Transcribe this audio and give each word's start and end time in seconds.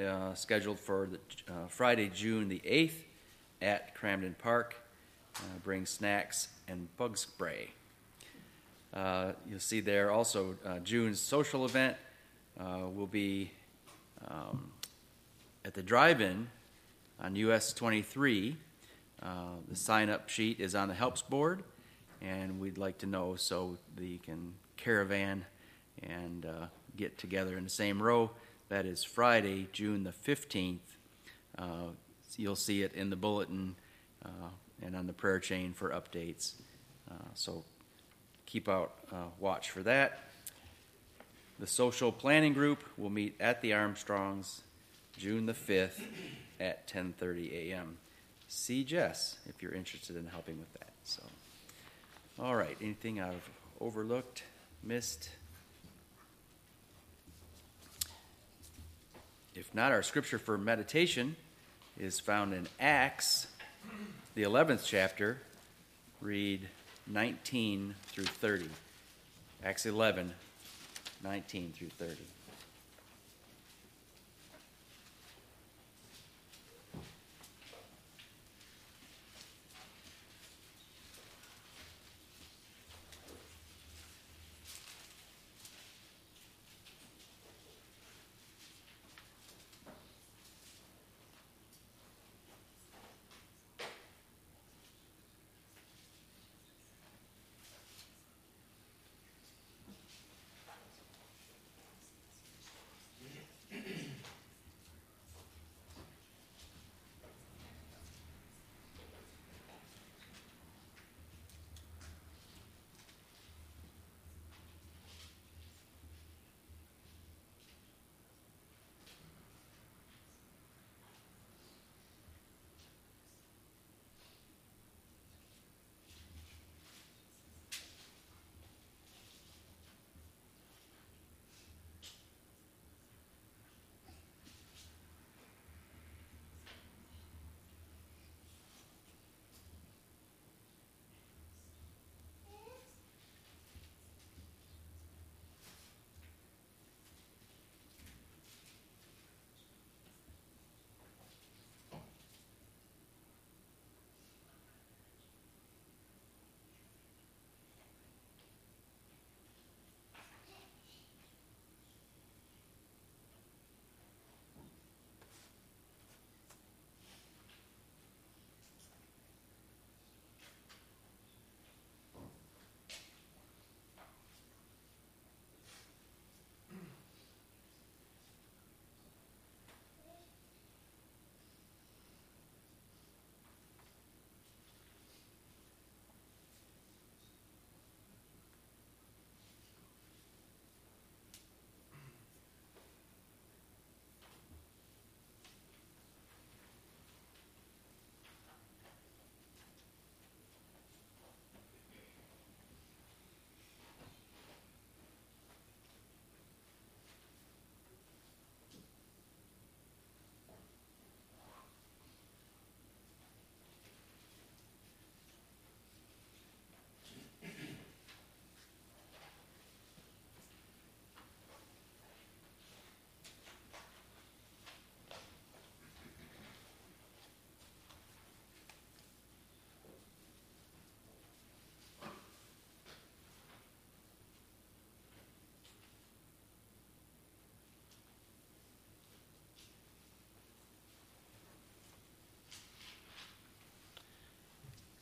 uh, 0.00 0.34
scheduled 0.34 0.78
for 0.78 1.08
the, 1.10 1.52
uh, 1.52 1.66
Friday, 1.68 2.08
June 2.08 2.48
the 2.48 2.60
8th 2.60 3.04
at 3.60 3.96
Cramden 3.96 4.36
Park. 4.38 4.76
Uh, 5.36 5.40
Bring 5.62 5.86
snacks 5.86 6.48
and 6.68 6.88
bug 6.96 7.16
spray. 7.16 7.70
Uh, 8.92 9.32
You'll 9.48 9.60
see 9.60 9.80
there 9.80 10.10
also 10.10 10.56
June's 10.82 11.20
social 11.20 11.64
event 11.64 11.96
will 12.58 13.06
be 13.06 13.52
um, 14.28 14.72
at 15.64 15.74
the 15.74 15.82
drive-in 15.82 16.48
on 17.20 17.36
US 17.36 17.72
23. 17.72 18.56
Uh, 19.22 19.26
The 19.68 19.76
sign-up 19.76 20.28
sheet 20.28 20.60
is 20.60 20.74
on 20.74 20.88
the 20.88 20.94
helps 20.94 21.22
board, 21.22 21.62
and 22.20 22.58
we'd 22.58 22.78
like 22.78 22.98
to 22.98 23.06
know 23.06 23.36
so 23.36 23.76
you 24.00 24.18
can 24.18 24.54
caravan 24.76 25.44
and 26.02 26.46
get 26.96 27.18
together 27.18 27.56
in 27.56 27.64
the 27.64 27.70
same 27.70 28.02
row. 28.02 28.30
That 28.70 28.86
is 28.86 29.02
Friday, 29.02 29.66
June 29.72 30.04
the 30.04 30.12
15th. 30.12 30.78
Uh, 31.58 31.88
You'll 32.36 32.54
see 32.54 32.82
it 32.82 32.94
in 32.94 33.10
the 33.10 33.16
bulletin 33.16 33.74
uh, 34.24 34.28
and 34.80 34.94
on 34.94 35.08
the 35.08 35.12
prayer 35.12 35.40
chain 35.40 35.72
for 35.74 35.90
updates. 35.90 36.52
Uh, 37.10 37.14
So 37.34 37.64
keep 38.46 38.68
out 38.68 38.92
uh, 39.12 39.26
watch 39.40 39.70
for 39.70 39.82
that. 39.82 40.20
The 41.58 41.66
social 41.66 42.12
planning 42.12 42.52
group 42.52 42.84
will 42.96 43.10
meet 43.10 43.34
at 43.40 43.60
the 43.60 43.74
Armstrongs 43.74 44.62
June 45.18 45.46
the 45.46 45.52
5th 45.52 46.00
at 46.60 46.86
10:30 46.86 47.52
a.m. 47.52 47.98
See 48.46 48.84
Jess 48.84 49.38
if 49.46 49.60
you're 49.60 49.74
interested 49.74 50.16
in 50.16 50.28
helping 50.28 50.58
with 50.60 50.72
that. 50.74 50.92
So, 51.02 51.22
all 52.38 52.54
right. 52.54 52.76
Anything 52.80 53.20
I've 53.20 53.50
overlooked, 53.80 54.44
missed? 54.84 55.30
If 59.54 59.74
not, 59.74 59.90
our 59.90 60.02
scripture 60.02 60.38
for 60.38 60.56
meditation 60.56 61.34
is 61.98 62.20
found 62.20 62.54
in 62.54 62.68
Acts, 62.78 63.48
the 64.34 64.44
11th 64.44 64.84
chapter. 64.86 65.42
Read 66.20 66.68
19 67.08 67.96
through 68.06 68.24
30. 68.24 68.68
Acts 69.64 69.86
11, 69.86 70.32
19 71.24 71.72
through 71.72 71.88
30. 71.88 72.16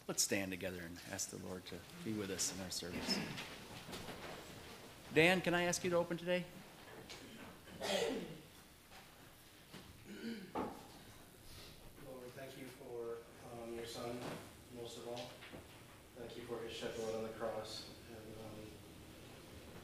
Let's 0.09 0.23
stand 0.23 0.51
together 0.51 0.81
and 0.87 0.97
ask 1.13 1.29
the 1.29 1.37
Lord 1.47 1.67
to 1.67 1.75
be 2.03 2.13
with 2.13 2.31
us 2.31 2.55
in 2.57 2.65
our 2.65 2.71
service. 2.71 3.19
Dan, 5.15 5.43
can 5.43 5.53
I 5.53 5.65
ask 5.65 5.85
you 5.85 5.91
to 5.91 5.97
open 5.97 6.17
today? 6.17 6.45
Lord, 10.55 10.65
we 12.25 12.31
thank 12.41 12.53
you 12.57 12.65
for 12.81 13.21
um, 13.53 13.75
your 13.77 13.85
son, 13.85 14.17
most 14.81 14.97
of 14.97 15.09
all. 15.09 15.29
Thank 16.19 16.37
you 16.37 16.43
for 16.49 16.57
his 16.67 16.75
shed 16.75 16.97
blood 16.97 17.15
on 17.17 17.23
the 17.25 17.29
cross. 17.37 17.83
And 18.09 18.33
um, 18.41 18.65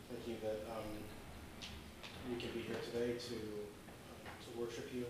thank 0.09 0.27
you 0.27 0.37
that 0.43 0.65
um, 0.73 0.89
we 2.33 2.41
can 2.41 2.49
be 2.53 2.61
here 2.61 2.81
today 2.91 3.19
to, 3.29 3.35
um, 3.37 4.25
to 4.25 4.49
worship 4.59 4.89
you. 4.95 5.05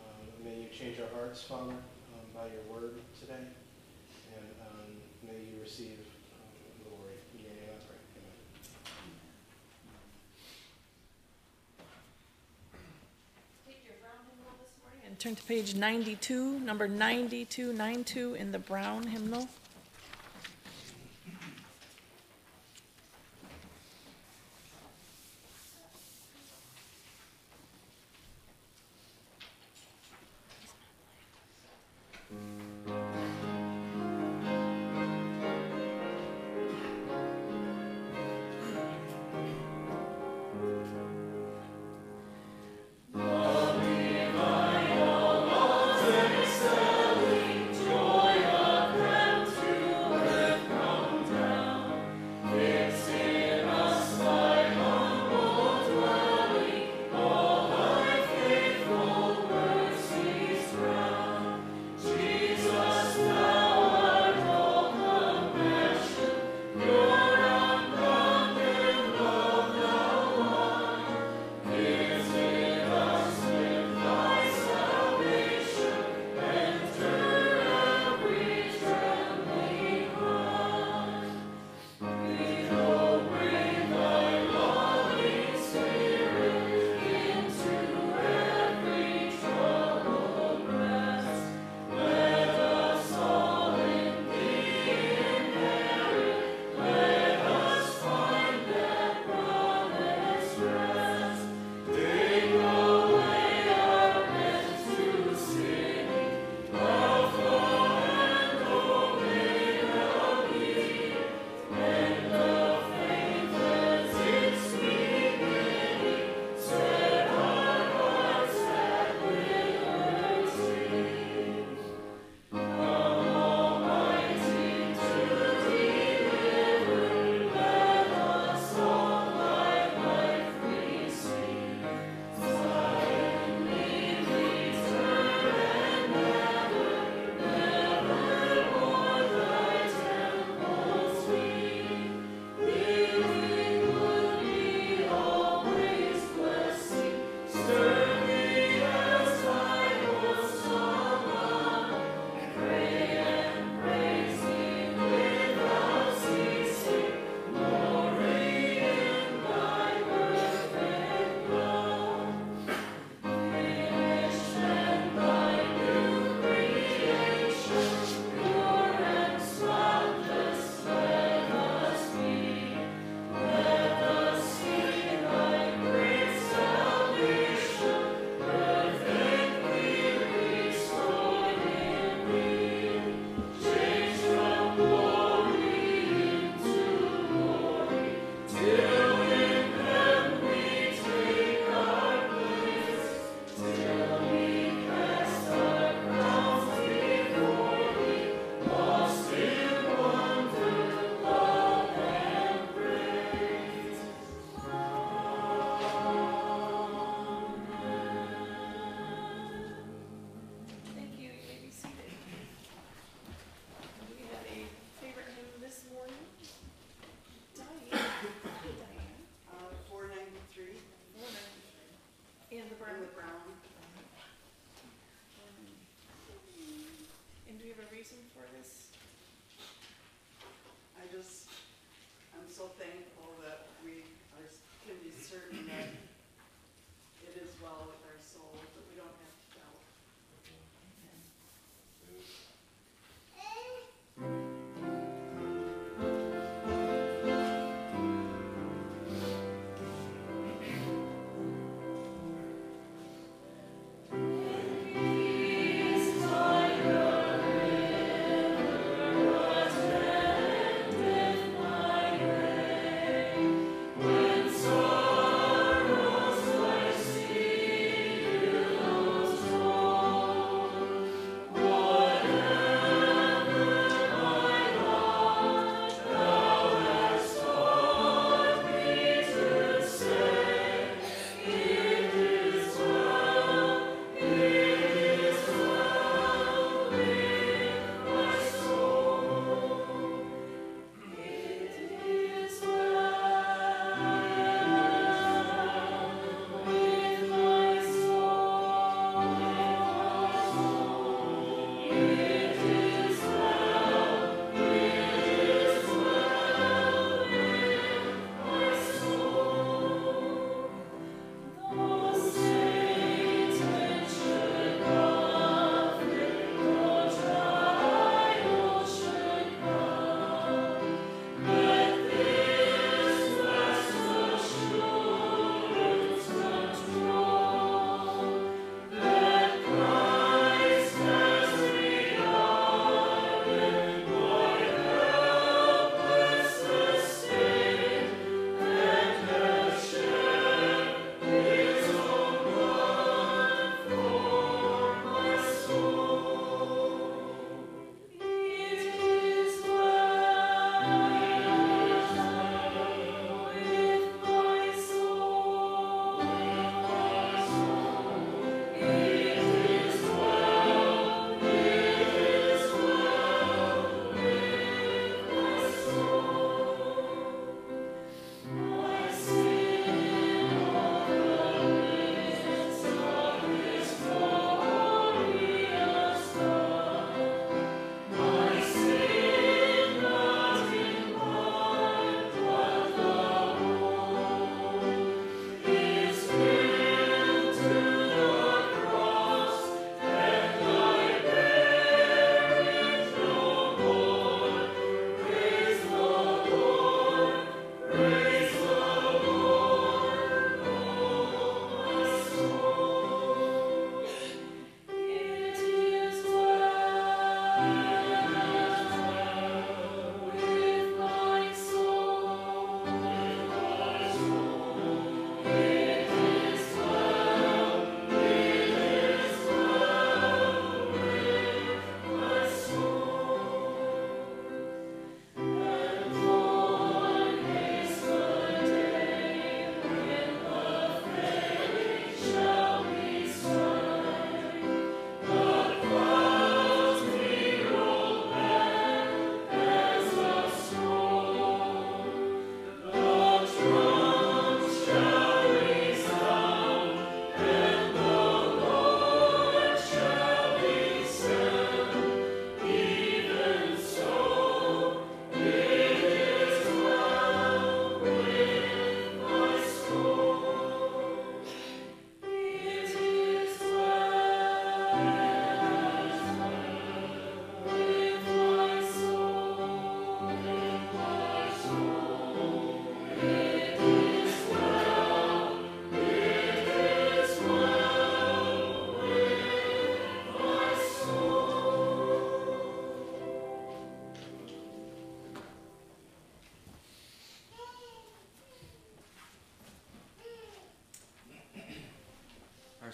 Um, 0.00 0.24
may 0.42 0.62
you 0.62 0.68
change 0.70 0.98
our 1.00 1.08
hearts, 1.20 1.42
Father, 1.42 1.72
um, 1.72 2.24
by 2.34 2.46
your 2.46 2.64
word 2.72 2.94
today. 3.20 3.44
And 4.36 4.52
um, 4.68 4.88
may 5.24 5.48
you 5.48 5.60
receive 5.64 5.96
um, 6.36 6.52
glory. 6.84 7.16
In 7.32 7.40
your 7.40 7.56
name 7.56 7.72
I 7.72 7.80
pray. 7.88 7.96
Amen. 8.20 8.36
Take 13.64 13.80
your 13.88 13.96
brown 14.04 14.28
hymnal 14.28 14.60
this 14.60 14.76
morning 14.76 15.00
and 15.00 15.04
turn 15.18 15.34
to 15.34 15.42
page 15.44 15.74
92, 15.74 16.60
number 16.60 16.86
9292 16.86 18.34
in 18.34 18.52
the 18.52 18.58
brown 18.58 19.06
hymnal. 19.06 19.48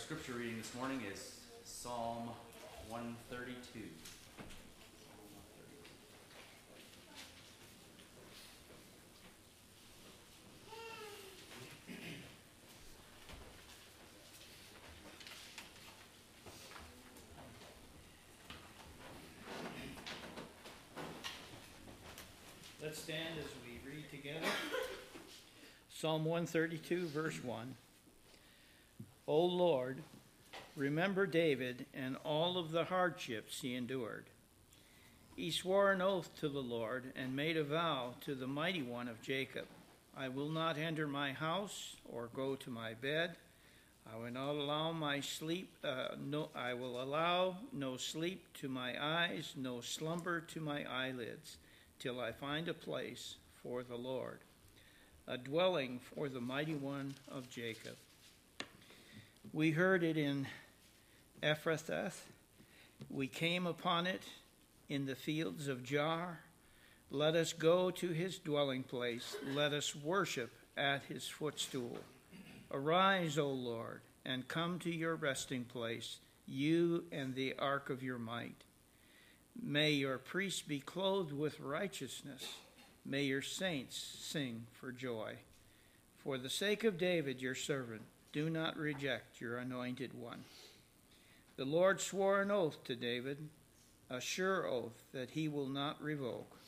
scripture 0.02 0.32
reading 0.32 0.58
this 0.58 0.74
morning 0.74 1.00
is 1.12 1.36
Psalm 1.64 2.30
132. 2.88 3.78
Let's 22.82 22.98
stand 22.98 23.20
as 23.38 23.44
we 23.64 23.78
read 23.88 24.10
together. 24.10 24.40
Psalm 25.88 26.24
132, 26.24 27.06
verse 27.06 27.44
1. 27.44 27.76
O 29.32 29.46
Lord, 29.46 30.02
remember 30.76 31.26
David 31.26 31.86
and 31.94 32.18
all 32.22 32.58
of 32.58 32.70
the 32.70 32.84
hardships 32.84 33.62
he 33.62 33.74
endured. 33.74 34.26
He 35.34 35.50
swore 35.50 35.90
an 35.90 36.02
oath 36.02 36.28
to 36.40 36.50
the 36.50 36.60
Lord 36.60 37.14
and 37.16 37.34
made 37.34 37.56
a 37.56 37.64
vow 37.64 38.12
to 38.26 38.34
the 38.34 38.46
mighty 38.46 38.82
one 38.82 39.08
of 39.08 39.22
Jacob 39.22 39.64
I 40.14 40.28
will 40.28 40.50
not 40.50 40.76
enter 40.76 41.06
my 41.06 41.32
house 41.32 41.96
or 42.04 42.28
go 42.34 42.56
to 42.56 42.68
my 42.68 42.92
bed. 42.92 43.36
I 44.06 44.18
will 44.18 44.32
not 44.32 44.50
allow 44.50 44.92
my 44.92 45.20
sleep, 45.20 45.70
uh, 45.82 46.08
no, 46.22 46.50
I 46.54 46.74
will 46.74 47.02
allow 47.02 47.56
no 47.72 47.96
sleep 47.96 48.44
to 48.60 48.68
my 48.68 49.02
eyes, 49.02 49.54
no 49.56 49.80
slumber 49.80 50.42
to 50.42 50.60
my 50.60 50.84
eyelids, 50.84 51.56
till 51.98 52.20
I 52.20 52.32
find 52.32 52.68
a 52.68 52.74
place 52.74 53.36
for 53.62 53.82
the 53.82 53.96
Lord, 53.96 54.40
a 55.26 55.38
dwelling 55.38 56.00
for 56.00 56.28
the 56.28 56.42
mighty 56.42 56.74
one 56.74 57.14
of 57.30 57.48
Jacob. 57.48 57.96
We 59.54 59.72
heard 59.72 60.02
it 60.02 60.16
in 60.16 60.46
Ephrathah. 61.42 62.14
We 63.10 63.26
came 63.26 63.66
upon 63.66 64.06
it 64.06 64.22
in 64.88 65.04
the 65.04 65.14
fields 65.14 65.68
of 65.68 65.82
Jaar. 65.82 66.38
Let 67.10 67.34
us 67.34 67.52
go 67.52 67.90
to 67.90 68.08
his 68.08 68.38
dwelling 68.38 68.82
place. 68.82 69.36
Let 69.54 69.74
us 69.74 69.94
worship 69.94 70.52
at 70.74 71.02
his 71.02 71.28
footstool. 71.28 71.98
Arise, 72.70 73.36
O 73.36 73.50
Lord, 73.50 74.00
and 74.24 74.48
come 74.48 74.78
to 74.78 74.90
your 74.90 75.16
resting 75.16 75.64
place, 75.64 76.16
you 76.46 77.04
and 77.12 77.34
the 77.34 77.54
ark 77.58 77.90
of 77.90 78.02
your 78.02 78.18
might. 78.18 78.64
May 79.62 79.90
your 79.90 80.16
priests 80.16 80.62
be 80.62 80.80
clothed 80.80 81.34
with 81.34 81.60
righteousness. 81.60 82.54
May 83.04 83.24
your 83.24 83.42
saints 83.42 84.16
sing 84.18 84.64
for 84.72 84.92
joy. 84.92 85.34
For 86.16 86.38
the 86.38 86.48
sake 86.48 86.84
of 86.84 86.96
David, 86.96 87.42
your 87.42 87.54
servant, 87.54 88.02
do 88.32 88.48
not 88.48 88.76
reject 88.76 89.40
your 89.40 89.58
anointed 89.58 90.14
one. 90.14 90.44
The 91.56 91.64
Lord 91.64 92.00
swore 92.00 92.40
an 92.40 92.50
oath 92.50 92.82
to 92.84 92.96
David, 92.96 93.48
a 94.08 94.20
sure 94.20 94.66
oath 94.66 95.04
that 95.12 95.30
he 95.30 95.48
will 95.48 95.68
not 95.68 96.02
revoke. 96.02 96.58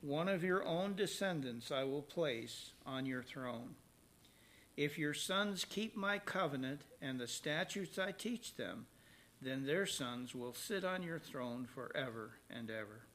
One 0.00 0.28
of 0.28 0.44
your 0.44 0.64
own 0.64 0.94
descendants 0.94 1.72
I 1.72 1.84
will 1.84 2.02
place 2.02 2.72
on 2.84 3.06
your 3.06 3.22
throne. 3.22 3.74
If 4.76 4.98
your 4.98 5.14
sons 5.14 5.64
keep 5.64 5.96
my 5.96 6.18
covenant 6.18 6.82
and 7.00 7.18
the 7.18 7.26
statutes 7.26 7.98
I 7.98 8.12
teach 8.12 8.56
them, 8.56 8.86
then 9.40 9.64
their 9.64 9.86
sons 9.86 10.34
will 10.34 10.52
sit 10.52 10.84
on 10.84 11.02
your 11.02 11.18
throne 11.18 11.66
forever 11.66 12.32
and 12.50 12.70
ever. 12.70 13.06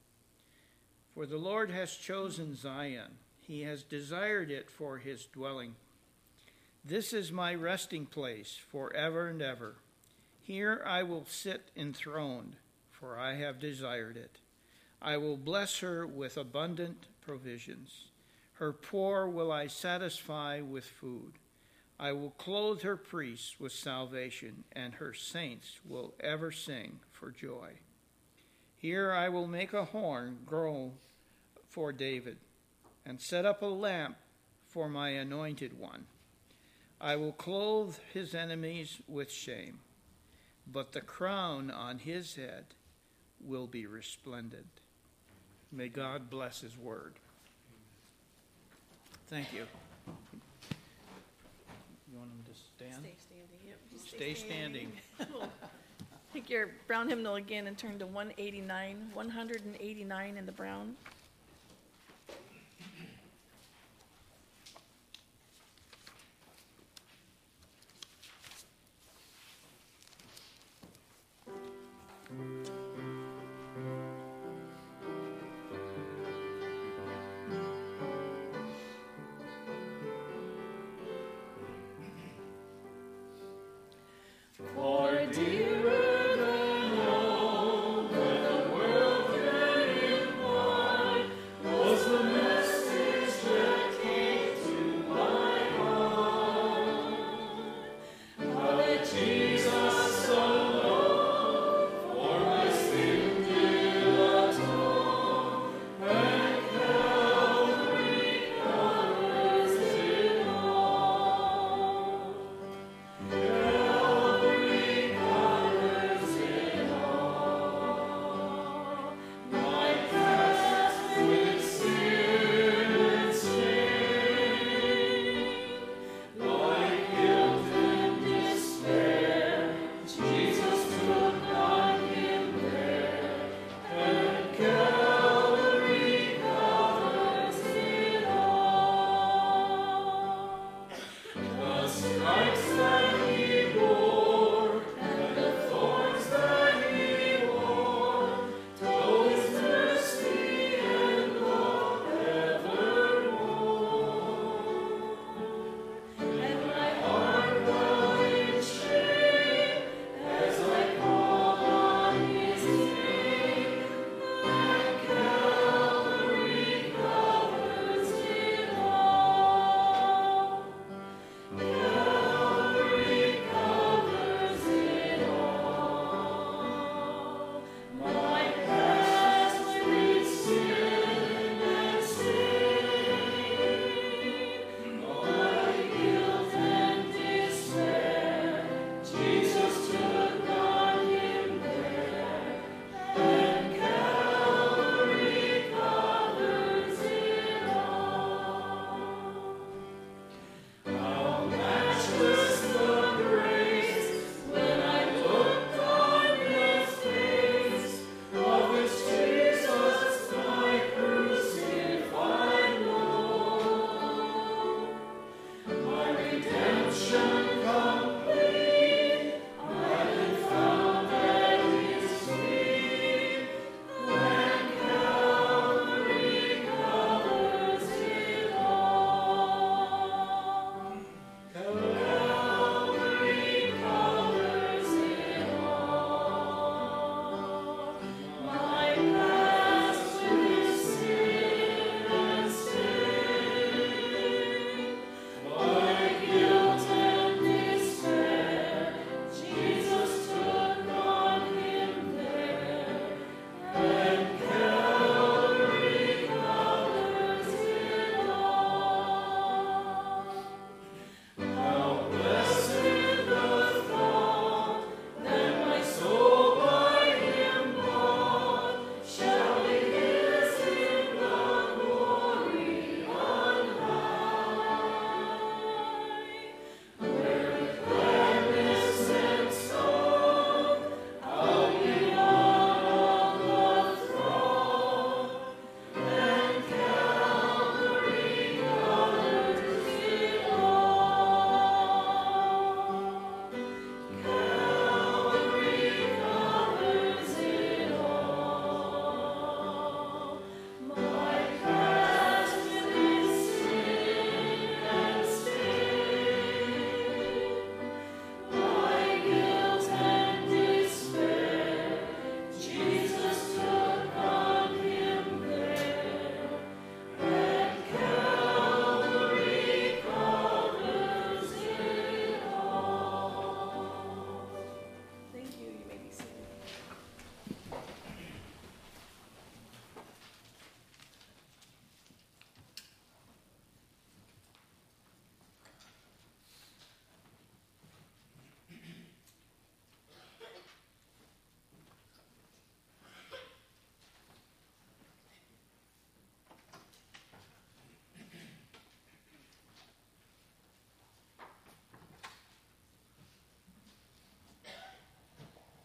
For 1.13 1.25
the 1.25 1.37
Lord 1.37 1.69
has 1.69 1.93
chosen 1.95 2.55
Zion, 2.55 3.17
he 3.41 3.61
has 3.61 3.83
desired 3.83 4.49
it 4.49 4.69
for 4.69 4.97
his 4.97 5.25
dwelling. 5.25 5.75
This 6.83 7.13
is 7.13 7.31
my 7.31 7.53
resting 7.53 8.07
place 8.07 8.57
forever 8.71 9.27
and 9.27 9.39
ever. 9.39 9.75
Here 10.41 10.81
I 10.83 11.03
will 11.03 11.25
sit 11.25 11.69
enthroned, 11.77 12.55
for 12.89 13.19
I 13.19 13.35
have 13.35 13.59
desired 13.59 14.17
it. 14.17 14.39
I 14.99 15.17
will 15.17 15.37
bless 15.37 15.79
her 15.79 16.07
with 16.07 16.37
abundant 16.37 17.05
provisions. 17.21 18.05
Her 18.53 18.73
poor 18.73 19.27
will 19.27 19.51
I 19.51 19.67
satisfy 19.67 20.61
with 20.61 20.85
food. 20.85 21.33
I 21.99 22.13
will 22.13 22.31
clothe 22.31 22.81
her 22.81 22.97
priests 22.97 23.59
with 23.59 23.73
salvation, 23.73 24.63
and 24.71 24.95
her 24.95 25.13
saints 25.13 25.79
will 25.87 26.15
ever 26.19 26.51
sing 26.51 26.99
for 27.11 27.29
joy. 27.29 27.73
Here 28.75 29.11
I 29.11 29.29
will 29.29 29.47
make 29.47 29.73
a 29.73 29.85
horn 29.85 30.39
grow 30.47 30.93
for 31.69 31.93
David, 31.93 32.37
and 33.05 33.21
set 33.21 33.45
up 33.45 33.61
a 33.61 33.67
lamp 33.67 34.17
for 34.67 34.89
my 34.89 35.09
anointed 35.09 35.77
one. 35.77 36.07
I 37.03 37.15
will 37.15 37.31
clothe 37.31 37.95
his 38.13 38.35
enemies 38.35 38.99
with 39.07 39.31
shame, 39.31 39.79
but 40.71 40.91
the 40.91 41.01
crown 41.01 41.71
on 41.71 41.97
his 41.97 42.35
head 42.35 42.65
will 43.43 43.65
be 43.65 43.87
resplendent. 43.87 44.67
May 45.71 45.87
God 45.89 46.29
bless 46.29 46.61
his 46.61 46.77
word. 46.77 47.15
Thank 49.27 49.51
you. 49.51 49.65
You 52.11 52.19
want 52.19 52.29
him 52.29 52.43
to 52.45 52.53
stand? 52.53 53.03
Stay 53.03 53.15
standing, 53.17 53.59
yep. 53.65 53.77
just 53.91 54.09
Stay 54.09 54.33
standing. 54.35 54.91
Take 56.33 56.51
your 56.51 56.69
brown 56.85 57.09
hymnal 57.09 57.35
again 57.35 57.65
and 57.65 57.75
turn 57.77 57.97
to 57.97 58.05
one 58.05 58.31
eighty-nine, 58.37 59.09
one 59.15 59.29
hundred 59.29 59.65
and 59.65 59.75
eighty-nine 59.79 60.37
in 60.37 60.45
the 60.45 60.51
brown. 60.51 60.95
For 72.37 72.80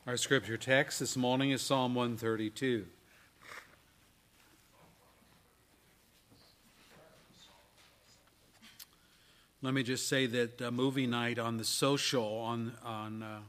Our 0.06 0.16
scripture 0.16 0.56
text 0.56 1.00
this 1.00 1.16
morning 1.16 1.50
is 1.50 1.60
Psalm 1.62 1.96
132. 1.96 2.86
Let 9.62 9.74
me 9.74 9.82
just 9.82 10.08
say 10.08 10.26
that 10.26 10.62
uh, 10.62 10.70
movie 10.70 11.08
night 11.08 11.40
on 11.40 11.56
the 11.56 11.64
social 11.64 12.24
on 12.38 12.74
on 12.84 13.24
uh, 13.24 13.40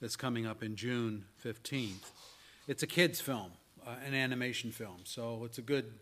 that's 0.00 0.14
coming 0.14 0.46
up 0.46 0.62
in 0.62 0.76
June 0.76 1.24
15th. 1.44 2.12
It's 2.68 2.84
a 2.84 2.86
kids 2.86 3.20
film, 3.20 3.50
uh, 3.84 3.96
an 4.06 4.14
animation 4.14 4.70
film, 4.70 4.98
so 5.02 5.42
it's 5.44 5.58
a 5.58 5.62
good 5.62 5.92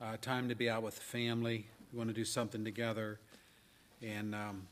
uh, 0.00 0.16
time 0.20 0.48
to 0.48 0.56
be 0.56 0.68
out 0.68 0.82
with 0.82 0.96
the 0.96 1.02
family. 1.02 1.68
We 1.92 1.98
want 1.98 2.10
to 2.10 2.14
do 2.14 2.24
something 2.24 2.64
together, 2.64 3.20
and 4.02 4.34
um, 4.34 4.66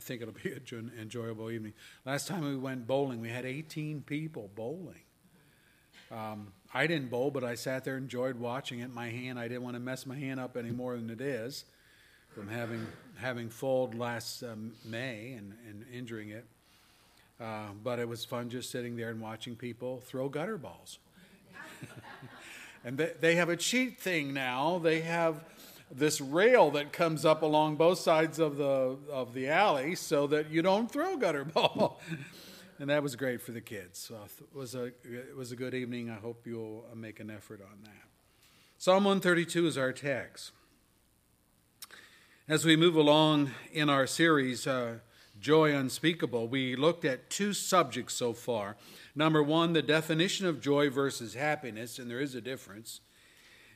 I 0.00 0.02
think 0.02 0.22
it'll 0.22 0.32
be 0.32 0.50
an 0.78 0.92
enjoyable 0.98 1.50
evening. 1.50 1.74
Last 2.06 2.26
time 2.26 2.42
we 2.42 2.56
went 2.56 2.86
bowling, 2.86 3.20
we 3.20 3.28
had 3.28 3.44
18 3.44 4.00
people 4.00 4.50
bowling. 4.54 5.02
Um, 6.10 6.52
I 6.72 6.86
didn't 6.86 7.10
bowl, 7.10 7.30
but 7.30 7.44
I 7.44 7.54
sat 7.54 7.84
there 7.84 7.96
and 7.96 8.04
enjoyed 8.04 8.36
watching 8.36 8.80
it. 8.80 8.90
My 8.94 9.10
hand, 9.10 9.38
I 9.38 9.46
didn't 9.46 9.62
want 9.62 9.74
to 9.74 9.80
mess 9.80 10.06
my 10.06 10.16
hand 10.16 10.40
up 10.40 10.56
any 10.56 10.70
more 10.70 10.96
than 10.96 11.10
it 11.10 11.20
is 11.20 11.66
from 12.30 12.48
having 12.48 12.86
having 13.16 13.50
foaled 13.50 13.94
last 13.94 14.42
um, 14.42 14.72
May 14.86 15.34
and, 15.34 15.52
and 15.68 15.84
injuring 15.92 16.30
it. 16.30 16.46
Uh, 17.38 17.66
but 17.84 17.98
it 17.98 18.08
was 18.08 18.24
fun 18.24 18.48
just 18.48 18.70
sitting 18.70 18.96
there 18.96 19.10
and 19.10 19.20
watching 19.20 19.54
people 19.54 20.00
throw 20.06 20.30
gutter 20.30 20.56
balls. 20.56 20.98
and 22.86 22.96
they, 22.96 23.12
they 23.20 23.34
have 23.34 23.50
a 23.50 23.56
cheat 23.56 24.00
thing 24.00 24.32
now. 24.32 24.78
They 24.78 25.02
have 25.02 25.44
this 25.90 26.20
rail 26.20 26.70
that 26.72 26.92
comes 26.92 27.24
up 27.24 27.42
along 27.42 27.76
both 27.76 27.98
sides 27.98 28.38
of 28.38 28.56
the 28.56 28.96
of 29.10 29.34
the 29.34 29.48
alley 29.48 29.94
so 29.94 30.26
that 30.28 30.50
you 30.50 30.62
don't 30.62 30.90
throw 30.90 31.16
gutter 31.16 31.44
ball. 31.54 32.00
and 32.78 32.88
that 32.90 33.02
was 33.02 33.16
great 33.16 33.40
for 33.40 33.52
the 33.52 33.60
kids. 33.60 33.98
So 33.98 34.16
it 34.24 34.56
was 34.56 34.74
a 34.74 34.86
it 35.04 35.36
was 35.36 35.52
a 35.52 35.56
good 35.56 35.74
evening. 35.74 36.10
I 36.10 36.16
hope 36.16 36.46
you'll 36.46 36.84
make 36.94 37.20
an 37.20 37.30
effort 37.30 37.60
on 37.60 37.82
that. 37.84 38.08
Psalm 38.78 39.04
132 39.04 39.66
is 39.66 39.76
our 39.76 39.92
text. 39.92 40.52
As 42.48 42.64
we 42.64 42.74
move 42.74 42.96
along 42.96 43.50
in 43.72 43.88
our 43.88 44.06
series, 44.08 44.66
uh, 44.66 44.98
Joy 45.38 45.74
Unspeakable, 45.74 46.48
we 46.48 46.74
looked 46.74 47.04
at 47.04 47.30
two 47.30 47.52
subjects 47.52 48.14
so 48.14 48.32
far. 48.32 48.76
Number 49.14 49.42
one, 49.42 49.72
the 49.72 49.82
definition 49.82 50.46
of 50.46 50.60
joy 50.60 50.90
versus 50.90 51.34
happiness, 51.34 51.98
and 51.98 52.10
there 52.10 52.20
is 52.20 52.34
a 52.34 52.40
difference. 52.40 53.00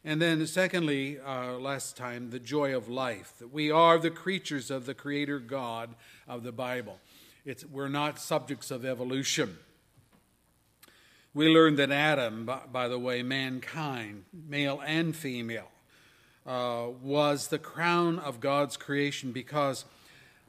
And 0.07 0.21
then, 0.21 0.47
secondly, 0.47 1.19
uh, 1.19 1.55
last 1.55 1.97
time, 1.97 2.29
the 2.29 2.39
joy 2.39 2.77
of 2.77 2.91
life, 2.91 3.33
that 3.39 3.51
we 3.53 3.71
are 3.71 3.99
the 3.99 4.11
creatures 4.11 4.71
of 4.71 4.85
the 4.85 4.93
Creator 4.93 5.39
God 5.39 5.95
of 6.29 6.43
the 6.43 6.53
Bible. 6.53 6.99
It's, 7.47 7.65
we're 7.65 7.89
not 7.89 8.19
subjects 8.21 8.71
of 8.71 8.85
evolution. 8.85 9.57
We 11.33 11.49
learned 11.49 11.79
that 11.79 11.91
Adam, 11.91 12.45
by, 12.45 12.61
by 12.71 12.89
the 12.89 12.99
way, 12.99 13.23
mankind, 13.23 14.25
male 14.33 14.83
and 14.85 15.17
female, 15.17 15.71
uh, 16.47 16.89
was 17.03 17.49
the 17.49 17.59
crown 17.59 18.19
of 18.19 18.41
God's 18.41 18.77
creation 18.77 19.33
because 19.33 19.87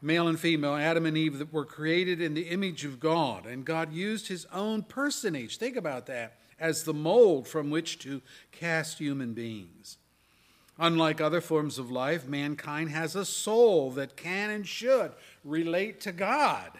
male 0.01 0.27
and 0.27 0.37
female, 0.37 0.75
Adam 0.75 1.05
and 1.05 1.17
Eve, 1.17 1.47
were 1.53 1.65
created 1.65 2.19
in 2.19 2.33
the 2.33 2.49
image 2.49 2.83
of 2.83 2.99
God, 2.99 3.45
and 3.45 3.63
God 3.63 3.93
used 3.93 4.27
his 4.27 4.45
own 4.51 4.83
personage, 4.83 5.57
think 5.57 5.77
about 5.77 6.07
that, 6.07 6.37
as 6.59 6.83
the 6.83 6.93
mold 6.93 7.47
from 7.47 7.69
which 7.69 7.99
to 7.99 8.21
cast 8.51 8.99
human 8.99 9.33
beings. 9.33 9.97
Unlike 10.77 11.21
other 11.21 11.41
forms 11.41 11.77
of 11.79 11.89
life, 11.89 12.27
mankind 12.27 12.89
has 12.89 13.15
a 13.15 13.25
soul 13.25 13.91
that 13.91 14.17
can 14.17 14.49
and 14.49 14.67
should 14.67 15.13
relate 15.43 16.01
to 16.01 16.11
God. 16.11 16.71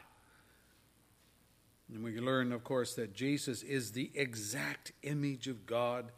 And 1.93 2.03
we 2.03 2.19
learn, 2.19 2.51
of 2.51 2.63
course, 2.63 2.95
that 2.95 3.13
Jesus 3.13 3.63
is 3.63 3.91
the 3.91 4.11
exact 4.15 4.91
image 5.03 5.47
of 5.47 5.65
God 5.65 6.11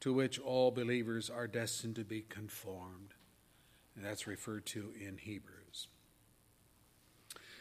to 0.00 0.12
which 0.12 0.38
all 0.38 0.70
believers 0.70 1.30
are 1.30 1.46
destined 1.46 1.96
to 1.96 2.04
be 2.04 2.22
conformed. 2.28 3.14
And 3.96 4.04
that's 4.04 4.26
referred 4.26 4.66
to 4.66 4.92
in 5.00 5.18
Hebrews. 5.18 5.57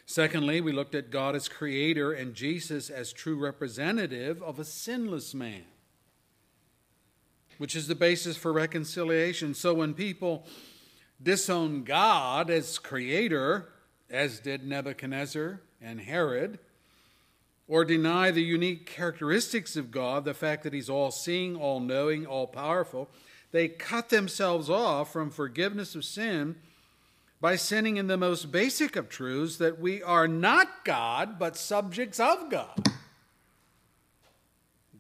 Secondly, 0.10 0.62
we 0.62 0.72
looked 0.72 0.96
at 0.96 1.12
God 1.12 1.36
as 1.36 1.50
creator 1.50 2.14
and 2.14 2.34
Jesus 2.34 2.90
as 2.90 3.12
true 3.12 3.38
representative 3.38 4.42
of 4.42 4.58
a 4.58 4.64
sinless 4.64 5.34
man, 5.34 5.66
which 7.58 7.76
is 7.76 7.90
the 7.90 7.94
basis 7.94 8.38
for 8.38 8.54
reconciliation. 8.54 9.54
So 9.54 9.74
when 9.74 9.94
people 9.94 10.46
disown 11.22 11.84
God 11.84 12.50
as 12.50 12.80
creator, 12.80 13.68
as 14.10 14.40
did 14.40 14.66
Nebuchadnezzar 14.66 15.60
and 15.82 16.00
Herod, 16.00 16.60
or 17.68 17.84
deny 17.84 18.32
the 18.32 18.42
unique 18.42 18.86
characteristics 18.86 19.76
of 19.76 19.92
God, 19.92 20.24
the 20.24 20.34
fact 20.34 20.64
that 20.64 20.72
He's 20.72 20.90
all 20.90 21.12
seeing, 21.12 21.58
all 21.58 21.82
knowing, 21.82 22.26
all 22.26 22.48
powerful, 22.48 23.10
they 23.52 23.68
cut 23.68 24.08
themselves 24.08 24.70
off 24.70 25.12
from 25.12 25.32
forgiveness 25.32 25.96
of 25.96 26.06
sin 26.06 26.56
by 27.40 27.56
sinning 27.56 27.98
in 27.98 28.08
the 28.08 28.18
most 28.18 28.52
basic 28.52 28.96
of 28.96 29.10
truths 29.10 29.58
that 29.58 29.80
we 29.80 30.02
are 30.02 30.28
not 30.28 30.84
God, 30.84 31.38
but 31.38 31.56
subjects 31.56 32.20
of 32.20 32.50
God. 32.50 32.76
The 32.84 32.92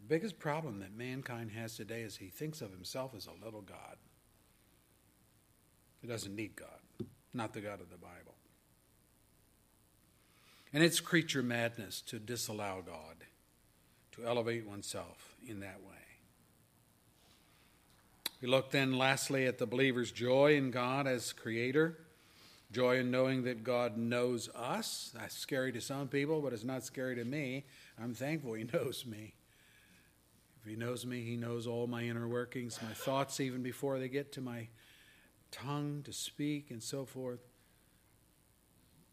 biggest 0.07 0.37
problem 0.39 0.79
that 0.79 0.95
mankind 0.95 1.51
has 1.51 1.75
today 1.75 2.01
is 2.01 2.17
he 2.17 2.27
thinks 2.27 2.61
of 2.61 2.71
himself 2.71 3.13
as 3.15 3.27
a 3.27 3.43
little 3.43 3.61
God. 3.61 3.97
He 6.01 6.07
doesn't 6.07 6.35
need 6.35 6.55
God, 6.55 7.07
not 7.33 7.53
the 7.53 7.61
God 7.61 7.81
of 7.81 7.89
the 7.89 7.97
Bible. 7.97 8.35
And 10.73 10.83
it's 10.83 10.99
creature 10.99 11.41
madness 11.41 12.01
to 12.01 12.19
disallow 12.19 12.83
God, 12.85 13.25
to 14.11 14.25
elevate 14.25 14.67
oneself 14.67 15.35
in 15.47 15.61
that 15.61 15.81
way. 15.81 15.95
We 18.41 18.47
look 18.47 18.69
then, 18.69 18.93
lastly, 18.93 19.47
at 19.47 19.57
the 19.57 19.65
believer's 19.65 20.11
joy 20.11 20.55
in 20.55 20.69
God 20.69 21.07
as 21.07 21.33
Creator, 21.33 21.97
joy 22.71 22.99
in 22.99 23.11
knowing 23.11 23.43
that 23.43 23.63
God 23.63 23.97
knows 23.97 24.49
us. 24.55 25.11
That's 25.13 25.37
scary 25.37 25.71
to 25.71 25.81
some 25.81 26.07
people, 26.07 26.41
but 26.41 26.53
it's 26.53 26.63
not 26.63 26.83
scary 26.83 27.15
to 27.15 27.23
me. 27.23 27.65
I'm 28.01 28.13
thankful 28.13 28.53
He 28.53 28.63
knows 28.73 29.05
me. 29.05 29.35
If 30.61 30.69
He 30.69 30.75
knows 30.75 31.05
me, 31.05 31.21
He 31.23 31.37
knows 31.37 31.67
all 31.67 31.87
my 31.87 32.03
inner 32.03 32.27
workings, 32.27 32.79
my 32.81 32.93
thoughts, 32.93 33.39
even 33.39 33.63
before 33.63 33.99
they 33.99 34.09
get 34.09 34.31
to 34.33 34.41
my 34.41 34.67
tongue 35.51 36.01
to 36.03 36.13
speak 36.13 36.71
and 36.71 36.83
so 36.83 37.05
forth. 37.05 37.39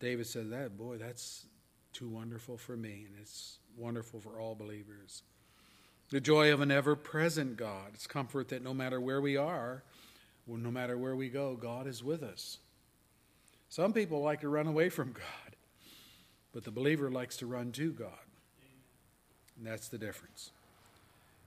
David 0.00 0.26
said, 0.26 0.50
"That 0.50 0.76
boy, 0.76 0.98
that's 0.98 1.46
too 1.92 2.08
wonderful 2.08 2.58
for 2.58 2.76
me, 2.76 3.04
and 3.06 3.14
it's 3.20 3.58
wonderful 3.76 4.20
for 4.20 4.40
all 4.40 4.54
believers." 4.54 5.22
The 6.10 6.20
joy 6.20 6.52
of 6.52 6.60
an 6.60 6.70
ever-present 6.70 7.56
God. 7.56 7.92
It's 7.94 8.06
comfort 8.06 8.48
that 8.48 8.62
no 8.62 8.74
matter 8.74 9.00
where 9.00 9.22
we 9.22 9.36
are, 9.36 9.84
well, 10.46 10.58
no 10.58 10.70
matter 10.70 10.98
where 10.98 11.16
we 11.16 11.30
go, 11.30 11.56
God 11.56 11.86
is 11.86 12.04
with 12.04 12.22
us. 12.22 12.58
Some 13.74 13.92
people 13.92 14.22
like 14.22 14.42
to 14.42 14.48
run 14.48 14.68
away 14.68 14.88
from 14.88 15.10
God, 15.10 15.56
but 16.52 16.62
the 16.62 16.70
believer 16.70 17.10
likes 17.10 17.38
to 17.38 17.46
run 17.46 17.72
to 17.72 17.90
God. 17.90 18.12
And 19.56 19.66
that's 19.66 19.88
the 19.88 19.98
difference. 19.98 20.52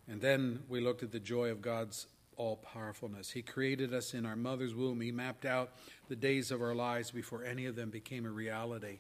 And 0.10 0.20
then 0.20 0.60
we 0.68 0.82
looked 0.82 1.04
at 1.04 1.14
the 1.14 1.22
joy 1.22 1.52
of 1.52 1.62
God's 1.62 2.08
all 2.36 2.58
powerfulness. 2.58 3.32
He 3.32 3.42
created 3.42 3.94
us 3.94 4.14
in 4.14 4.26
our 4.26 4.36
mother's 4.36 4.76
womb. 4.76 5.00
He 5.00 5.10
mapped 5.10 5.46
out 5.46 5.72
the 6.10 6.18
days 6.18 6.52
of 6.52 6.62
our 6.62 6.76
lives 6.76 7.12
before 7.12 7.46
any 7.46 7.66
of 7.66 7.78
them 7.78 7.90
became 7.90 8.26
a 8.26 8.30
reality. 8.30 9.00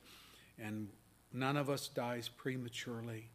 And 0.57 0.87
none 1.33 1.57
of 1.57 1.69
us 1.69 1.89
dies 1.89 2.29
prematurely. 2.29 3.27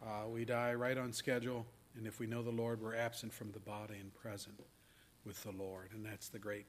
Uh, 0.00 0.28
we 0.28 0.44
die 0.44 0.74
right 0.74 0.96
on 0.96 1.12
schedule. 1.12 1.66
And 1.96 2.06
if 2.06 2.20
we 2.20 2.28
know 2.28 2.44
the 2.44 2.50
Lord, 2.50 2.80
we're 2.80 2.94
absent 2.94 3.32
from 3.32 3.50
the 3.50 3.58
body 3.58 3.96
and 4.00 4.14
present 4.14 4.60
with 5.24 5.42
the 5.42 5.50
Lord. 5.50 5.88
And 5.92 6.06
that's 6.06 6.28
the 6.28 6.38
great 6.38 6.66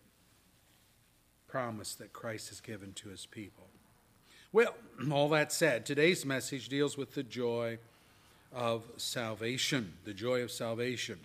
promise 1.51 1.95
that 1.95 2.13
Christ 2.13 2.47
has 2.47 2.61
given 2.61 2.93
to 2.93 3.09
his 3.09 3.25
people. 3.25 3.67
Well, 4.53 4.73
all 5.11 5.27
that 5.29 5.51
said, 5.51 5.85
today's 5.85 6.25
message 6.25 6.69
deals 6.69 6.97
with 6.97 7.13
the 7.13 7.23
joy 7.23 7.77
of 8.53 8.85
salvation. 8.95 9.93
The 10.05 10.13
joy 10.13 10.43
of 10.43 10.49
salvation. 10.49 11.19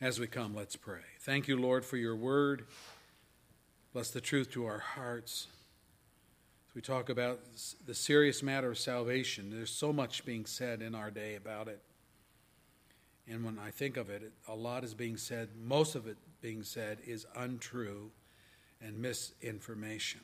As 0.00 0.18
we 0.18 0.26
come, 0.26 0.54
let's 0.56 0.74
pray. 0.74 1.02
Thank 1.20 1.48
you, 1.48 1.60
Lord, 1.60 1.84
for 1.84 1.98
your 1.98 2.16
word. 2.16 2.64
Bless 3.92 4.08
the 4.08 4.22
truth 4.22 4.50
to 4.52 4.64
our 4.64 4.78
hearts. 4.78 5.46
As 6.70 6.74
we 6.74 6.80
talk 6.80 7.10
about 7.10 7.40
the 7.84 7.94
serious 7.94 8.42
matter 8.42 8.70
of 8.70 8.78
salvation, 8.78 9.50
there's 9.50 9.70
so 9.70 9.92
much 9.92 10.24
being 10.24 10.46
said 10.46 10.80
in 10.80 10.94
our 10.94 11.10
day 11.10 11.34
about 11.34 11.68
it. 11.68 11.82
And 13.28 13.44
when 13.44 13.58
I 13.58 13.70
think 13.70 13.98
of 13.98 14.08
it, 14.08 14.32
a 14.48 14.54
lot 14.54 14.82
is 14.82 14.94
being 14.94 15.18
said, 15.18 15.50
most 15.62 15.94
of 15.94 16.06
it 16.06 16.16
being 16.44 16.62
said 16.62 16.98
is 17.06 17.24
untrue 17.34 18.10
and 18.78 18.98
misinformation. 18.98 20.20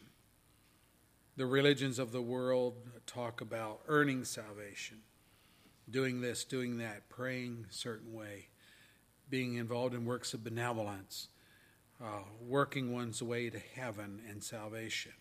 The 1.39 1.47
religions 1.47 1.99
of 1.99 2.13
the 2.13 2.21
world 2.21 2.75
talk 3.07 3.41
about 3.41 3.81
earning 3.89 4.27
salvation, 4.27 4.99
doing 5.89 6.21
this, 6.21 6.45
doing 6.45 6.77
that, 6.77 7.09
praying 7.09 7.65
a 7.71 7.73
certain 7.73 8.13
way 8.13 8.49
being 9.31 9.55
involved 9.55 9.95
in 9.95 10.05
works 10.05 10.35
of 10.35 10.45
benevolence, 10.45 11.29
uh, 12.05 12.25
working 12.47 12.93
one's 12.93 13.23
way 13.23 13.49
to 13.49 13.61
heaven 13.75 14.21
and 14.29 14.45
salvation. 14.45 15.13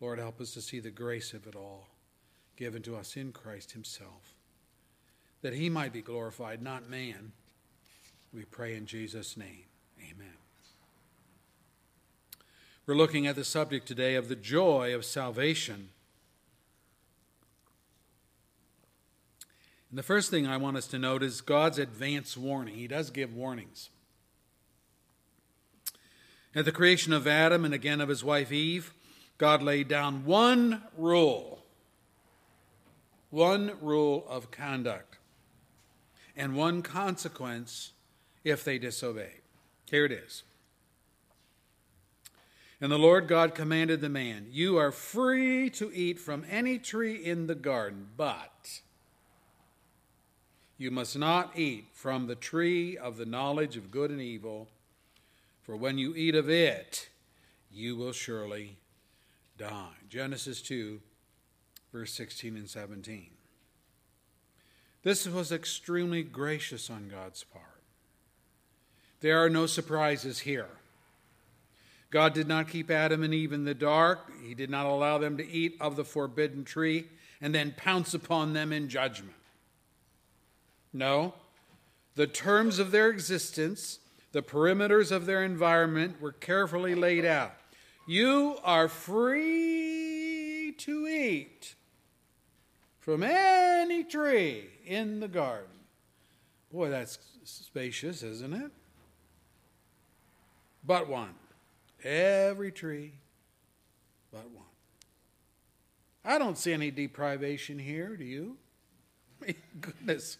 Lord, 0.00 0.20
help 0.20 0.40
us 0.40 0.52
to 0.52 0.60
see 0.60 0.78
the 0.78 0.90
grace 0.90 1.32
of 1.32 1.48
it 1.48 1.56
all. 1.56 1.88
given 2.54 2.82
to 2.82 2.94
us 2.94 3.16
in 3.16 3.32
Christ 3.32 3.72
Himself, 3.72 4.36
that 5.40 5.54
He 5.54 5.68
might 5.68 5.92
be 5.92 6.02
glorified, 6.02 6.62
not 6.62 6.88
man. 6.88 7.32
We 8.32 8.44
pray 8.44 8.76
in 8.76 8.86
Jesus' 8.86 9.36
name. 9.36 9.71
Amen. 10.14 10.34
We're 12.86 12.94
looking 12.94 13.26
at 13.26 13.36
the 13.36 13.44
subject 13.44 13.86
today 13.86 14.14
of 14.14 14.28
the 14.28 14.36
joy 14.36 14.94
of 14.94 15.04
salvation. 15.04 15.90
And 19.88 19.98
the 19.98 20.02
first 20.02 20.30
thing 20.30 20.46
I 20.46 20.56
want 20.56 20.76
us 20.76 20.86
to 20.88 20.98
note 20.98 21.22
is 21.22 21.40
God's 21.40 21.78
advance 21.78 22.36
warning. 22.36 22.74
He 22.74 22.88
does 22.88 23.10
give 23.10 23.34
warnings. 23.34 23.90
At 26.54 26.64
the 26.66 26.72
creation 26.72 27.12
of 27.12 27.26
Adam 27.26 27.64
and 27.64 27.72
again 27.72 28.00
of 28.00 28.08
his 28.08 28.22
wife 28.22 28.52
Eve, 28.52 28.92
God 29.38 29.62
laid 29.62 29.88
down 29.88 30.24
one 30.26 30.82
rule, 30.98 31.64
one 33.30 33.72
rule 33.80 34.26
of 34.28 34.50
conduct, 34.50 35.16
and 36.36 36.54
one 36.54 36.82
consequence 36.82 37.92
if 38.44 38.64
they 38.64 38.78
disobey. 38.78 39.41
Here 39.90 40.04
it 40.04 40.12
is. 40.12 40.42
And 42.80 42.90
the 42.90 42.98
Lord 42.98 43.28
God 43.28 43.54
commanded 43.54 44.00
the 44.00 44.08
man, 44.08 44.46
You 44.50 44.76
are 44.76 44.90
free 44.90 45.70
to 45.70 45.92
eat 45.94 46.18
from 46.18 46.44
any 46.50 46.78
tree 46.78 47.14
in 47.14 47.46
the 47.46 47.54
garden, 47.54 48.08
but 48.16 48.80
you 50.76 50.90
must 50.90 51.16
not 51.16 51.56
eat 51.56 51.86
from 51.92 52.26
the 52.26 52.34
tree 52.34 52.96
of 52.96 53.16
the 53.16 53.24
knowledge 53.24 53.76
of 53.76 53.92
good 53.92 54.10
and 54.10 54.20
evil, 54.20 54.68
for 55.62 55.76
when 55.76 55.96
you 55.96 56.12
eat 56.16 56.34
of 56.34 56.50
it, 56.50 57.08
you 57.70 57.94
will 57.94 58.10
surely 58.10 58.78
die. 59.56 59.94
Genesis 60.08 60.60
2, 60.60 61.00
verse 61.92 62.12
16 62.12 62.56
and 62.56 62.68
17. 62.68 63.30
This 65.04 65.28
was 65.28 65.52
extremely 65.52 66.24
gracious 66.24 66.90
on 66.90 67.08
God's 67.08 67.44
part. 67.44 67.71
There 69.22 69.42
are 69.42 69.48
no 69.48 69.66
surprises 69.66 70.40
here. 70.40 70.68
God 72.10 72.34
did 72.34 72.48
not 72.48 72.68
keep 72.68 72.90
Adam 72.90 73.22
and 73.22 73.32
Eve 73.32 73.52
in 73.52 73.64
the 73.64 73.72
dark. 73.72 74.30
He 74.44 74.52
did 74.54 74.68
not 74.68 74.84
allow 74.84 75.16
them 75.16 75.38
to 75.38 75.48
eat 75.48 75.76
of 75.80 75.94
the 75.96 76.04
forbidden 76.04 76.64
tree 76.64 77.06
and 77.40 77.54
then 77.54 77.72
pounce 77.76 78.14
upon 78.14 78.52
them 78.52 78.72
in 78.72 78.88
judgment. 78.88 79.36
No. 80.92 81.34
The 82.16 82.26
terms 82.26 82.80
of 82.80 82.90
their 82.90 83.08
existence, 83.08 84.00
the 84.32 84.42
perimeters 84.42 85.12
of 85.12 85.24
their 85.24 85.44
environment 85.44 86.20
were 86.20 86.32
carefully 86.32 86.94
laid 86.96 87.24
out. 87.24 87.54
You 88.08 88.58
are 88.64 88.88
free 88.88 90.74
to 90.78 91.06
eat 91.06 91.76
from 92.98 93.22
any 93.22 94.02
tree 94.02 94.64
in 94.84 95.20
the 95.20 95.28
garden. 95.28 95.68
Boy, 96.72 96.90
that's 96.90 97.18
spacious, 97.44 98.24
isn't 98.24 98.52
it? 98.52 98.72
But 100.84 101.08
one. 101.08 101.34
Every 102.04 102.72
tree 102.72 103.12
but 104.32 104.50
one. 104.50 104.64
I 106.24 106.38
don't 106.38 106.56
see 106.56 106.72
any 106.72 106.90
deprivation 106.90 107.78
here, 107.78 108.16
do 108.16 108.24
you? 108.24 108.56
Goodness. 109.80 110.38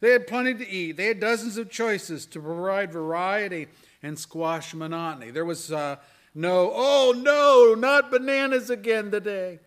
They 0.00 0.10
had 0.10 0.26
plenty 0.26 0.54
to 0.54 0.68
eat. 0.68 0.96
They 0.96 1.06
had 1.06 1.20
dozens 1.20 1.56
of 1.56 1.70
choices 1.70 2.26
to 2.26 2.40
provide 2.40 2.92
variety 2.92 3.68
and 4.02 4.18
squash 4.18 4.74
monotony. 4.74 5.30
There 5.30 5.44
was 5.44 5.72
uh, 5.72 5.96
no, 6.34 6.70
oh 6.74 7.14
no, 7.16 7.74
not 7.74 8.10
bananas 8.10 8.70
again 8.70 9.10
today. 9.10 9.58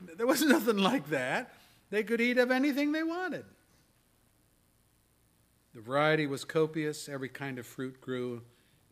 There 0.00 0.26
was 0.26 0.42
nothing 0.44 0.78
like 0.78 1.08
that. 1.10 1.52
They 1.90 2.02
could 2.02 2.20
eat 2.20 2.38
of 2.38 2.50
anything 2.50 2.92
they 2.92 3.02
wanted. 3.02 3.44
The 5.74 5.80
variety 5.80 6.26
was 6.26 6.44
copious. 6.44 7.08
Every 7.08 7.28
kind 7.28 7.58
of 7.58 7.66
fruit 7.66 8.00
grew 8.00 8.42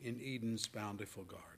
in 0.05 0.21
Eden's 0.21 0.67
bountiful 0.67 1.25
garden. 1.25 1.49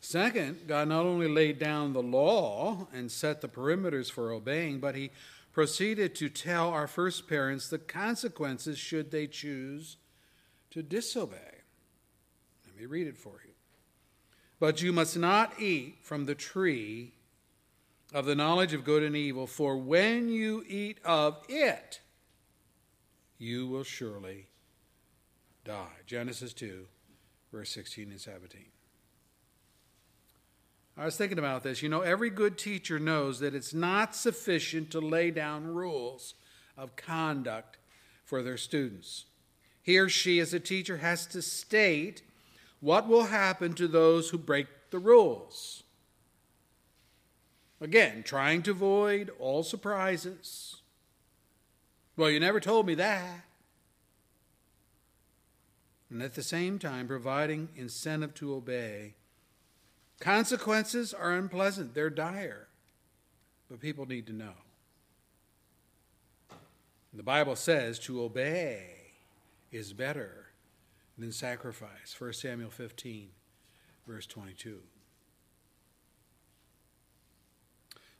Second, 0.00 0.66
God 0.66 0.88
not 0.88 1.06
only 1.06 1.28
laid 1.28 1.58
down 1.58 1.92
the 1.92 2.02
law 2.02 2.86
and 2.92 3.10
set 3.10 3.40
the 3.40 3.48
perimeters 3.48 4.10
for 4.10 4.30
obeying, 4.30 4.78
but 4.78 4.94
He 4.94 5.10
proceeded 5.52 6.14
to 6.16 6.28
tell 6.28 6.70
our 6.70 6.86
first 6.86 7.28
parents 7.28 7.68
the 7.68 7.78
consequences 7.78 8.78
should 8.78 9.10
they 9.10 9.26
choose 9.26 9.96
to 10.70 10.82
disobey. 10.82 11.62
Let 12.66 12.76
me 12.76 12.86
read 12.86 13.06
it 13.06 13.16
for 13.16 13.40
you. 13.44 13.52
But 14.58 14.82
you 14.82 14.92
must 14.92 15.16
not 15.16 15.60
eat 15.60 15.98
from 16.02 16.26
the 16.26 16.34
tree 16.34 17.14
of 18.12 18.26
the 18.26 18.34
knowledge 18.34 18.74
of 18.74 18.84
good 18.84 19.02
and 19.02 19.16
evil, 19.16 19.46
for 19.46 19.76
when 19.76 20.28
you 20.28 20.64
eat 20.68 20.98
of 21.04 21.42
it, 21.48 22.00
you 23.38 23.66
will 23.66 23.84
surely 23.84 24.49
die. 25.64 25.86
Genesis 26.06 26.52
2, 26.52 26.86
verse 27.52 27.70
16 27.70 28.10
and 28.10 28.20
17. 28.20 28.66
I 30.96 31.04
was 31.04 31.16
thinking 31.16 31.38
about 31.38 31.62
this. 31.62 31.82
You 31.82 31.88
know, 31.88 32.00
every 32.00 32.30
good 32.30 32.58
teacher 32.58 32.98
knows 32.98 33.40
that 33.40 33.54
it's 33.54 33.72
not 33.72 34.14
sufficient 34.14 34.90
to 34.90 35.00
lay 35.00 35.30
down 35.30 35.66
rules 35.66 36.34
of 36.76 36.96
conduct 36.96 37.78
for 38.24 38.42
their 38.42 38.56
students. 38.56 39.24
He 39.82 39.98
or 39.98 40.08
she, 40.08 40.40
as 40.40 40.52
a 40.52 40.60
teacher, 40.60 40.98
has 40.98 41.26
to 41.28 41.42
state 41.42 42.22
what 42.80 43.08
will 43.08 43.24
happen 43.24 43.72
to 43.74 43.88
those 43.88 44.30
who 44.30 44.38
break 44.38 44.66
the 44.90 44.98
rules. 44.98 45.84
Again, 47.80 48.22
trying 48.22 48.62
to 48.62 48.72
avoid 48.72 49.30
all 49.38 49.62
surprises. 49.62 50.76
Well, 52.16 52.30
you 52.30 52.40
never 52.40 52.60
told 52.60 52.86
me 52.86 52.94
that. 52.96 53.44
And 56.10 56.22
at 56.22 56.34
the 56.34 56.42
same 56.42 56.78
time, 56.78 57.06
providing 57.06 57.68
incentive 57.76 58.34
to 58.34 58.54
obey 58.54 59.14
Consequences 60.20 61.14
are 61.14 61.32
unpleasant, 61.32 61.94
they're 61.94 62.10
dire, 62.10 62.68
but 63.70 63.80
people 63.80 64.04
need 64.04 64.26
to 64.26 64.34
know. 64.34 64.52
The 67.14 67.22
Bible 67.22 67.56
says 67.56 67.98
to 68.00 68.22
obey 68.22 68.82
is 69.72 69.94
better 69.94 70.48
than 71.18 71.32
sacrifice. 71.32 72.14
1 72.16 72.34
Samuel 72.34 72.70
15, 72.70 73.28
verse 74.06 74.26
22. 74.26 74.80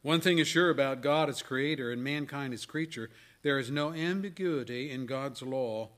One 0.03 0.23
thing 0.23 0.39
is 0.39 0.49
sure 0.49 0.71
about 0.71 1.03
God 1.03 1.29
as 1.29 1.43
creator 1.43 1.93
and 1.93 2.03
mankind 2.03 2.55
as 2.55 2.65
creature 2.65 3.11
there 3.43 3.59
is 3.59 3.71
no 3.71 3.93
ambiguity 3.93 4.91
in 4.91 5.07
God's 5.07 5.43
law 5.43 5.91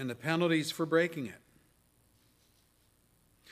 and 0.00 0.08
the 0.08 0.14
penalties 0.14 0.70
for 0.70 0.86
breaking 0.86 1.26
it. 1.26 1.42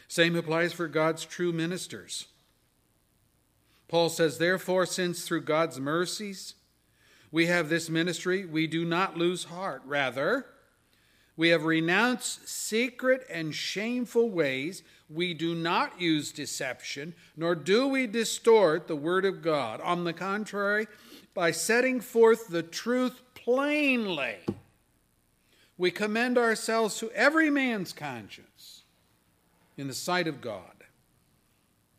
Same 0.09 0.35
applies 0.35 0.73
for 0.73 0.89
God's 0.89 1.27
true 1.27 1.53
ministers. 1.53 2.27
Paul 3.87 4.09
says, 4.09 4.39
Therefore, 4.39 4.87
since 4.87 5.23
through 5.23 5.43
God's 5.43 5.79
mercies 5.79 6.55
we 7.31 7.47
have 7.47 7.69
this 7.69 7.91
ministry, 7.91 8.47
we 8.47 8.67
do 8.67 8.87
not 8.87 9.19
lose 9.19 9.45
heart. 9.45 9.83
Rather, 9.85 10.47
we 11.37 11.51
have 11.51 11.65
renounced 11.65 12.49
secret 12.49 13.27
and 13.31 13.55
shameful 13.55 14.31
ways. 14.31 14.83
We 15.11 15.35
do 15.35 15.55
not 15.55 16.01
use 16.01 16.33
deception, 16.33 17.15
nor 17.37 17.55
do 17.55 17.87
we 17.87 18.07
distort 18.07 18.89
the 18.89 18.97
word 18.97 19.27
of 19.27 19.43
God. 19.43 19.83
On 19.83 20.05
the 20.05 20.15
contrary, 20.15 20.87
by 21.35 21.51
setting 21.51 22.01
forth 22.01 22.49
the 22.49 22.63
truth 22.63 23.21
plainly, 23.35 24.39
we 25.79 25.93
commend 25.93 26.37
ourselves 26.37 26.99
to 26.99 27.11
every 27.13 27.49
man's 27.49 27.93
conscience 27.93 28.83
in 29.77 29.87
the 29.87 29.95
sight 29.95 30.27
of 30.27 30.41
God. 30.41 30.85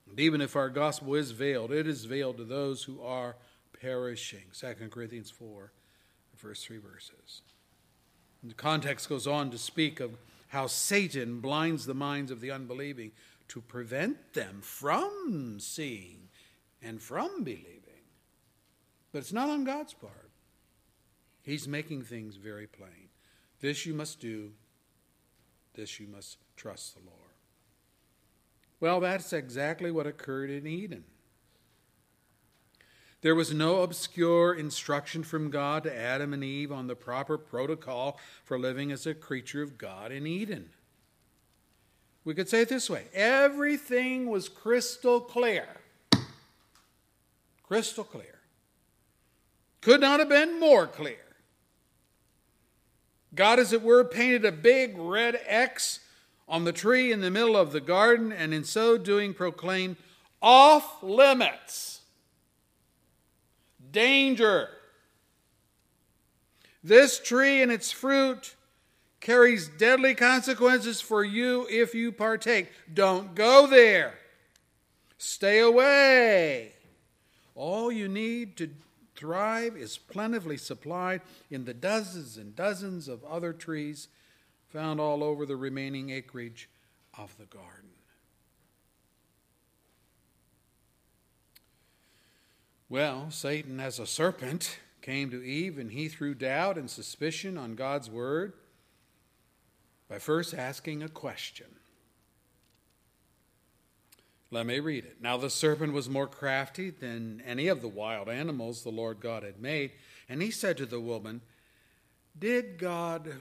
And 0.10 0.20
even 0.20 0.42
if 0.42 0.56
our 0.56 0.70
gospel 0.70 1.16
is 1.16 1.32
veiled, 1.32 1.72
it 1.72 1.88
is 1.88 2.04
veiled 2.06 2.38
to 2.38 2.44
those 2.44 2.84
who 2.84 3.02
are 3.02 3.38
perishing. 3.80 4.44
2 4.54 4.90
Corinthians 4.90 5.32
4, 5.32 5.72
the 6.32 6.38
first 6.38 6.66
three 6.68 6.78
verses. 6.78 7.42
And 8.42 8.52
the 8.52 8.56
context 8.56 9.08
goes 9.08 9.28
on 9.28 9.50
to 9.52 9.58
speak 9.58 10.00
of 10.00 10.12
how 10.50 10.68
Satan 10.68 11.40
blinds 11.40 11.86
the 11.86 11.94
minds 11.94 12.32
of 12.32 12.42
the 12.42 12.52
unbelieving 12.52 13.12
to 13.50 13.62
prevent 13.62 14.34
them 14.34 14.60
from 14.62 15.58
seeing 15.60 16.30
and 16.82 17.02
from 17.02 17.44
believing. 17.44 17.80
But 19.12 19.20
it's 19.20 19.34
not 19.34 19.50
on 19.50 19.64
God's 19.64 19.94
part. 19.94 20.30
He's 21.42 21.68
making 21.68 22.04
things 22.04 22.36
very 22.36 22.68
plain. 22.68 23.09
This 23.60 23.86
you 23.86 23.94
must 23.94 24.20
do, 24.20 24.52
this 25.74 26.00
you 26.00 26.08
must 26.08 26.38
trust 26.56 26.96
the 26.96 27.02
Lord. 27.02 27.16
Well, 28.80 29.00
that's 29.02 29.34
exactly 29.34 29.92
what 29.92 30.08
occurred 30.08 30.50
in 30.50 30.66
Eden. 30.66 31.04
There 33.22 33.36
was 33.36 33.54
no 33.54 33.82
obscure 33.82 34.54
instruction 34.54 35.24
from 35.24 35.50
God 35.50 35.84
to 35.84 35.96
Adam 35.96 36.34
and 36.34 36.44
Eve 36.44 36.72
on 36.72 36.88
the 36.88 36.96
proper 36.96 37.38
protocol 37.38 38.18
for 38.46 38.58
living 38.58 38.94
as 38.94 39.06
a 39.06 39.14
creature 39.14 39.62
of 39.62 39.78
God 39.78 40.14
in 40.14 40.26
Eden. 40.26 40.70
We 42.24 42.34
could 42.34 42.48
say 42.48 42.62
it 42.62 42.70
this 42.70 42.90
way 42.90 43.06
everything 43.14 44.30
was 44.30 44.48
crystal 44.48 45.20
clear. 45.20 45.68
Crystal 47.64 48.06
clear. 48.06 48.40
Could 49.82 50.02
not 50.02 50.20
have 50.20 50.30
been 50.30 50.60
more 50.60 50.88
clear. 50.88 51.29
God, 53.36 53.60
as 53.60 53.74
it 53.74 53.82
were, 53.82 54.04
painted 54.04 54.46
a 54.46 54.52
big 54.52 54.98
red 54.98 55.40
X 55.46 56.00
on 56.48 56.64
the 56.64 56.74
tree 56.74 57.12
in 57.12 57.22
the 57.22 57.30
middle 57.30 57.56
of 57.56 57.72
the 57.72 57.82
garden, 57.82 58.32
and 58.32 58.54
in 58.54 58.64
so 58.64 58.98
doing 58.98 59.34
proclaimed 59.34 59.98
off 60.42 61.04
limits, 61.04 62.02
danger. 63.92 64.70
This 66.84 67.20
tree 67.20 67.62
and 67.62 67.72
its 67.72 67.92
fruit 67.92 68.56
carries 69.20 69.68
deadly 69.68 70.16
consequences 70.16 71.02
for 71.02 71.24
you 71.24 71.68
if 71.70 71.94
you 71.94 72.12
partake. 72.12 72.72
Don't 72.92 73.36
go 73.36 73.68
there. 73.68 74.14
Stay 75.18 75.60
away. 75.60 76.74
All 77.54 77.92
you 77.92 78.08
need 78.08 78.56
to 78.58 78.70
thrive 79.20 79.76
is 79.76 79.98
plentifully 79.98 80.56
supplied 80.56 81.22
in 81.52 81.66
the 81.66 81.74
dozens 81.74 82.38
and 82.38 82.56
dozens 82.56 83.10
of 83.10 83.24
other 83.26 83.52
trees 83.52 84.08
found 84.70 85.00
all 85.00 85.24
over 85.24 85.46
the 85.46 85.58
remaining 85.58 86.10
acreage 86.10 86.70
of 87.18 87.38
the 87.38 87.46
garden. 87.46 87.90
Well, 92.88 93.30
Satan, 93.30 93.80
as 93.80 94.00
a 94.00 94.08
serpent, 94.08 94.80
came 95.02 95.30
to 95.32 95.44
Eve 95.44 95.78
and 95.78 95.92
he 95.92 96.08
threw 96.08 96.34
doubt 96.34 96.78
and 96.78 96.90
suspicion 96.90 97.58
on 97.58 97.76
God's 97.76 98.10
word 98.10 98.54
by 100.08 100.18
first 100.18 100.54
asking 100.54 101.04
a 101.04 101.10
question. 101.10 101.68
Let 104.52 104.66
me 104.66 104.80
read 104.80 105.06
it. 105.06 105.18
Now 105.22 105.38
the 105.38 105.50
serpent 105.50 105.94
was 105.94 106.10
more 106.10 106.28
crafty 106.28 106.90
than 106.90 107.42
any 107.46 107.68
of 107.68 107.82
the 107.82 107.88
wild 107.88 108.30
animals 108.30 108.84
the 108.84 108.90
Lord 108.90 109.20
God 109.20 109.44
had 109.44 109.60
made, 109.60 109.92
and 110.28 110.42
he 110.42 110.50
said 110.50 110.78
to 110.78 110.86
the 110.88 111.00
woman, 111.00 111.42
Did 112.38 112.80
God 112.80 113.36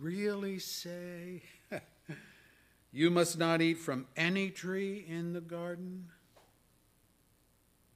really 0.00 0.60
say, 0.60 1.42
You 2.92 3.10
must 3.10 3.36
not 3.36 3.60
eat 3.60 3.78
from 3.78 4.06
any 4.16 4.50
tree 4.50 5.04
in 5.08 5.32
the 5.32 5.40
garden? 5.40 6.06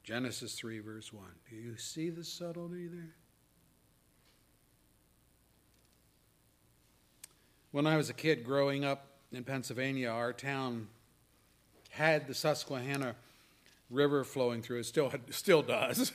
Genesis 0.02 0.54
3, 0.54 0.80
verse 0.80 1.12
1. 1.12 1.24
Do 1.48 1.56
you 1.56 1.76
see 1.76 2.10
the 2.10 2.24
subtlety 2.24 2.88
there? 2.88 3.14
When 7.70 7.86
I 7.86 7.96
was 7.96 8.10
a 8.10 8.14
kid 8.14 8.42
growing 8.42 8.84
up 8.84 9.06
in 9.30 9.44
Pennsylvania, 9.44 10.08
our 10.08 10.32
town 10.32 10.88
had 11.90 12.26
the 12.26 12.34
Susquehanna 12.34 13.14
River 13.90 14.24
flowing 14.24 14.62
through 14.62 14.80
it, 14.80 14.86
still, 14.86 15.12
still 15.30 15.62
does. 15.62 16.12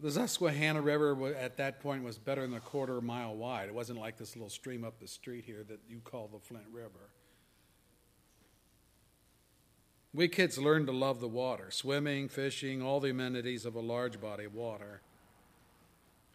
the 0.00 0.10
Susquehanna 0.10 0.80
River 0.80 1.34
at 1.34 1.56
that 1.58 1.80
point 1.80 2.04
was 2.04 2.18
better 2.18 2.42
than 2.42 2.54
a 2.54 2.60
quarter 2.60 3.00
mile 3.00 3.34
wide. 3.34 3.68
It 3.68 3.74
wasn't 3.74 3.98
like 3.98 4.16
this 4.16 4.36
little 4.36 4.50
stream 4.50 4.84
up 4.84 4.98
the 5.00 5.08
street 5.08 5.44
here 5.44 5.64
that 5.68 5.80
you 5.88 6.00
call 6.04 6.28
the 6.32 6.38
Flint 6.38 6.66
River. 6.72 7.10
We 10.14 10.28
kids 10.28 10.58
learned 10.58 10.86
to 10.88 10.92
love 10.92 11.20
the 11.20 11.28
water 11.28 11.70
swimming, 11.70 12.28
fishing, 12.28 12.82
all 12.82 13.00
the 13.00 13.10
amenities 13.10 13.64
of 13.64 13.74
a 13.74 13.80
large 13.80 14.20
body 14.20 14.44
of 14.44 14.54
water. 14.54 15.00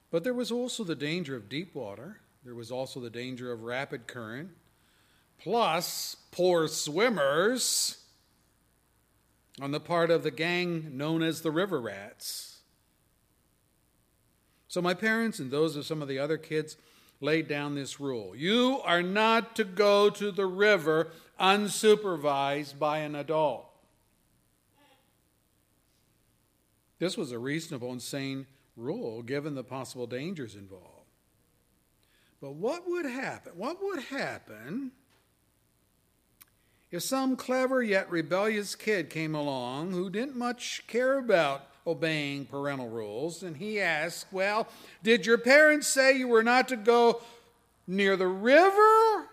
But 0.09 0.23
there 0.23 0.33
was 0.33 0.51
also 0.51 0.83
the 0.83 0.95
danger 0.95 1.35
of 1.35 1.49
deep 1.49 1.75
water, 1.75 2.19
there 2.43 2.55
was 2.55 2.71
also 2.71 2.99
the 2.99 3.09
danger 3.09 3.51
of 3.51 3.63
rapid 3.63 4.07
current, 4.07 4.49
plus 5.41 6.15
poor 6.31 6.67
swimmers 6.67 7.97
on 9.61 9.71
the 9.71 9.79
part 9.79 10.11
of 10.11 10.23
the 10.23 10.31
gang 10.31 10.97
known 10.97 11.23
as 11.23 11.41
the 11.41 11.51
River 11.51 11.81
Rats. 11.81 12.59
So 14.67 14.81
my 14.81 14.93
parents 14.93 15.39
and 15.39 15.49
those 15.49 15.75
of 15.75 15.85
some 15.85 16.01
of 16.01 16.07
the 16.07 16.19
other 16.19 16.37
kids 16.37 16.77
laid 17.19 17.47
down 17.47 17.73
this 17.73 17.99
rule 17.99 18.35
you 18.35 18.79
are 18.83 19.01
not 19.01 19.55
to 19.55 19.63
go 19.63 20.07
to 20.07 20.31
the 20.31 20.45
river 20.45 21.07
unsupervised 21.39 22.77
by 22.77 22.99
an 22.99 23.15
adult. 23.15 23.65
This 26.99 27.17
was 27.17 27.31
a 27.31 27.39
reasonable 27.39 27.91
and 27.91 28.01
sane 28.01 28.45
rule 28.75 29.21
given 29.21 29.55
the 29.55 29.63
possible 29.63 30.07
dangers 30.07 30.55
involved. 30.55 30.85
But 32.41 32.53
what 32.53 32.87
would 32.87 33.05
happen? 33.05 33.53
What 33.55 33.81
would 33.81 34.03
happen 34.03 34.91
if 36.91 37.03
some 37.03 37.35
clever 37.35 37.83
yet 37.83 38.09
rebellious 38.09 38.75
kid 38.75 39.09
came 39.09 39.35
along 39.35 39.91
who 39.91 40.09
didn't 40.09 40.37
much 40.37 40.83
care 40.87 41.17
about 41.17 41.67
obeying 41.85 42.45
parental 42.45 42.89
rules 42.89 43.43
and 43.43 43.57
he 43.57 43.79
asked, 43.79 44.27
Well, 44.31 44.67
did 45.03 45.25
your 45.25 45.37
parents 45.37 45.87
say 45.87 46.17
you 46.17 46.27
were 46.27 46.43
not 46.43 46.67
to 46.69 46.75
go 46.77 47.21
near 47.87 48.15
the 48.15 48.27
river? 48.27 49.29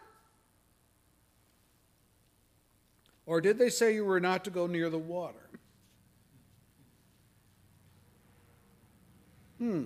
Or 3.27 3.41
did 3.41 3.59
they 3.59 3.71
say 3.71 3.95
you 3.95 4.05
were 4.05 4.21
not 4.21 4.45
to 4.45 4.51
go 4.51 4.67
near 4.67 4.91
the 4.91 4.99
water? 4.99 5.49
Hmm. 9.59 9.85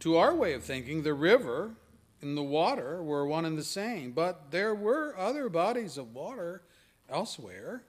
To 0.00 0.16
our 0.16 0.34
way 0.34 0.54
of 0.54 0.62
thinking, 0.62 1.02
the 1.02 1.14
river 1.14 1.72
and 2.22 2.36
the 2.36 2.42
water 2.42 3.02
were 3.02 3.26
one 3.26 3.44
and 3.44 3.58
the 3.58 3.64
same, 3.64 4.12
but 4.12 4.50
there 4.50 4.74
were 4.74 5.16
other 5.18 5.48
bodies 5.48 5.98
of 5.98 6.14
water 6.14 6.62
elsewhere 7.08 7.84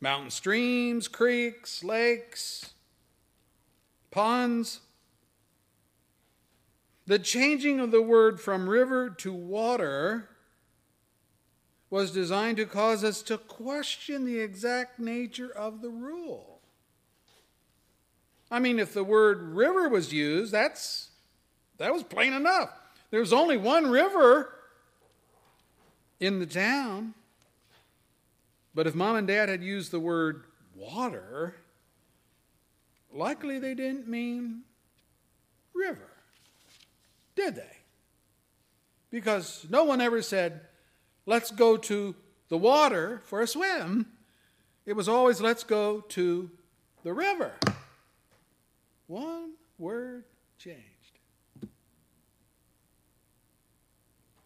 mountain 0.00 0.30
streams, 0.30 1.06
creeks, 1.06 1.84
lakes, 1.84 2.74
ponds. 4.10 4.80
The 7.06 7.20
changing 7.20 7.78
of 7.78 7.92
the 7.92 8.02
word 8.02 8.40
from 8.40 8.68
river 8.68 9.08
to 9.10 9.32
water 9.32 10.28
was 11.88 12.10
designed 12.10 12.56
to 12.56 12.66
cause 12.66 13.04
us 13.04 13.22
to 13.22 13.38
question 13.38 14.24
the 14.24 14.40
exact 14.40 14.98
nature 14.98 15.50
of 15.50 15.82
the 15.82 15.90
rule. 15.90 16.60
I 18.50 18.58
mean, 18.58 18.78
if 18.78 18.92
the 18.92 19.04
word 19.04 19.42
river 19.42 19.88
was 19.88 20.12
used, 20.12 20.52
that's 20.52 21.10
that 21.78 21.92
was 21.92 22.02
plain 22.02 22.32
enough. 22.32 22.70
There's 23.12 23.32
only 23.32 23.58
one 23.58 23.90
river 23.90 24.54
in 26.18 26.38
the 26.38 26.46
town. 26.46 27.12
But 28.74 28.86
if 28.86 28.94
mom 28.94 29.16
and 29.16 29.28
dad 29.28 29.50
had 29.50 29.62
used 29.62 29.90
the 29.90 30.00
word 30.00 30.44
water, 30.74 31.56
likely 33.12 33.58
they 33.58 33.74
didn't 33.74 34.08
mean 34.08 34.62
river, 35.74 36.08
did 37.36 37.54
they? 37.54 37.76
Because 39.10 39.66
no 39.68 39.84
one 39.84 40.00
ever 40.00 40.22
said, 40.22 40.62
let's 41.26 41.50
go 41.50 41.76
to 41.76 42.14
the 42.48 42.56
water 42.56 43.20
for 43.26 43.42
a 43.42 43.46
swim. 43.46 44.06
It 44.86 44.94
was 44.94 45.06
always, 45.06 45.38
let's 45.38 45.64
go 45.64 46.00
to 46.00 46.50
the 47.04 47.12
river. 47.12 47.52
One 49.06 49.52
word 49.78 50.24
changed. 50.56 50.91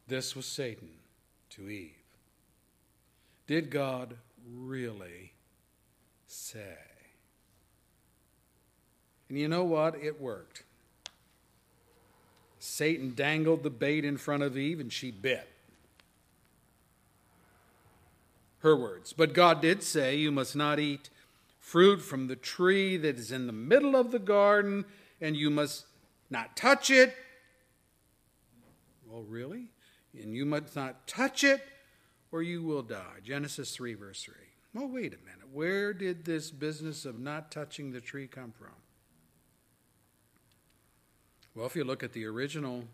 This 0.09 0.37
was 0.37 0.47
Satan 0.47 0.89
to 1.51 1.69
Eve. 1.69 1.93
Did 3.47 3.71
God 3.71 4.17
really 4.49 5.33
say? 6.27 6.79
And 9.29 9.39
you 9.39 9.49
know 9.49 9.65
what? 9.65 9.97
It 9.97 10.21
worked. 10.21 10.63
Satan 12.59 13.15
dangled 13.15 13.63
the 13.63 13.71
bait 13.71 14.05
in 14.05 14.17
front 14.17 14.43
of 14.43 14.57
Eve 14.57 14.81
and 14.81 14.93
she 14.93 15.11
bit. 15.11 15.49
Her 18.61 18.77
words. 18.77 19.13
But 19.13 19.33
God 19.33 19.61
did 19.61 19.83
say, 19.83 20.17
You 20.17 20.33
must 20.33 20.57
not 20.57 20.79
eat 20.79 21.11
fruit 21.59 22.01
from 22.01 22.29
the 22.29 22.37
tree 22.37 22.97
that 22.97 23.19
is 23.19 23.33
in 23.33 23.47
the 23.47 23.53
middle 23.53 23.97
of 23.97 24.13
the 24.13 24.19
garden, 24.19 24.85
and 25.21 25.37
you 25.37 25.51
must 25.51 25.87
not 26.31 26.57
touch 26.57 26.91
it. 26.91 27.15
Well, 29.09 29.23
really? 29.23 29.67
And 30.23 30.35
you 30.35 30.47
must 30.47 30.75
not 30.77 31.07
touch 31.07 31.45
it, 31.45 31.63
or 32.33 32.43
you 32.43 32.63
will 32.63 32.83
die. 32.83 33.21
Genesis 33.25 33.75
3, 33.75 33.95
verse 33.95 34.23
3. 34.23 34.35
Well, 34.75 34.89
wait 34.89 35.15
a 35.15 35.25
minute. 35.25 35.49
Where 35.53 35.93
did 35.93 36.25
this 36.25 36.51
business 36.51 37.05
of 37.05 37.19
not 37.19 37.51
touching 37.51 37.93
the 37.93 38.01
tree 38.01 38.27
come 38.27 38.53
from? 38.53 38.75
Well, 41.55 41.67
if 41.67 41.75
you 41.75 41.85
look 41.85 42.03
at 42.03 42.13
the 42.13 42.27
original 42.27 42.85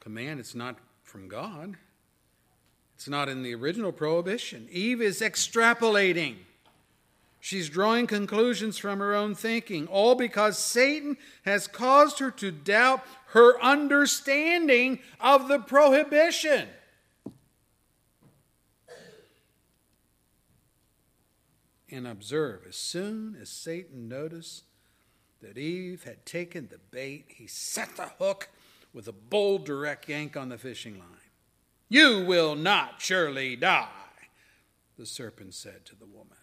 command, 0.00 0.40
it's 0.40 0.54
not 0.54 0.76
from 1.04 1.28
God. 1.28 1.76
It's 2.96 3.08
not 3.08 3.28
in 3.28 3.42
the 3.42 3.54
original 3.54 3.92
prohibition. 3.92 4.68
Eve 4.70 5.00
is 5.00 5.20
extrapolating 5.20 6.36
She's 7.40 7.70
drawing 7.70 8.06
conclusions 8.06 8.76
from 8.76 8.98
her 8.98 9.14
own 9.14 9.34
thinking, 9.34 9.86
all 9.86 10.14
because 10.14 10.58
Satan 10.58 11.16
has 11.44 11.66
caused 11.66 12.18
her 12.18 12.30
to 12.32 12.50
doubt 12.50 13.02
her 13.28 13.60
understanding 13.62 15.00
of 15.20 15.48
the 15.48 15.58
prohibition. 15.58 16.68
and 21.92 22.06
observe. 22.06 22.60
As 22.68 22.76
soon 22.76 23.36
as 23.40 23.48
Satan 23.48 24.08
noticed 24.08 24.64
that 25.42 25.58
Eve 25.58 26.04
had 26.04 26.24
taken 26.24 26.68
the 26.68 26.78
bait, 26.78 27.26
he 27.28 27.46
set 27.46 27.96
the 27.96 28.10
hook 28.18 28.48
with 28.92 29.08
a 29.08 29.12
bold, 29.12 29.64
direct 29.64 30.08
yank 30.08 30.36
on 30.36 30.48
the 30.48 30.58
fishing 30.58 30.98
line. 30.98 31.06
You 31.88 32.24
will 32.24 32.54
not 32.54 33.00
surely 33.00 33.56
die, 33.56 33.88
the 34.98 35.06
serpent 35.06 35.54
said 35.54 35.84
to 35.86 35.96
the 35.96 36.06
woman. 36.06 36.36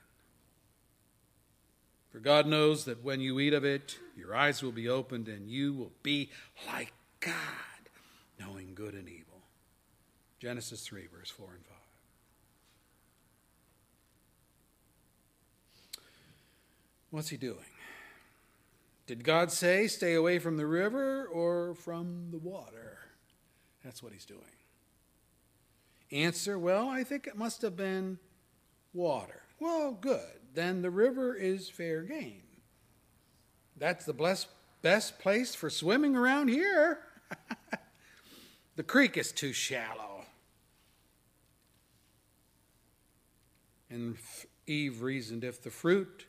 For 2.17 2.23
God 2.23 2.47
knows 2.47 2.85
that 2.85 3.03
when 3.03 3.21
you 3.21 3.39
eat 3.39 3.53
of 3.53 3.63
it, 3.63 3.99
your 4.17 4.35
eyes 4.35 4.63
will 4.63 4.71
be 4.71 4.89
opened 4.89 5.27
and 5.27 5.47
you 5.47 5.75
will 5.75 5.91
be 6.01 6.31
like 6.65 6.91
God, 7.19 7.35
knowing 8.39 8.73
good 8.73 8.95
and 8.95 9.07
evil. 9.07 9.43
Genesis 10.39 10.81
3, 10.81 11.05
verse 11.15 11.29
4 11.29 11.45
and 11.53 11.63
5. 11.63 11.77
What's 17.11 17.29
he 17.29 17.37
doing? 17.37 17.69
Did 19.05 19.23
God 19.23 19.51
say, 19.51 19.85
stay 19.85 20.15
away 20.15 20.39
from 20.39 20.57
the 20.57 20.65
river 20.65 21.27
or 21.27 21.75
from 21.75 22.29
the 22.31 22.39
water? 22.39 22.97
That's 23.83 24.01
what 24.01 24.11
he's 24.11 24.25
doing. 24.25 24.41
Answer, 26.11 26.57
well, 26.57 26.89
I 26.89 27.03
think 27.03 27.27
it 27.27 27.37
must 27.37 27.61
have 27.61 27.77
been 27.77 28.17
water. 28.91 29.43
Well, 29.59 29.91
good. 29.91 30.39
Then 30.57 30.81
the 30.81 30.89
river 30.89 31.35
is 31.35 31.69
fair 31.69 32.01
game. 32.01 32.41
That's 33.77 34.05
the 34.05 34.13
blessed, 34.13 34.47
best 34.81 35.19
place 35.19 35.53
for 35.53 35.69
swimming 35.69 36.15
around 36.15 36.47
here. 36.47 36.97
the 38.75 38.81
creek 38.81 39.17
is 39.17 39.31
too 39.31 39.53
shallow. 39.53 40.25
And 43.91 44.17
Eve 44.65 45.03
reasoned 45.03 45.43
if 45.43 45.61
the 45.61 45.69
fruit 45.69 46.25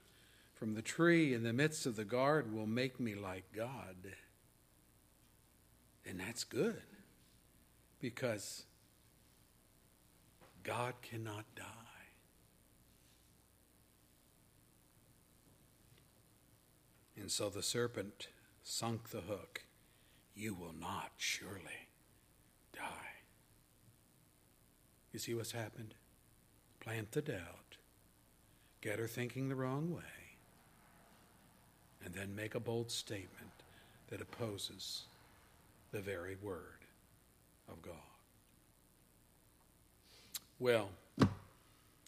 from 0.56 0.74
the 0.74 0.82
tree 0.82 1.32
in 1.32 1.42
the 1.42 1.54
midst 1.54 1.86
of 1.86 1.96
the 1.96 2.04
garden 2.04 2.54
will 2.54 2.66
make 2.66 3.00
me 3.00 3.14
like 3.14 3.44
God. 3.56 3.96
And 6.04 6.20
that's 6.20 6.44
good 6.44 6.82
because 7.98 8.64
God 10.64 10.92
cannot 11.00 11.46
die. 11.56 11.87
And 17.20 17.30
so 17.30 17.48
the 17.48 17.62
serpent 17.62 18.28
sunk 18.62 19.10
the 19.10 19.22
hook. 19.22 19.64
You 20.34 20.54
will 20.54 20.74
not 20.78 21.12
surely 21.16 21.88
die. 22.74 23.22
You 25.12 25.18
see 25.18 25.34
what's 25.34 25.52
happened? 25.52 25.94
Plant 26.80 27.12
the 27.12 27.22
doubt, 27.22 27.76
get 28.80 28.98
her 28.98 29.08
thinking 29.08 29.48
the 29.48 29.56
wrong 29.56 29.92
way 29.92 30.02
and 32.04 32.14
then 32.14 32.34
make 32.34 32.54
a 32.54 32.60
bold 32.60 32.90
statement 32.90 33.50
that 34.08 34.20
opposes 34.20 35.02
the 35.92 36.00
very 36.00 36.36
word 36.42 36.86
of 37.68 37.82
God. 37.82 37.94
Well, 40.58 40.88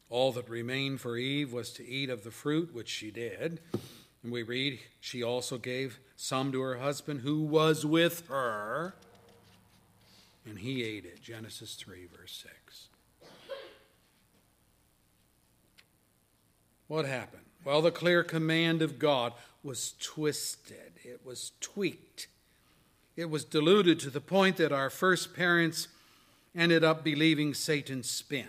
all 0.09 0.33
that 0.33 0.49
remained 0.49 1.01
for 1.01 1.17
Eve 1.17 1.53
was 1.53 1.71
to 1.73 1.87
eat 1.87 2.11
of 2.11 2.25
the 2.25 2.31
fruit, 2.31 2.75
which 2.75 2.89
she 2.89 3.11
did. 3.11 3.61
And 4.23 4.33
we 4.33 4.43
read, 4.43 4.81
she 5.01 5.23
also 5.23 5.57
gave 5.57 5.99
some 6.17 6.53
to 6.53 6.61
her 6.61 6.79
husband 6.79 7.23
who 7.23 7.43
was 7.43 7.87
with 7.87 8.27
her, 8.29 8.95
and 10.45 10.59
he 10.59 10.85
ate 10.85 11.07
it. 11.07 11.23
Genesis 11.23 11.75
3, 11.75 12.07
verse 12.07 12.45
6. 12.67 12.89
What 16.87 17.07
happened? 17.07 17.45
Well, 17.65 17.83
the 17.83 17.91
clear 17.91 18.25
command 18.25 18.83
of 18.83 18.99
God 18.99 19.33
was 19.63 19.95
twisted, 20.01 20.93
it 21.05 21.21
was 21.25 21.53
tweaked, 21.61 22.27
it 23.17 23.31
was 23.31 23.45
diluted 23.45 24.01
to 24.01 24.11
the 24.11 24.21
point 24.21 24.57
that 24.57 24.73
our 24.73 24.91
first 24.91 25.35
parents 25.35 25.89
ended 26.55 26.83
up 26.83 27.05
believing 27.05 27.55
Satan's 27.55 28.11
spin. 28.11 28.49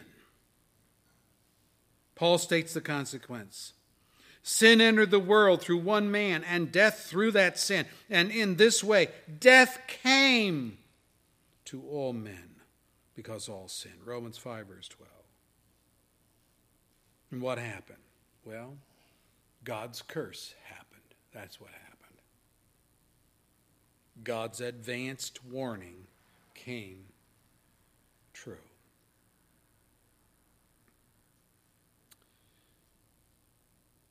Paul 2.16 2.38
states 2.38 2.74
the 2.74 2.82
consequence. 2.82 3.74
Sin 4.44 4.82
entered 4.82 5.12
the 5.12 5.20
world 5.20 5.62
through 5.62 5.78
one 5.78 6.10
man, 6.10 6.44
and 6.44 6.72
death 6.72 7.06
through 7.08 7.32
that 7.32 7.60
sin. 7.60 7.86
And 8.10 8.32
in 8.32 8.56
this 8.56 8.84
way, 8.84 9.10
death 9.40 9.80
came 9.88 10.80
to 11.66 11.84
all 11.90 12.14
men 12.14 12.56
because 13.16 13.48
all 13.48 13.68
sin. 13.68 13.94
Romans 14.04 14.38
5, 14.38 14.68
verse 14.68 14.88
12. 14.88 15.10
And 17.32 17.42
what 17.42 17.60
happened? 17.60 18.00
Well, 18.44 18.78
God's 19.64 20.02
curse 20.02 20.56
happened. 20.64 21.02
That's 21.34 21.62
what 21.62 21.70
happened. 21.70 21.88
God's 24.24 24.60
advanced 24.60 25.44
warning 25.46 26.08
came 26.56 27.06
true. 28.34 28.58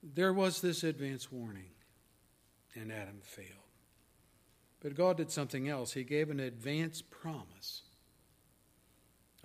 There 0.03 0.33
was 0.33 0.61
this 0.61 0.83
advance 0.83 1.31
warning, 1.31 1.71
and 2.75 2.91
Adam 2.91 3.21
failed. 3.23 3.49
But 4.81 4.95
God 4.95 5.19
did 5.19 5.31
something 5.31 5.69
else. 5.69 5.93
He 5.93 6.05
gave 6.05 6.31
an 6.31 6.41
advance 6.41 7.03
promise 7.03 7.83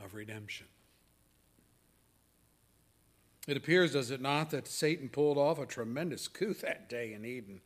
of 0.02 0.14
redemption. 0.14 0.68
It 3.48 3.58
appears, 3.58 3.94
does 3.94 4.12
it 4.12 4.22
not, 4.22 4.50
that 4.52 4.68
Satan 4.68 5.10
pulled 5.10 5.38
off 5.38 5.60
a 5.60 5.66
tremendous 5.66 6.28
coup 6.28 6.54
that 6.56 6.90
day 6.90 7.14
in 7.14 7.26
Eden 7.26 7.62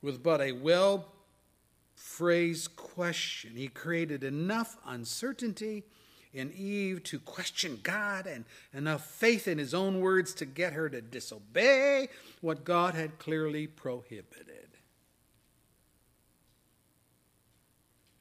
with 0.00 0.22
but 0.22 0.40
a 0.40 0.52
well 0.52 1.12
phrased 1.94 2.76
question. 2.76 3.52
He 3.56 3.68
created 3.68 4.22
enough 4.22 4.76
uncertainty 4.86 5.84
in 6.32 6.52
Eve 6.52 7.02
to 7.04 7.18
question 7.18 7.80
God 7.82 8.26
and 8.26 8.44
enough 8.72 9.04
faith 9.04 9.48
in 9.48 9.58
his 9.58 9.74
own 9.74 10.00
words 10.00 10.34
to 10.34 10.46
get 10.46 10.72
her 10.72 10.88
to 10.88 11.00
disobey 11.00 12.08
what 12.40 12.64
God 12.64 12.94
had 12.94 13.18
clearly 13.18 13.66
prohibited. 13.66 14.68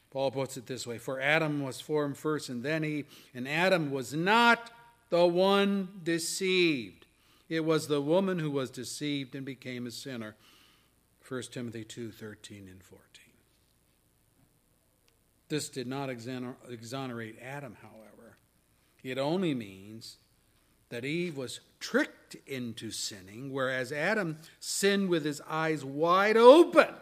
Paul 0.09 0.31
puts 0.31 0.57
it 0.57 0.65
this 0.65 0.87
way 0.87 0.97
For 0.97 1.21
Adam 1.21 1.61
was 1.61 1.81
formed 1.81 2.17
first 2.17 2.49
and 2.49 2.63
then 2.63 2.83
Eve, 2.83 3.05
and 3.33 3.47
Adam 3.47 3.91
was 3.91 4.13
not 4.13 4.71
the 5.09 5.25
one 5.25 6.01
deceived. 6.03 7.05
It 7.49 7.63
was 7.63 7.87
the 7.87 8.01
woman 8.01 8.39
who 8.39 8.51
was 8.51 8.69
deceived 8.69 9.35
and 9.35 9.45
became 9.45 9.85
a 9.85 9.91
sinner. 9.91 10.35
1 11.27 11.43
Timothy 11.51 11.83
2 11.83 12.11
13 12.11 12.67
and 12.69 12.83
14. 12.83 13.06
This 15.49 15.69
did 15.69 15.87
not 15.87 16.09
exonerate 16.09 17.39
Adam, 17.41 17.77
however. 17.81 18.37
It 19.03 19.17
only 19.17 19.53
means 19.53 20.17
that 20.89 21.05
Eve 21.05 21.37
was 21.37 21.59
tricked 21.79 22.35
into 22.45 22.91
sinning, 22.91 23.51
whereas 23.53 23.91
Adam 23.91 24.39
sinned 24.59 25.09
with 25.09 25.23
his 25.23 25.41
eyes 25.47 25.85
wide 25.85 26.37
open. 26.37 26.93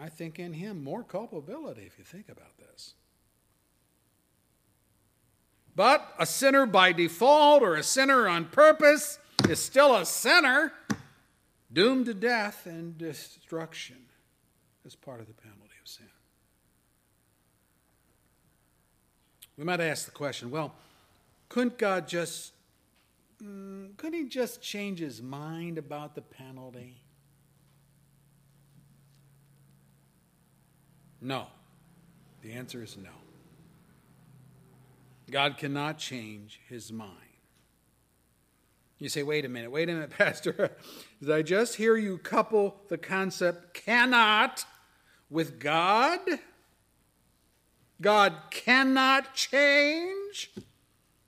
I 0.00 0.08
think 0.08 0.38
in 0.38 0.54
him 0.54 0.82
more 0.82 1.02
culpability 1.02 1.82
if 1.82 1.98
you 1.98 2.04
think 2.04 2.28
about 2.28 2.56
this. 2.58 2.94
But 5.74 6.14
a 6.18 6.26
sinner 6.26 6.66
by 6.66 6.92
default 6.92 7.62
or 7.62 7.76
a 7.76 7.82
sinner 7.82 8.28
on 8.28 8.46
purpose 8.46 9.18
is 9.48 9.58
still 9.58 9.96
a 9.96 10.04
sinner, 10.04 10.72
doomed 11.72 12.06
to 12.06 12.14
death 12.14 12.66
and 12.66 12.98
destruction 12.98 13.96
as 14.84 14.94
part 14.94 15.20
of 15.20 15.26
the 15.26 15.32
penalty 15.32 15.76
of 15.80 15.88
sin. 15.88 16.06
We 19.56 19.64
might 19.64 19.80
ask 19.80 20.06
the 20.06 20.12
question 20.12 20.50
well, 20.50 20.74
couldn't 21.48 21.78
God 21.78 22.08
just, 22.08 22.52
mm, 23.42 23.96
couldn't 23.96 24.18
He 24.18 24.28
just 24.28 24.62
change 24.62 24.98
His 24.98 25.22
mind 25.22 25.78
about 25.78 26.14
the 26.14 26.22
penalty? 26.22 27.02
No. 31.20 31.46
The 32.42 32.52
answer 32.52 32.82
is 32.82 32.96
no. 32.96 33.10
God 35.30 35.56
cannot 35.56 35.96
change 35.96 36.60
his 36.68 36.92
mind. 36.92 37.16
You 38.98 39.08
say, 39.08 39.22
wait 39.22 39.44
a 39.44 39.48
minute, 39.48 39.70
wait 39.70 39.88
a 39.88 39.94
minute, 39.94 40.10
Pastor. 40.18 40.76
Did 41.20 41.30
I 41.30 41.42
just 41.42 41.76
hear 41.76 41.96
you 41.96 42.18
couple 42.18 42.76
the 42.88 42.98
concept 42.98 43.74
cannot 43.74 44.64
with 45.30 45.58
God? 45.58 46.20
God 48.02 48.34
cannot 48.50 49.34
change? 49.34 50.50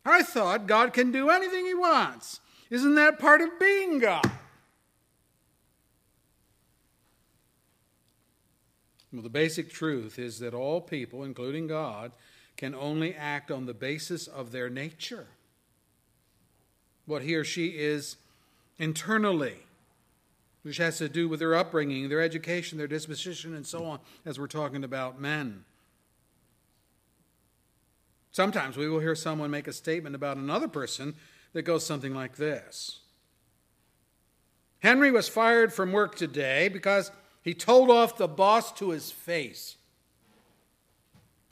I 0.04 0.22
thought 0.22 0.66
God 0.66 0.92
can 0.92 1.10
do 1.12 1.30
anything 1.30 1.64
he 1.64 1.72
wants. 1.74 2.40
Isn't 2.68 2.96
that 2.96 3.18
part 3.18 3.40
of 3.40 3.58
being 3.58 4.00
God? 4.00 4.30
Well, 9.12 9.22
the 9.22 9.30
basic 9.30 9.72
truth 9.72 10.18
is 10.18 10.40
that 10.40 10.52
all 10.52 10.80
people, 10.80 11.22
including 11.22 11.68
God, 11.68 12.12
can 12.56 12.74
only 12.74 13.14
act 13.14 13.50
on 13.50 13.66
the 13.66 13.74
basis 13.74 14.26
of 14.26 14.50
their 14.52 14.68
nature. 14.68 15.28
what 17.06 17.22
he 17.22 17.34
or 17.34 17.44
she 17.44 17.68
is 17.68 18.16
internally, 18.78 19.58
which 20.62 20.78
has 20.78 20.98
to 20.98 21.08
do 21.08 21.28
with 21.28 21.40
their 21.40 21.54
upbringing, 21.54 22.08
their 22.08 22.20
education, 22.20 22.78
their 22.78 22.86
disposition, 22.86 23.54
and 23.54 23.66
so 23.66 23.84
on, 23.84 24.00
as 24.24 24.38
we're 24.38 24.46
talking 24.46 24.84
about 24.84 25.20
men. 25.20 25.64
Sometimes 28.34 28.76
we 28.76 28.88
will 28.88 28.98
hear 28.98 29.14
someone 29.14 29.52
make 29.52 29.68
a 29.68 29.72
statement 29.72 30.16
about 30.16 30.36
another 30.36 30.66
person 30.66 31.14
that 31.52 31.62
goes 31.62 31.86
something 31.86 32.12
like 32.12 32.34
this 32.34 32.98
Henry 34.80 35.12
was 35.12 35.28
fired 35.28 35.72
from 35.72 35.92
work 35.92 36.16
today 36.16 36.68
because 36.68 37.12
he 37.42 37.54
told 37.54 37.90
off 37.90 38.16
the 38.16 38.26
boss 38.26 38.72
to 38.72 38.90
his 38.90 39.12
face. 39.12 39.76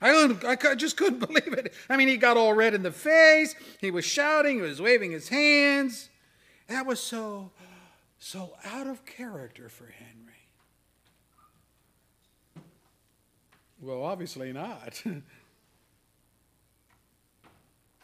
I, 0.00 0.34
I 0.44 0.74
just 0.74 0.96
couldn't 0.96 1.20
believe 1.26 1.52
it. 1.52 1.72
I 1.88 1.96
mean, 1.96 2.08
he 2.08 2.16
got 2.16 2.36
all 2.36 2.52
red 2.52 2.74
in 2.74 2.82
the 2.82 2.90
face. 2.90 3.54
He 3.80 3.92
was 3.92 4.04
shouting. 4.04 4.56
He 4.56 4.62
was 4.62 4.82
waving 4.82 5.12
his 5.12 5.28
hands. 5.28 6.08
That 6.66 6.84
was 6.84 6.98
so, 6.98 7.52
so 8.18 8.54
out 8.64 8.88
of 8.88 9.06
character 9.06 9.68
for 9.68 9.86
Henry. 9.86 10.32
Well, 13.80 14.02
obviously 14.02 14.52
not. 14.52 15.00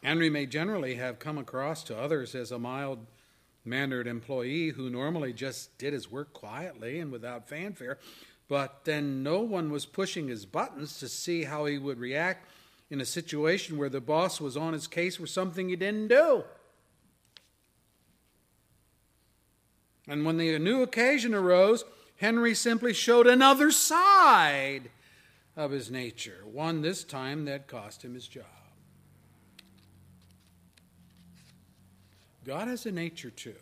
Henry 0.03 0.31
may 0.31 0.47
generally 0.47 0.95
have 0.95 1.19
come 1.19 1.39
across 1.39 1.83
to 1.85 1.99
others 1.99 2.35
as 2.35 2.53
a 2.53 2.59
mild 2.59 3.07
mannered 3.65 4.07
employee 4.07 4.71
who 4.71 4.89
normally 4.89 5.33
just 5.33 5.77
did 5.79 5.93
his 5.93 6.11
work 6.11 6.33
quietly 6.33 7.01
and 7.01 7.13
without 7.13 7.49
fanfare, 7.49 7.99
but 8.49 8.85
then 8.85 9.23
no 9.23 9.41
one 9.41 9.71
was 9.71 9.85
pushing 9.85 10.29
his 10.29 10.47
buttons 10.47 10.99
to 10.99 11.09
see 11.09 11.45
how 11.45 11.67
he 11.67 11.79
would 11.79 11.99
react 11.99 12.49
in 12.91 13.01
a 13.01 13.05
situation 13.05 13.77
where 13.77 13.91
the 13.91 14.01
boss 14.01 14.41
was 14.41 14.57
on 14.57 14.73
his 14.73 14.87
case 14.87 15.17
for 15.17 15.27
something 15.27 15.69
he 15.69 15.77
didn't 15.77 16.09
do. 16.09 16.45
And 20.07 20.25
when 20.25 20.39
the 20.39 20.59
new 20.59 20.83
occasion 20.83 21.35
arose, 21.35 21.85
Henry 22.17 22.55
simply 22.55 22.95
showed 22.95 23.27
another 23.27 23.71
side 23.71 24.91
of 25.55 25.71
his 25.71 25.91
nature, 25.91 26.39
one 26.51 26.81
this 26.81 27.05
time 27.05 27.45
that 27.45 27.67
cost 27.67 28.03
him 28.03 28.15
his 28.15 28.27
job. 28.27 28.58
God 32.49 32.67
has 32.67 32.87
a 32.87 32.93
nature 32.93 33.29
too. 33.29 33.57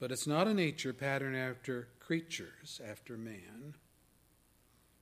But 0.00 0.10
it's 0.10 0.26
not 0.26 0.48
a 0.48 0.52
nature 0.52 0.92
patterned 0.92 1.36
after 1.36 1.86
creatures, 2.00 2.80
after 2.84 3.16
man. 3.16 3.74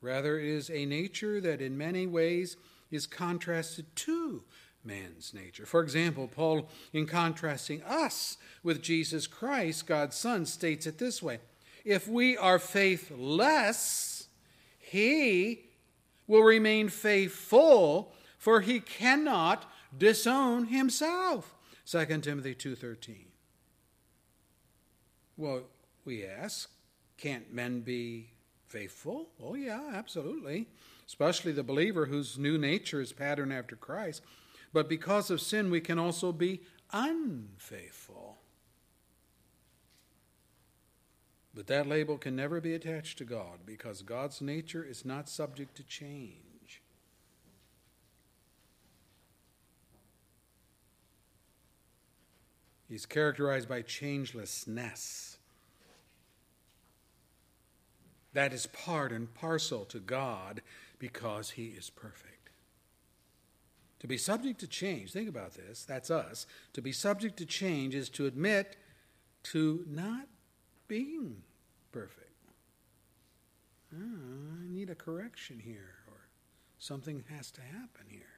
Rather, 0.02 0.38
it 0.38 0.44
is 0.44 0.68
a 0.68 0.84
nature 0.84 1.40
that 1.40 1.62
in 1.62 1.78
many 1.78 2.06
ways 2.06 2.58
is 2.90 3.06
contrasted 3.06 3.86
to 3.96 4.42
man's 4.84 5.32
nature. 5.32 5.64
For 5.64 5.80
example, 5.80 6.28
Paul, 6.28 6.68
in 6.92 7.06
contrasting 7.06 7.82
us 7.84 8.36
with 8.62 8.82
Jesus 8.82 9.26
Christ, 9.26 9.86
God's 9.86 10.16
Son, 10.16 10.44
states 10.44 10.86
it 10.86 10.98
this 10.98 11.22
way 11.22 11.38
If 11.82 12.06
we 12.06 12.36
are 12.36 12.58
faithless, 12.58 14.28
he 14.78 15.62
will 16.26 16.42
remain 16.42 16.90
faithful, 16.90 18.12
for 18.36 18.60
he 18.60 18.80
cannot 18.80 19.64
disown 19.98 20.66
himself. 20.66 21.54
2 21.84 22.22
Timothy 22.22 22.54
2:13. 22.54 23.26
Well, 25.36 25.64
we 26.04 26.24
ask, 26.24 26.70
can't 27.16 27.52
men 27.52 27.80
be 27.80 28.30
faithful? 28.66 29.28
Oh 29.42 29.54
yeah, 29.54 29.92
absolutely. 29.94 30.68
Especially 31.06 31.52
the 31.52 31.62
believer 31.62 32.06
whose 32.06 32.38
new 32.38 32.58
nature 32.58 33.00
is 33.00 33.12
patterned 33.12 33.52
after 33.52 33.76
Christ. 33.76 34.22
But 34.72 34.88
because 34.88 35.30
of 35.30 35.40
sin, 35.40 35.70
we 35.70 35.80
can 35.80 35.98
also 35.98 36.32
be 36.32 36.62
unfaithful. 36.92 38.38
But 41.54 41.68
that 41.68 41.86
label 41.86 42.18
can 42.18 42.36
never 42.36 42.60
be 42.60 42.74
attached 42.74 43.16
to 43.18 43.24
God 43.24 43.60
because 43.64 44.02
God's 44.02 44.42
nature 44.42 44.84
is 44.84 45.04
not 45.04 45.28
subject 45.28 45.74
to 45.76 45.82
change. 45.82 46.55
He's 52.88 53.06
characterized 53.06 53.68
by 53.68 53.82
changelessness. 53.82 55.36
That 58.32 58.52
is 58.52 58.66
part 58.66 59.12
and 59.12 59.32
parcel 59.34 59.84
to 59.86 59.98
God 59.98 60.62
because 60.98 61.50
He 61.50 61.68
is 61.68 61.90
perfect. 61.90 62.50
To 64.00 64.06
be 64.06 64.18
subject 64.18 64.60
to 64.60 64.66
change, 64.66 65.12
think 65.12 65.28
about 65.28 65.54
this, 65.54 65.84
that's 65.84 66.10
us. 66.10 66.46
To 66.74 66.82
be 66.82 66.92
subject 66.92 67.38
to 67.38 67.46
change 67.46 67.94
is 67.94 68.08
to 68.10 68.26
admit 68.26 68.76
to 69.44 69.84
not 69.88 70.28
being 70.86 71.42
perfect. 71.92 72.22
Oh, 73.94 74.62
I 74.62 74.68
need 74.68 74.90
a 74.90 74.94
correction 74.94 75.58
here, 75.58 75.94
or 76.08 76.28
something 76.78 77.24
has 77.30 77.50
to 77.52 77.62
happen 77.62 78.06
here. 78.08 78.35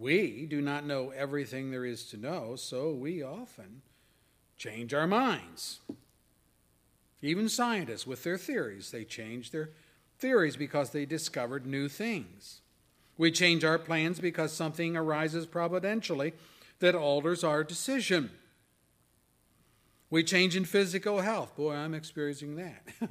We 0.00 0.46
do 0.46 0.62
not 0.62 0.86
know 0.86 1.10
everything 1.10 1.70
there 1.70 1.84
is 1.84 2.06
to 2.06 2.16
know, 2.16 2.56
so 2.56 2.90
we 2.90 3.22
often 3.22 3.82
change 4.56 4.94
our 4.94 5.06
minds. 5.06 5.80
Even 7.20 7.50
scientists, 7.50 8.06
with 8.06 8.24
their 8.24 8.38
theories, 8.38 8.92
they 8.92 9.04
change 9.04 9.50
their 9.50 9.72
theories 10.18 10.56
because 10.56 10.88
they 10.90 11.04
discovered 11.04 11.66
new 11.66 11.86
things. 11.86 12.62
We 13.18 13.30
change 13.30 13.62
our 13.62 13.78
plans 13.78 14.20
because 14.20 14.54
something 14.54 14.96
arises 14.96 15.44
providentially 15.44 16.32
that 16.78 16.94
alters 16.94 17.44
our 17.44 17.62
decision. 17.62 18.30
We 20.08 20.24
change 20.24 20.56
in 20.56 20.64
physical 20.64 21.20
health. 21.20 21.54
Boy, 21.56 21.74
I'm 21.74 21.92
experiencing 21.92 22.56
that. 22.56 22.86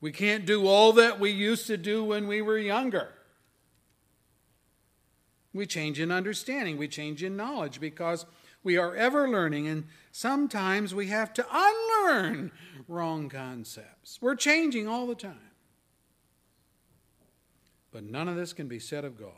we 0.00 0.10
can't 0.10 0.44
do 0.44 0.66
all 0.66 0.94
that 0.94 1.20
we 1.20 1.30
used 1.30 1.68
to 1.68 1.76
do 1.76 2.02
when 2.02 2.26
we 2.26 2.42
were 2.42 2.58
younger. 2.58 3.12
We 5.58 5.66
change 5.66 5.98
in 5.98 6.12
understanding, 6.12 6.76
we 6.76 6.86
change 6.86 7.24
in 7.24 7.36
knowledge 7.36 7.80
because 7.80 8.26
we 8.62 8.76
are 8.76 8.94
ever 8.94 9.28
learning, 9.28 9.66
and 9.66 9.88
sometimes 10.12 10.94
we 10.94 11.08
have 11.08 11.32
to 11.32 11.44
unlearn 11.50 12.52
wrong 12.86 13.28
concepts. 13.28 14.22
We're 14.22 14.36
changing 14.36 14.86
all 14.86 15.08
the 15.08 15.16
time. 15.16 15.50
But 17.90 18.04
none 18.04 18.28
of 18.28 18.36
this 18.36 18.52
can 18.52 18.68
be 18.68 18.78
said 18.78 19.04
of 19.04 19.18
God. 19.18 19.32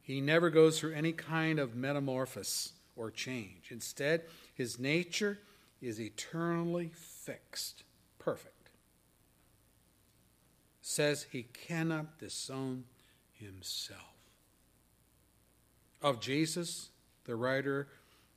He 0.00 0.22
never 0.22 0.48
goes 0.48 0.80
through 0.80 0.94
any 0.94 1.12
kind 1.12 1.58
of 1.58 1.76
metamorphosis 1.76 2.72
or 2.96 3.10
change. 3.10 3.68
Instead, 3.70 4.22
his 4.54 4.78
nature 4.78 5.40
is 5.82 6.00
eternally 6.00 6.90
fixed, 6.94 7.84
perfect. 8.18 8.70
Says 10.80 11.26
he 11.32 11.42
cannot 11.42 12.18
disown 12.18 12.84
himself 13.34 14.15
of 16.06 16.20
Jesus, 16.20 16.90
the 17.24 17.34
writer 17.34 17.88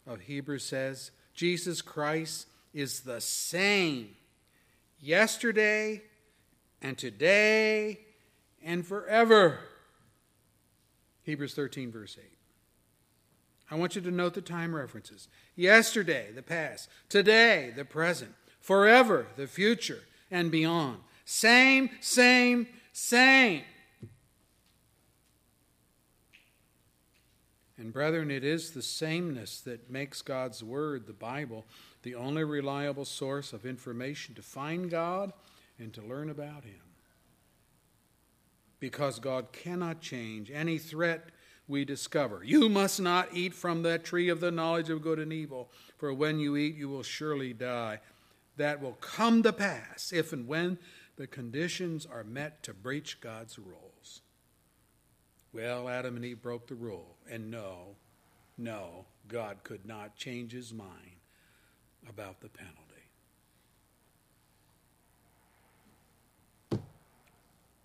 of 0.07 0.21
Hebrews 0.21 0.65
says, 0.65 1.11
Jesus 1.35 1.83
Christ 1.83 2.47
is 2.73 3.01
the 3.01 3.21
same 3.21 4.15
yesterday 4.99 6.01
and 6.81 6.97
today 6.97 7.99
and 8.63 8.83
forever. 8.83 9.59
Hebrews 11.21 11.53
13, 11.53 11.91
verse 11.91 12.17
8. 12.19 12.25
I 13.69 13.75
want 13.75 13.95
you 13.95 14.01
to 14.01 14.09
note 14.09 14.33
the 14.33 14.41
time 14.41 14.75
references. 14.75 15.27
Yesterday, 15.55 16.29
the 16.33 16.41
past. 16.41 16.89
Today, 17.07 17.71
the 17.75 17.85
present. 17.85 18.33
Forever, 18.59 19.27
the 19.37 19.45
future, 19.45 19.99
and 20.31 20.49
beyond. 20.49 20.97
Same, 21.23 21.91
same, 22.01 22.65
same. 22.93 23.61
And 27.79 27.93
brethren, 27.93 28.29
it 28.29 28.43
is 28.43 28.71
the 28.71 28.81
sameness 28.81 29.61
that 29.61 29.89
makes 29.89 30.21
God's 30.21 30.61
Word, 30.61 31.07
the 31.07 31.13
Bible, 31.13 31.65
the 32.03 32.13
only 32.13 32.43
reliable 32.43 33.05
source 33.05 33.53
of 33.53 33.65
information 33.65 34.35
to 34.35 34.41
find 34.41 34.91
God 34.91 35.31
and 35.79 35.93
to 35.93 36.01
learn 36.01 36.29
about 36.29 36.65
Him. 36.65 36.81
Because 38.81 39.19
God 39.19 39.53
cannot 39.53 40.01
change 40.01 40.51
any 40.51 40.77
threat 40.77 41.29
we 41.69 41.85
discover. 41.85 42.43
You 42.43 42.67
must 42.67 42.99
not 42.99 43.29
eat 43.33 43.53
from 43.53 43.83
that 43.83 44.03
tree 44.03 44.27
of 44.27 44.41
the 44.41 44.51
knowledge 44.51 44.89
of 44.89 45.01
good 45.01 45.19
and 45.19 45.31
evil, 45.31 45.69
for 45.97 46.13
when 46.13 46.37
you 46.37 46.57
eat, 46.57 46.75
you 46.75 46.89
will 46.89 47.03
surely 47.03 47.53
die. 47.53 47.99
That 48.57 48.81
will 48.81 48.97
come 48.99 49.41
to 49.43 49.53
pass 49.53 50.11
if 50.11 50.33
and 50.33 50.47
when 50.47 50.79
the 51.15 51.27
conditions 51.27 52.05
are 52.05 52.25
met 52.25 52.61
to 52.63 52.73
breach 52.73 53.21
God's 53.21 53.57
rules. 53.57 53.88
Well, 55.53 55.89
Adam 55.89 56.15
and 56.15 56.25
Eve 56.25 56.41
broke 56.41 56.67
the 56.67 56.75
rule. 56.75 57.15
And 57.29 57.49
no, 57.49 57.95
no, 58.57 59.05
God 59.27 59.57
could 59.63 59.85
not 59.85 60.15
change 60.15 60.51
his 60.51 60.73
mind 60.73 61.17
about 62.07 62.41
the 62.41 62.49
penalty. 62.49 62.79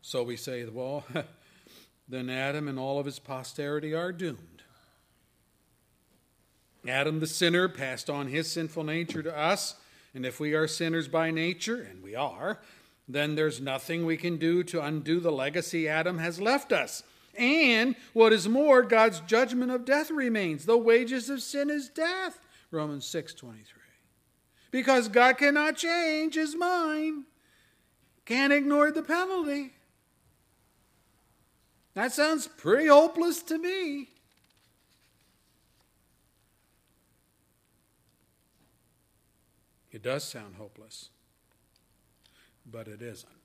So 0.03 0.23
we 0.23 0.37
say, 0.37 0.65
well, 0.67 1.05
then 2.09 2.29
Adam 2.29 2.69
and 2.69 2.79
all 2.79 2.99
of 2.99 3.07
his 3.07 3.19
posterity 3.19 3.95
are 3.95 4.13
doomed. 4.13 4.63
Adam 6.87 7.21
the 7.21 7.27
sinner 7.27 7.69
passed 7.69 8.11
on 8.11 8.29
his 8.29 8.51
sinful 8.51 8.85
nature 8.85 9.23
to 9.23 9.37
us, 9.37 9.77
and 10.15 10.27
if 10.27 10.39
we 10.39 10.53
are 10.53 10.69
sinners 10.69 11.09
by 11.09 11.31
nature, 11.31 11.81
and 11.81 12.03
we 12.03 12.15
are, 12.15 12.61
then 13.09 13.35
there's 13.35 13.61
nothing 13.61 14.05
we 14.05 14.19
can 14.19 14.37
do 14.37 14.63
to 14.63 14.83
undo 14.83 15.19
the 15.19 15.33
legacy 15.33 15.89
Adam 15.89 16.19
has 16.19 16.41
left 16.41 16.73
us. 16.73 17.03
And 17.37 17.97
what 18.13 18.33
is 18.33 18.49
more, 18.49 18.83
God's 18.83 19.21
judgment 19.21 19.71
of 19.71 19.85
death 19.85 20.11
remains. 20.11 20.67
The 20.67 20.79
wages 20.79 21.29
of 21.31 21.43
sin 21.43 21.71
is 21.71 21.89
death. 21.89 22.39
Romans 22.71 23.07
6:23. 23.07 23.83
Because 24.71 25.09
God 25.09 25.39
cannot 25.39 25.77
change 25.77 26.35
his 26.35 26.57
mind. 26.57 27.27
Can't 28.25 28.53
ignore 28.53 28.91
the 28.91 29.03
penalty. 29.03 29.75
That 31.95 32.13
sounds 32.13 32.49
pretty 32.49 32.89
hopeless 32.89 33.43
to 33.45 33.59
me. 33.59 34.11
It 39.93 40.03
does 40.03 40.25
sound 40.25 40.57
hopeless, 40.57 41.11
but 42.67 42.89
it 42.89 43.01
isn't. 43.01 43.44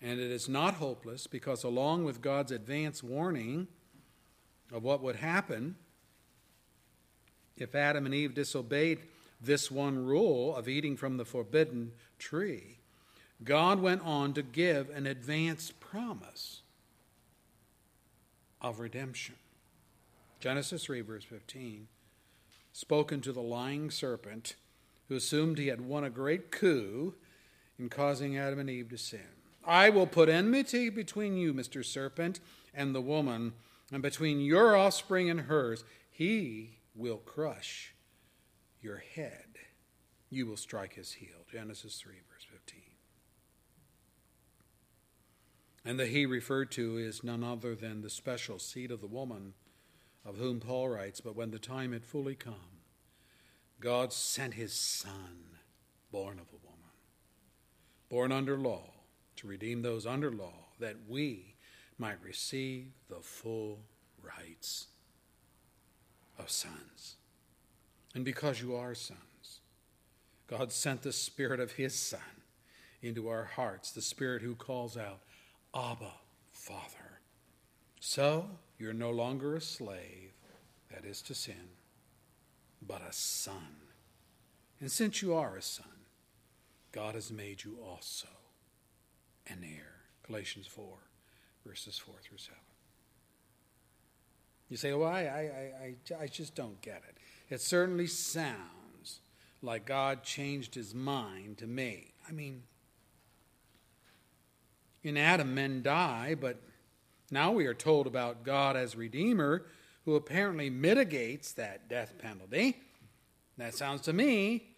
And 0.00 0.20
it 0.20 0.30
is 0.30 0.48
not 0.48 0.74
hopeless 0.74 1.26
because, 1.26 1.64
along 1.64 2.04
with 2.04 2.22
God's 2.22 2.52
advance 2.52 3.02
warning 3.02 3.66
of 4.72 4.82
what 4.82 5.02
would 5.02 5.16
happen 5.16 5.76
if 7.56 7.74
Adam 7.74 8.06
and 8.06 8.14
Eve 8.14 8.34
disobeyed 8.34 9.00
this 9.40 9.70
one 9.70 10.04
rule 10.04 10.54
of 10.54 10.68
eating 10.68 10.96
from 10.96 11.16
the 11.16 11.24
forbidden 11.24 11.92
tree, 12.18 12.78
God 13.42 13.80
went 13.80 14.02
on 14.02 14.34
to 14.34 14.42
give 14.42 14.90
an 14.90 15.06
advance 15.06 15.72
promise 15.80 16.62
of 18.60 18.80
redemption. 18.80 19.36
Genesis 20.40 20.84
3, 20.84 21.00
verse 21.00 21.24
15, 21.24 21.88
spoken 22.72 23.20
to 23.20 23.32
the 23.32 23.42
lying 23.42 23.90
serpent 23.90 24.54
who 25.08 25.16
assumed 25.16 25.58
he 25.58 25.68
had 25.68 25.80
won 25.80 26.04
a 26.04 26.10
great 26.10 26.50
coup 26.50 27.14
in 27.78 27.88
causing 27.88 28.36
Adam 28.36 28.58
and 28.58 28.70
Eve 28.70 28.88
to 28.90 28.98
sin. 28.98 29.37
I 29.68 29.90
will 29.90 30.06
put 30.06 30.30
enmity 30.30 30.88
between 30.88 31.36
you, 31.36 31.52
Mr. 31.52 31.84
Serpent, 31.84 32.40
and 32.72 32.94
the 32.94 33.02
woman, 33.02 33.52
and 33.92 34.02
between 34.02 34.40
your 34.40 34.74
offspring 34.74 35.28
and 35.28 35.42
hers. 35.42 35.84
He 36.10 36.78
will 36.94 37.18
crush 37.18 37.94
your 38.80 38.96
head. 38.96 39.58
You 40.30 40.46
will 40.46 40.56
strike 40.56 40.94
his 40.94 41.12
heel. 41.12 41.44
Genesis 41.52 42.00
3, 42.00 42.14
verse 42.32 42.46
15. 42.50 42.80
And 45.84 46.00
the 46.00 46.06
he 46.06 46.24
referred 46.24 46.70
to 46.72 46.96
is 46.96 47.22
none 47.22 47.44
other 47.44 47.74
than 47.74 48.00
the 48.00 48.10
special 48.10 48.58
seed 48.58 48.90
of 48.90 49.02
the 49.02 49.06
woman, 49.06 49.52
of 50.24 50.38
whom 50.38 50.60
Paul 50.60 50.88
writes, 50.88 51.20
But 51.20 51.36
when 51.36 51.50
the 51.50 51.58
time 51.58 51.92
had 51.92 52.06
fully 52.06 52.34
come, 52.34 52.80
God 53.80 54.14
sent 54.14 54.54
his 54.54 54.72
Son, 54.72 55.58
born 56.10 56.38
of 56.38 56.46
a 56.52 56.66
woman, 56.66 56.90
born 58.08 58.32
under 58.32 58.56
law 58.56 58.97
to 59.38 59.46
redeem 59.46 59.82
those 59.82 60.06
under 60.06 60.30
law, 60.30 60.66
that 60.78 60.96
we 61.08 61.54
might 61.98 62.22
receive 62.22 62.86
the 63.08 63.20
full 63.20 63.80
rights 64.22 64.86
of 66.38 66.50
sons. 66.50 67.16
And 68.14 68.24
because 68.24 68.60
you 68.60 68.74
are 68.76 68.94
sons, 68.94 69.60
God 70.46 70.72
sent 70.72 71.02
the 71.02 71.12
Spirit 71.12 71.60
of 71.60 71.72
His 71.72 71.94
Son 71.94 72.20
into 73.02 73.28
our 73.28 73.44
hearts, 73.44 73.92
the 73.92 74.02
Spirit 74.02 74.42
who 74.42 74.54
calls 74.54 74.96
out, 74.96 75.20
Abba, 75.74 76.12
Father. 76.52 77.20
So 78.00 78.48
you're 78.78 78.92
no 78.92 79.10
longer 79.10 79.56
a 79.56 79.60
slave, 79.60 80.32
that 80.90 81.04
is 81.04 81.20
to 81.22 81.34
sin, 81.34 81.68
but 82.86 83.02
a 83.02 83.12
son. 83.12 83.76
And 84.80 84.90
since 84.90 85.20
you 85.20 85.34
are 85.34 85.56
a 85.56 85.62
son, 85.62 85.86
God 86.92 87.14
has 87.14 87.30
made 87.30 87.64
you 87.64 87.78
also 87.84 88.28
and 89.50 89.64
heir. 89.64 89.94
Galatians 90.26 90.66
4, 90.66 90.86
verses 91.66 91.98
4 91.98 92.14
through 92.22 92.38
7. 92.38 92.54
You 94.68 94.76
say, 94.76 94.92
well, 94.92 95.08
I, 95.08 95.20
I, 95.20 95.92
I, 96.18 96.22
I 96.22 96.26
just 96.26 96.54
don't 96.54 96.80
get 96.82 97.02
it. 97.08 97.16
It 97.48 97.60
certainly 97.60 98.06
sounds 98.06 99.20
like 99.62 99.86
God 99.86 100.22
changed 100.22 100.74
his 100.74 100.94
mind 100.94 101.58
to 101.58 101.66
me. 101.66 102.12
I 102.28 102.32
mean, 102.32 102.62
in 105.02 105.16
Adam, 105.16 105.54
men 105.54 105.82
die, 105.82 106.36
but 106.38 106.60
now 107.30 107.52
we 107.52 107.66
are 107.66 107.74
told 107.74 108.06
about 108.06 108.44
God 108.44 108.76
as 108.76 108.94
Redeemer 108.94 109.64
who 110.04 110.14
apparently 110.16 110.70
mitigates 110.70 111.52
that 111.52 111.88
death 111.88 112.14
penalty. 112.18 112.76
That 113.56 113.74
sounds 113.74 114.02
to 114.02 114.12
me 114.12 114.68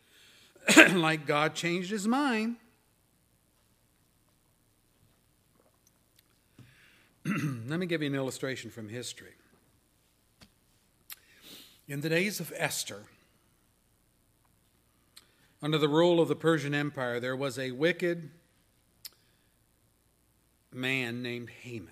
like 0.93 1.27
God 1.27 1.55
changed 1.55 1.91
his 1.91 2.09
mind. 2.09 2.57
Let 7.67 7.79
me 7.79 7.87
give 7.87 8.03
you 8.03 8.09
an 8.09 8.15
illustration 8.15 8.71
from 8.71 8.89
history. 8.89 9.33
In 11.87 12.01
the 12.01 12.09
days 12.09 12.41
of 12.41 12.53
Esther, 12.57 13.03
under 15.63 15.77
the 15.77 15.89
rule 15.89 16.21
of 16.21 16.29
the 16.29 16.37
Persian 16.37 16.75
Empire, 16.75 17.21
there 17.21 17.37
was 17.37 17.59
a 17.59 17.73
wicked 17.73 18.31
man 20.73 21.23
named 21.23 21.51
Haman. 21.63 21.89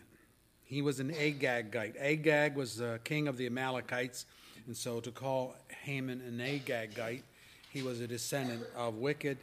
He 0.65 0.83
was 0.83 1.01
an 1.01 1.11
Agagite. 1.11 1.97
Agag 1.99 2.55
was 2.55 2.77
the 2.77 3.01
king 3.05 3.29
of 3.29 3.37
the 3.37 3.47
Amalekites, 3.47 4.27
and 4.67 4.77
so 4.77 5.01
to 5.01 5.11
call 5.11 5.57
Haman 5.83 6.21
an 6.21 6.39
Agagite, 6.39 7.23
he 7.71 7.83
was 7.83 8.01
a 8.01 8.07
descendant 8.07 8.63
of 8.77 8.95
wicked 8.95 9.39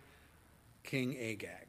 King 0.83 1.17
Agag. 1.17 1.64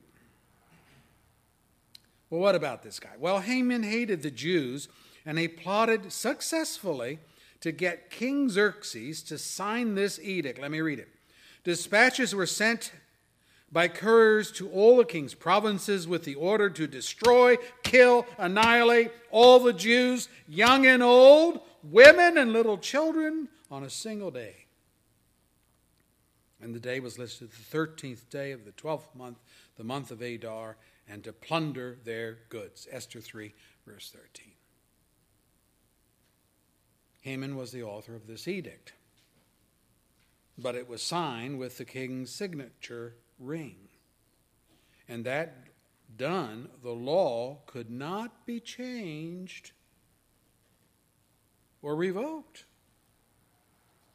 Well, 2.31 2.41
what 2.41 2.55
about 2.55 2.83
this 2.83 2.99
guy? 2.99 3.15
Well, 3.19 3.41
Haman 3.41 3.83
hated 3.83 4.23
the 4.23 4.31
Jews, 4.31 4.89
and 5.25 5.39
he 5.39 5.49
plotted 5.49 6.13
successfully 6.13 7.21
to 7.61 7.73
get 7.73 8.11
King 8.11 8.49
Xerxes 8.49 9.23
to 9.25 9.39
sign 9.39 9.95
this 9.95 10.19
edict. 10.19 10.61
Let 10.61 10.71
me 10.71 10.81
read 10.81 10.99
it. 10.99 11.09
Dispatches 11.65 12.35
were 12.35 12.47
sent 12.47 12.93
by 13.73 13.89
couriers 13.89 14.53
to 14.53 14.71
all 14.71 14.97
the 14.97 15.05
king's 15.05 15.35
provinces 15.35 16.07
with 16.07 16.25
the 16.25 16.37
order 16.37 16.71
to 16.71 16.87
destroy, 16.87 17.57
kill, 17.83 18.27
annihilate 18.39 19.11
all 19.31 19.59
the 19.59 19.73
Jews, 19.73 20.29
young 20.47 20.87
and 20.87 21.03
old, 21.03 21.61
women 21.83 22.39
and 22.39 22.53
little 22.53 22.79
children, 22.79 23.49
on 23.71 23.83
a 23.83 23.91
single 23.91 24.31
day. 24.31 24.67
And 26.61 26.75
the 26.75 26.81
day 26.81 27.01
was 27.01 27.19
listed 27.19 27.51
the 27.51 27.77
13th 27.77 28.29
day 28.31 28.53
of 28.53 28.65
the 28.65 28.73
12th 28.73 29.15
month, 29.15 29.39
the 29.77 29.85
month 29.85 30.11
of 30.11 30.23
Adar, 30.23 30.77
and 31.09 31.23
to 31.25 31.33
plunder 31.33 31.99
their 32.05 32.39
goods. 32.49 32.89
Esther 32.91 33.21
3, 33.21 33.55
verse 33.87 34.13
13. 34.15 34.53
Haman 37.23 37.57
was 37.57 37.73
the 37.73 37.83
author 37.83 38.15
of 38.15 38.27
this 38.27 38.47
edict, 38.47 38.93
but 40.57 40.75
it 40.75 40.89
was 40.89 41.03
signed 41.03 41.59
with 41.59 41.79
the 41.79 41.85
king's 41.85 42.31
signature 42.31 43.15
ring. 43.39 43.77
And 45.09 45.25
that 45.25 45.55
done, 46.17 46.69
the 46.83 46.93
law 46.93 47.59
could 47.67 47.91
not 47.91 48.47
be 48.47 48.61
changed 48.61 49.73
or 51.83 51.97
revoked. 51.97 52.65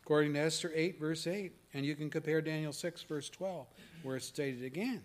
According 0.04 0.34
to 0.34 0.40
Esther 0.40 0.72
8, 0.74 1.00
verse 1.00 1.28
8. 1.28 1.54
And 1.74 1.86
you 1.86 1.96
can 1.96 2.10
compare 2.10 2.42
Daniel 2.42 2.74
6, 2.74 3.04
verse 3.04 3.30
12, 3.30 3.68
where 4.04 4.18
it's 4.18 4.26
stated 4.26 4.64
again. 4.64 5.04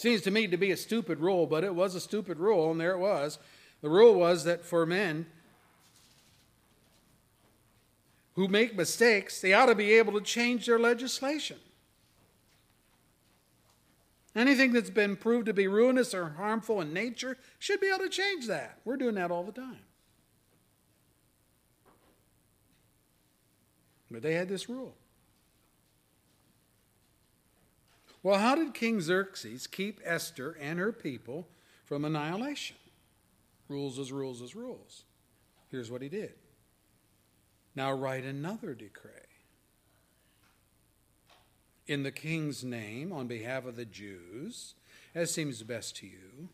Seems 0.00 0.22
to 0.22 0.30
me 0.30 0.46
to 0.46 0.56
be 0.56 0.70
a 0.70 0.78
stupid 0.78 1.20
rule, 1.20 1.46
but 1.46 1.62
it 1.62 1.74
was 1.74 1.94
a 1.94 2.00
stupid 2.00 2.38
rule, 2.38 2.70
and 2.70 2.80
there 2.80 2.92
it 2.92 2.98
was. 2.98 3.38
The 3.82 3.90
rule 3.90 4.14
was 4.14 4.44
that 4.44 4.64
for 4.64 4.86
men 4.86 5.26
who 8.34 8.48
make 8.48 8.74
mistakes, 8.74 9.42
they 9.42 9.52
ought 9.52 9.66
to 9.66 9.74
be 9.74 9.92
able 9.92 10.14
to 10.14 10.22
change 10.22 10.64
their 10.64 10.78
legislation. 10.78 11.58
Anything 14.34 14.72
that's 14.72 14.88
been 14.88 15.16
proved 15.16 15.44
to 15.44 15.52
be 15.52 15.68
ruinous 15.68 16.14
or 16.14 16.30
harmful 16.30 16.80
in 16.80 16.94
nature 16.94 17.36
should 17.58 17.82
be 17.82 17.88
able 17.88 17.98
to 17.98 18.08
change 18.08 18.46
that. 18.46 18.78
We're 18.86 18.96
doing 18.96 19.16
that 19.16 19.30
all 19.30 19.44
the 19.44 19.52
time. 19.52 19.84
But 24.10 24.22
they 24.22 24.32
had 24.32 24.48
this 24.48 24.66
rule. 24.66 24.94
Well, 28.22 28.38
how 28.38 28.54
did 28.54 28.74
King 28.74 29.00
Xerxes 29.00 29.66
keep 29.66 30.00
Esther 30.04 30.56
and 30.60 30.78
her 30.78 30.92
people 30.92 31.48
from 31.84 32.04
annihilation? 32.04 32.76
Rules 33.68 33.98
as 33.98 34.12
rules 34.12 34.42
as 34.42 34.54
rules. 34.54 35.04
Here's 35.68 35.90
what 35.90 36.02
he 36.02 36.08
did. 36.08 36.34
Now 37.74 37.92
write 37.92 38.24
another 38.24 38.74
decree 38.74 39.10
in 41.90 42.04
the 42.04 42.12
king's 42.12 42.62
name 42.62 43.12
on 43.12 43.26
behalf 43.26 43.66
of 43.66 43.74
the 43.74 43.84
Jews, 43.84 44.74
as 45.12 45.34
seems 45.34 45.64
best 45.64 45.96
to 45.96 46.06
you, 46.06 46.48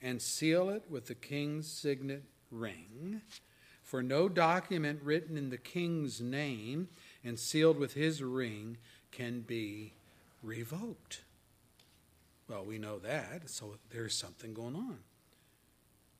and 0.00 0.20
seal 0.20 0.70
it 0.70 0.84
with 0.88 1.06
the 1.06 1.14
king's 1.14 1.70
signet 1.70 2.24
ring. 2.50 3.20
For 3.82 4.02
no 4.02 4.30
document 4.30 5.00
written 5.02 5.36
in 5.36 5.50
the 5.50 5.58
king's 5.58 6.22
name 6.22 6.88
and 7.22 7.38
sealed 7.38 7.76
with 7.76 7.92
his 7.92 8.22
ring 8.22 8.78
can 9.10 9.42
be 9.42 9.92
revoked. 10.42 11.22
Well, 12.48 12.64
we 12.64 12.78
know 12.78 12.98
that, 12.98 13.48
so 13.48 13.76
there's 13.90 14.14
something 14.14 14.52
going 14.52 14.76
on. 14.76 14.98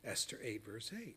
Esther 0.04 0.38
8, 0.42 0.64
verse 0.64 0.90
8. 0.96 1.16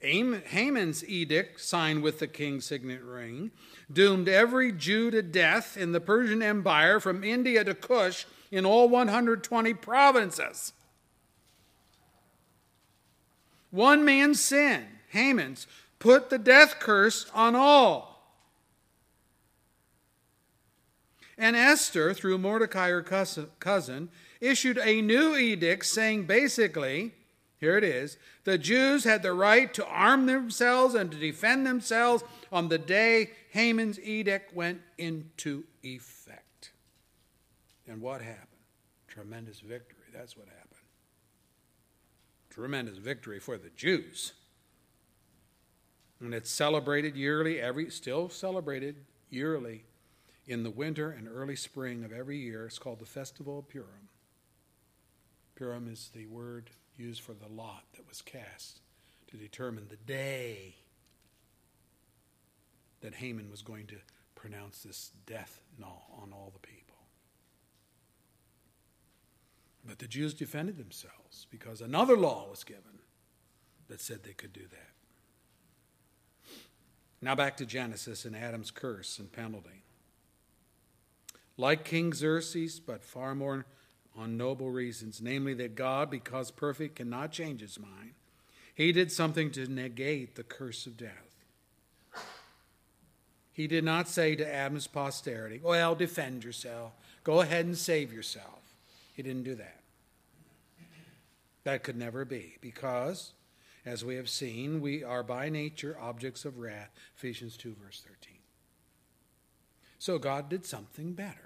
Haman's 0.00 1.04
edict, 1.08 1.60
signed 1.60 2.02
with 2.02 2.18
the 2.18 2.26
king's 2.26 2.66
signet 2.66 3.02
ring, 3.02 3.52
doomed 3.90 4.28
every 4.28 4.70
Jew 4.70 5.10
to 5.10 5.22
death 5.22 5.76
in 5.76 5.92
the 5.92 6.00
Persian 6.00 6.42
Empire 6.42 7.00
from 7.00 7.24
India 7.24 7.64
to 7.64 7.74
Kush 7.74 8.26
in 8.50 8.66
all 8.66 8.88
120 8.88 9.72
provinces. 9.74 10.72
One 13.70 14.04
man's 14.04 14.40
sin, 14.40 14.84
Haman's, 15.08 15.66
put 15.98 16.28
the 16.28 16.38
death 16.38 16.78
curse 16.78 17.26
on 17.34 17.56
all. 17.56 18.13
And 21.36 21.56
Esther, 21.56 22.14
through 22.14 22.38
Mordecai, 22.38 22.90
her 22.90 23.02
cousin, 23.02 24.08
issued 24.40 24.78
a 24.78 25.02
new 25.02 25.36
edict 25.36 25.86
saying 25.86 26.26
basically, 26.26 27.12
here 27.58 27.76
it 27.76 27.84
is, 27.84 28.16
the 28.44 28.58
Jews 28.58 29.04
had 29.04 29.22
the 29.22 29.32
right 29.32 29.72
to 29.74 29.86
arm 29.86 30.26
themselves 30.26 30.94
and 30.94 31.10
to 31.10 31.16
defend 31.16 31.66
themselves 31.66 32.22
on 32.52 32.68
the 32.68 32.78
day 32.78 33.30
Haman's 33.50 33.98
edict 34.00 34.54
went 34.54 34.80
into 34.98 35.64
effect. 35.82 36.72
And 37.88 38.00
what 38.00 38.20
happened? 38.20 38.48
Tremendous 39.08 39.60
victory. 39.60 40.04
That's 40.12 40.36
what 40.36 40.46
happened. 40.46 40.60
Tremendous 42.50 42.98
victory 42.98 43.40
for 43.40 43.58
the 43.58 43.70
Jews. 43.70 44.32
And 46.20 46.32
it's 46.32 46.50
celebrated 46.50 47.16
yearly, 47.16 47.60
every 47.60 47.90
still 47.90 48.28
celebrated 48.28 48.96
yearly 49.30 49.84
in 50.46 50.62
the 50.62 50.70
winter 50.70 51.10
and 51.10 51.28
early 51.28 51.56
spring 51.56 52.04
of 52.04 52.12
every 52.12 52.38
year. 52.38 52.66
It's 52.66 52.78
called 52.78 52.98
the 52.98 53.06
Festival 53.06 53.58
of 53.58 53.68
Purim. 53.68 54.08
Purim 55.54 55.88
is 55.88 56.10
the 56.14 56.26
word 56.26 56.70
used 56.96 57.22
for 57.22 57.32
the 57.32 57.48
lot 57.48 57.84
that 57.96 58.08
was 58.08 58.22
cast 58.22 58.80
to 59.28 59.36
determine 59.36 59.86
the 59.88 59.96
day 59.96 60.76
that 63.00 63.14
Haman 63.14 63.50
was 63.50 63.62
going 63.62 63.86
to 63.86 63.96
pronounce 64.34 64.82
this 64.82 65.10
death 65.26 65.60
knell 65.78 66.04
on 66.22 66.32
all 66.32 66.52
the 66.52 66.66
people. 66.66 66.96
But 69.86 69.98
the 69.98 70.08
Jews 70.08 70.34
defended 70.34 70.78
themselves 70.78 71.46
because 71.50 71.80
another 71.80 72.16
law 72.16 72.46
was 72.48 72.64
given 72.64 73.00
that 73.88 74.00
said 74.00 74.22
they 74.22 74.32
could 74.32 74.52
do 74.52 74.66
that. 74.70 74.90
Now 77.20 77.34
back 77.34 77.56
to 77.58 77.66
Genesis 77.66 78.24
and 78.24 78.36
Adam's 78.36 78.70
curse 78.70 79.18
and 79.18 79.30
penalty. 79.30 79.84
Like 81.56 81.84
King 81.84 82.12
Xerxes, 82.12 82.80
but 82.80 83.04
far 83.04 83.34
more 83.34 83.66
on 84.16 84.36
noble 84.36 84.70
reasons, 84.70 85.20
namely 85.22 85.54
that 85.54 85.74
God, 85.74 86.10
because 86.10 86.50
perfect, 86.50 86.96
cannot 86.96 87.32
change 87.32 87.60
his 87.60 87.78
mind. 87.78 88.12
He 88.74 88.92
did 88.92 89.12
something 89.12 89.50
to 89.52 89.66
negate 89.66 90.34
the 90.34 90.42
curse 90.42 90.86
of 90.86 90.96
death. 90.96 91.34
He 93.52 93.68
did 93.68 93.84
not 93.84 94.08
say 94.08 94.34
to 94.34 94.54
Adam's 94.54 94.88
posterity, 94.88 95.60
Well, 95.62 95.94
defend 95.94 96.42
yourself. 96.42 96.92
Go 97.22 97.40
ahead 97.40 97.66
and 97.66 97.78
save 97.78 98.12
yourself. 98.12 98.74
He 99.14 99.22
didn't 99.22 99.44
do 99.44 99.54
that. 99.54 99.80
That 101.62 101.84
could 101.84 101.96
never 101.96 102.24
be, 102.24 102.56
because, 102.60 103.32
as 103.86 104.04
we 104.04 104.16
have 104.16 104.28
seen, 104.28 104.80
we 104.80 105.04
are 105.04 105.22
by 105.22 105.48
nature 105.48 105.96
objects 106.00 106.44
of 106.44 106.58
wrath. 106.58 106.90
Ephesians 107.16 107.56
2, 107.56 107.76
verse 107.82 108.02
13. 108.04 108.38
So 109.98 110.18
God 110.18 110.48
did 110.48 110.66
something 110.66 111.12
better. 111.12 111.43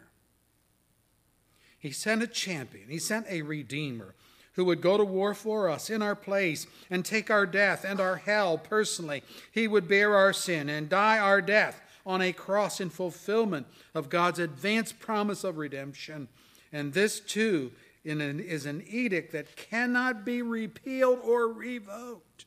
He 1.79 1.91
sent 1.91 2.23
a 2.23 2.27
champion, 2.27 2.89
He 2.89 2.99
sent 2.99 3.27
a 3.29 3.43
redeemer 3.43 4.15
who 4.55 4.65
would 4.65 4.81
go 4.81 4.97
to 4.97 5.05
war 5.05 5.35
for 5.35 5.71
us 5.71 5.89
in 5.89 6.03
our 6.03 6.17
place 6.17 6.67
and 6.91 7.05
take 7.05 7.31
our 7.31 7.47
death 7.47 7.85
and 7.85 8.01
our 8.01 8.17
hell 8.17 8.59
personally. 8.59 9.23
He 9.53 9.69
would 9.69 9.87
bear 9.87 10.17
our 10.17 10.33
sin 10.33 10.69
and 10.69 10.89
die 10.89 11.19
our 11.19 11.41
death 11.41 11.81
on 12.05 12.21
a 12.21 12.33
cross 12.33 12.81
in 12.81 12.91
fulfillment 12.91 13.69
of 13.95 14.09
God's 14.09 14.41
advanced 14.41 14.99
promise 14.99 15.45
of 15.45 15.59
redemption. 15.59 16.27
And 16.73 16.93
this, 16.93 17.21
too, 17.21 17.71
an, 18.05 18.41
is 18.41 18.67
an 18.67 18.83
edict 18.89 19.31
that 19.33 19.55
cannot 19.55 20.25
be 20.25 20.43
repealed 20.43 21.21
or 21.23 21.53
revoked. 21.53 22.47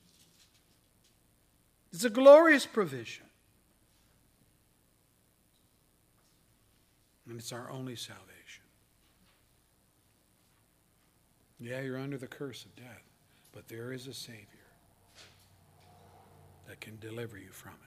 It's 1.93 2.03
a 2.03 2.09
glorious 2.09 2.65
provision. 2.65 3.25
And 7.29 7.39
it's 7.39 7.53
our 7.53 7.69
only 7.69 7.95
salvation. 7.95 8.40
Yeah, 11.62 11.82
you're 11.82 11.99
under 11.99 12.18
the 12.18 12.26
curse 12.28 12.66
of 12.66 12.76
death, 12.76 13.03
but 13.53 13.68
there 13.68 13.93
is 13.93 14.07
a 14.07 14.14
Savior 14.14 14.47
that 16.68 16.82
can 16.82 16.97
deliver 16.99 17.38
you 17.38 17.51
from 17.51 17.74
it. 17.74 17.78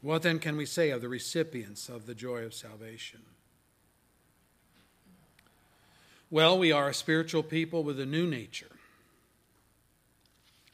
What 0.00 0.22
then 0.22 0.38
can 0.38 0.56
we 0.56 0.64
say 0.64 0.88
of 0.88 1.02
the 1.02 1.08
recipients 1.10 1.90
of 1.90 2.06
the 2.06 2.14
joy 2.14 2.44
of 2.44 2.54
salvation? 2.54 3.20
Well, 6.30 6.58
we 6.58 6.72
are 6.72 6.88
a 6.88 6.94
spiritual 6.94 7.42
people 7.42 7.84
with 7.84 8.00
a 8.00 8.06
new 8.06 8.26
nature. 8.26 8.74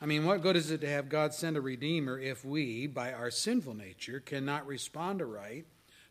I 0.01 0.07
mean, 0.07 0.25
what 0.25 0.41
good 0.41 0.55
is 0.55 0.71
it 0.71 0.81
to 0.83 0.89
have 0.89 1.09
God 1.09 1.35
send 1.35 1.57
a 1.57 1.61
Redeemer 1.61 2.17
if 2.17 2.45
we, 2.45 2.87
by 2.87 3.13
our 3.13 3.33
sinful 3.33 3.75
nature, 3.75 4.21
cannot 4.21 4.69
respond 4.69 5.21
aright 5.21 5.67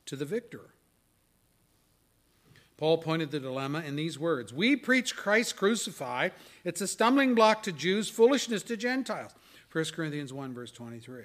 to 0.06 0.18
the 0.18 0.26
victor? 0.26 0.74
Paul 2.78 3.00
pointed 3.00 3.32
the 3.32 3.40
dilemma 3.40 3.82
in 3.82 3.96
these 3.96 4.20
words 4.20 4.54
We 4.54 4.76
preach 4.76 5.16
Christ 5.16 5.56
crucified. 5.56 6.32
It's 6.64 6.82
a 6.82 6.88
stumbling 6.88 7.36
block 7.36 7.64
to 7.64 7.72
Jews, 7.72 8.10
foolishness 8.10 8.64
to 8.64 8.78
Gentiles. 8.78 9.32
1 9.72 9.86
Corinthians 9.94 10.32
1, 10.32 10.54
verse 10.54 10.72
23. 10.72 11.24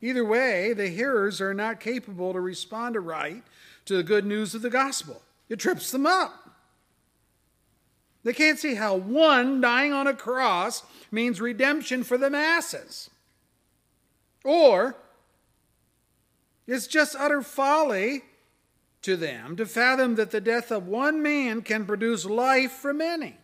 Either 0.00 0.24
way, 0.24 0.72
the 0.72 0.88
hearers 0.88 1.40
are 1.40 1.52
not 1.52 1.80
capable 1.80 2.32
to 2.32 2.40
respond 2.40 2.96
aright 2.96 3.42
to 3.84 3.96
the 3.96 4.02
good 4.02 4.24
news 4.24 4.54
of 4.54 4.62
the 4.62 4.70
gospel. 4.70 5.20
It 5.48 5.58
trips 5.58 5.90
them 5.90 6.06
up. 6.06 6.32
They 8.22 8.32
can't 8.32 8.58
see 8.58 8.74
how 8.74 8.96
one 8.96 9.60
dying 9.60 9.92
on 9.92 10.06
a 10.06 10.14
cross 10.14 10.82
means 11.10 11.40
redemption 11.40 12.04
for 12.04 12.16
the 12.16 12.30
masses. 12.30 13.10
Or 14.44 14.96
it's 16.66 16.86
just 16.86 17.16
utter 17.18 17.42
folly 17.42 18.22
to 19.02 19.16
them 19.16 19.56
to 19.56 19.66
fathom 19.66 20.16
that 20.16 20.30
the 20.30 20.40
death 20.40 20.70
of 20.70 20.86
one 20.86 21.22
man 21.22 21.62
can 21.62 21.86
produce 21.86 22.24
life 22.24 22.72
for 22.72 22.92
many. 22.92 23.36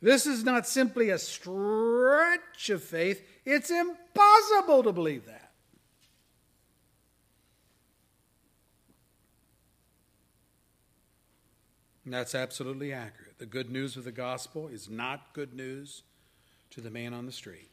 This 0.00 0.26
is 0.26 0.42
not 0.42 0.66
simply 0.66 1.10
a 1.10 1.18
stretch 1.18 2.70
of 2.70 2.82
faith, 2.82 3.24
it's 3.44 3.70
impossible 3.70 4.82
to 4.82 4.92
believe 4.92 5.26
that. 5.26 5.42
That's 12.04 12.34
absolutely 12.34 12.92
accurate. 12.92 13.38
The 13.38 13.46
good 13.46 13.70
news 13.70 13.96
of 13.96 14.04
the 14.04 14.12
gospel 14.12 14.68
is 14.68 14.90
not 14.90 15.32
good 15.32 15.54
news 15.54 16.02
to 16.70 16.80
the 16.80 16.90
man 16.90 17.14
on 17.14 17.26
the 17.26 17.32
street. 17.32 17.71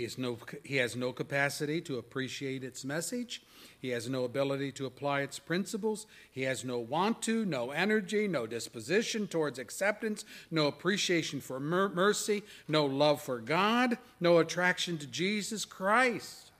He 0.00 0.04
has, 0.04 0.16
no, 0.16 0.38
he 0.64 0.76
has 0.76 0.96
no 0.96 1.12
capacity 1.12 1.82
to 1.82 1.98
appreciate 1.98 2.64
its 2.64 2.86
message. 2.86 3.42
He 3.78 3.90
has 3.90 4.08
no 4.08 4.24
ability 4.24 4.72
to 4.72 4.86
apply 4.86 5.20
its 5.20 5.38
principles. 5.38 6.06
He 6.32 6.44
has 6.44 6.64
no 6.64 6.78
want 6.78 7.20
to, 7.24 7.44
no 7.44 7.70
energy, 7.70 8.26
no 8.26 8.46
disposition 8.46 9.26
towards 9.26 9.58
acceptance, 9.58 10.24
no 10.50 10.68
appreciation 10.68 11.42
for 11.42 11.60
mer- 11.60 11.90
mercy, 11.90 12.44
no 12.66 12.86
love 12.86 13.20
for 13.20 13.40
God, 13.40 13.98
no 14.20 14.38
attraction 14.38 14.96
to 14.96 15.06
Jesus 15.06 15.66
Christ. 15.66 16.50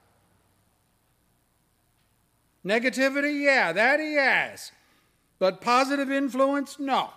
Negativity, 2.62 3.41
yeah, 3.43 3.72
that 3.72 4.01
he 4.01 4.16
has. 4.16 4.70
But 5.38 5.62
positive 5.62 6.12
influence, 6.12 6.78
no. 6.78 7.09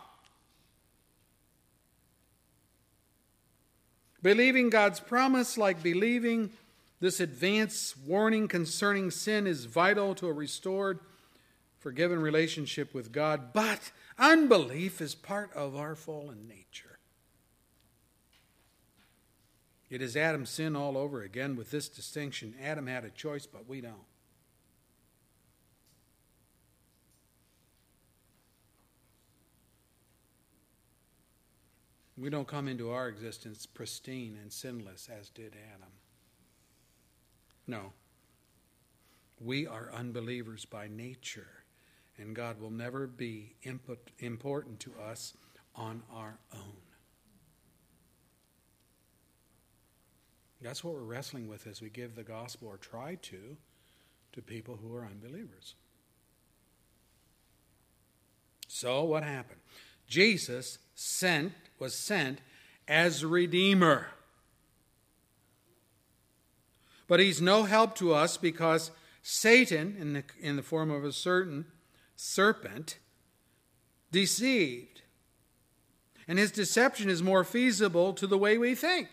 Believing 4.23 4.69
God's 4.69 5.01
promise, 5.01 5.57
like 5.57 5.83
believing 5.83 6.49
this 7.01 7.19
advance 7.19 7.95
warning 7.97 8.47
concerning 8.47 9.11
sin, 9.11 9.45
is 9.45 9.65
vital 9.65 10.15
to 10.15 10.27
a 10.27 10.33
restored, 10.33 10.99
forgiven 11.77 12.21
relationship 12.21 12.93
with 12.93 13.11
God, 13.11 13.51
but 13.51 13.91
unbelief 14.17 15.01
is 15.01 15.13
part 15.13 15.51
of 15.53 15.75
our 15.75 15.93
fallen 15.93 16.47
nature. 16.47 16.97
It 19.89 20.01
is 20.01 20.15
Adam's 20.15 20.49
sin 20.49 20.77
all 20.77 20.97
over 20.97 21.21
again 21.21 21.57
with 21.57 21.69
this 21.69 21.89
distinction 21.89 22.55
Adam 22.63 22.87
had 22.87 23.03
a 23.03 23.09
choice, 23.09 23.45
but 23.45 23.67
we 23.67 23.81
don't. 23.81 24.12
We 32.23 32.29
don't 32.29 32.47
come 32.47 32.69
into 32.69 32.89
our 32.89 33.09
existence 33.09 33.65
pristine 33.65 34.39
and 34.41 34.49
sinless 34.49 35.09
as 35.09 35.27
did 35.27 35.57
Adam. 35.75 35.91
No. 37.67 37.91
We 39.41 39.67
are 39.67 39.91
unbelievers 39.93 40.63
by 40.63 40.87
nature, 40.87 41.65
and 42.17 42.33
God 42.33 42.61
will 42.61 42.69
never 42.69 43.07
be 43.07 43.55
input, 43.63 44.09
important 44.19 44.79
to 44.79 44.93
us 45.05 45.33
on 45.75 46.01
our 46.13 46.37
own. 46.53 46.77
That's 50.61 50.81
what 50.81 50.93
we're 50.93 51.01
wrestling 51.01 51.49
with 51.49 51.67
as 51.67 51.81
we 51.81 51.89
give 51.89 52.15
the 52.15 52.23
gospel, 52.23 52.69
or 52.69 52.77
try 52.77 53.15
to, 53.15 53.57
to 54.31 54.41
people 54.41 54.79
who 54.81 54.95
are 54.95 55.05
unbelievers. 55.05 55.75
So, 58.69 59.03
what 59.03 59.23
happened? 59.23 59.59
Jesus 60.07 60.77
sent 60.95 61.53
was 61.83 61.93
sent 61.93 62.39
as 62.87 63.25
redeemer. 63.25 64.07
But 67.09 67.19
he's 67.19 67.41
no 67.41 67.63
help 67.63 67.95
to 67.95 68.13
us 68.13 68.37
because 68.37 68.89
Satan, 69.21 69.97
in 69.99 70.13
the, 70.13 70.23
in 70.39 70.55
the 70.55 70.63
form 70.63 70.89
of 70.89 71.03
a 71.03 71.11
certain 71.11 71.65
serpent, 72.15 72.99
deceived. 74.13 75.01
And 76.25 76.39
his 76.39 76.53
deception 76.53 77.09
is 77.09 77.21
more 77.21 77.43
feasible 77.43 78.13
to 78.13 78.27
the 78.27 78.37
way 78.37 78.57
we 78.57 78.75
think. 78.75 79.09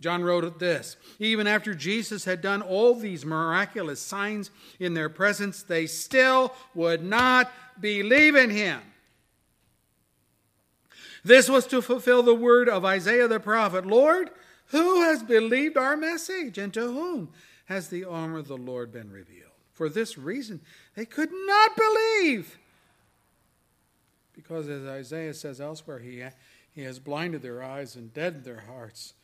John 0.00 0.24
wrote 0.24 0.58
this 0.58 0.96
Even 1.20 1.46
after 1.46 1.74
Jesus 1.76 2.24
had 2.24 2.40
done 2.40 2.60
all 2.60 2.96
these 2.96 3.24
miraculous 3.24 4.00
signs 4.00 4.50
in 4.80 4.94
their 4.94 5.08
presence, 5.08 5.62
they 5.62 5.86
still 5.86 6.52
would 6.74 7.04
not 7.04 7.52
believe 7.80 8.34
in 8.34 8.50
him. 8.50 8.80
This 11.26 11.48
was 11.48 11.66
to 11.66 11.82
fulfill 11.82 12.22
the 12.22 12.36
word 12.36 12.68
of 12.68 12.84
Isaiah 12.84 13.26
the 13.26 13.40
prophet 13.40 13.84
Lord, 13.84 14.30
who 14.66 15.02
has 15.02 15.24
believed 15.24 15.76
our 15.76 15.96
message, 15.96 16.56
and 16.56 16.72
to 16.74 16.92
whom 16.92 17.30
has 17.64 17.88
the 17.88 18.04
arm 18.04 18.36
of 18.36 18.46
the 18.46 18.56
Lord 18.56 18.92
been 18.92 19.10
revealed? 19.10 19.50
For 19.72 19.88
this 19.88 20.16
reason, 20.16 20.60
they 20.94 21.04
could 21.04 21.30
not 21.32 21.76
believe. 21.76 22.56
Because, 24.34 24.68
as 24.68 24.86
Isaiah 24.86 25.34
says 25.34 25.60
elsewhere, 25.60 25.98
he, 25.98 26.22
he 26.72 26.82
has 26.82 27.00
blinded 27.00 27.42
their 27.42 27.60
eyes 27.60 27.96
and 27.96 28.14
deadened 28.14 28.44
their 28.44 28.60
hearts 28.60 29.14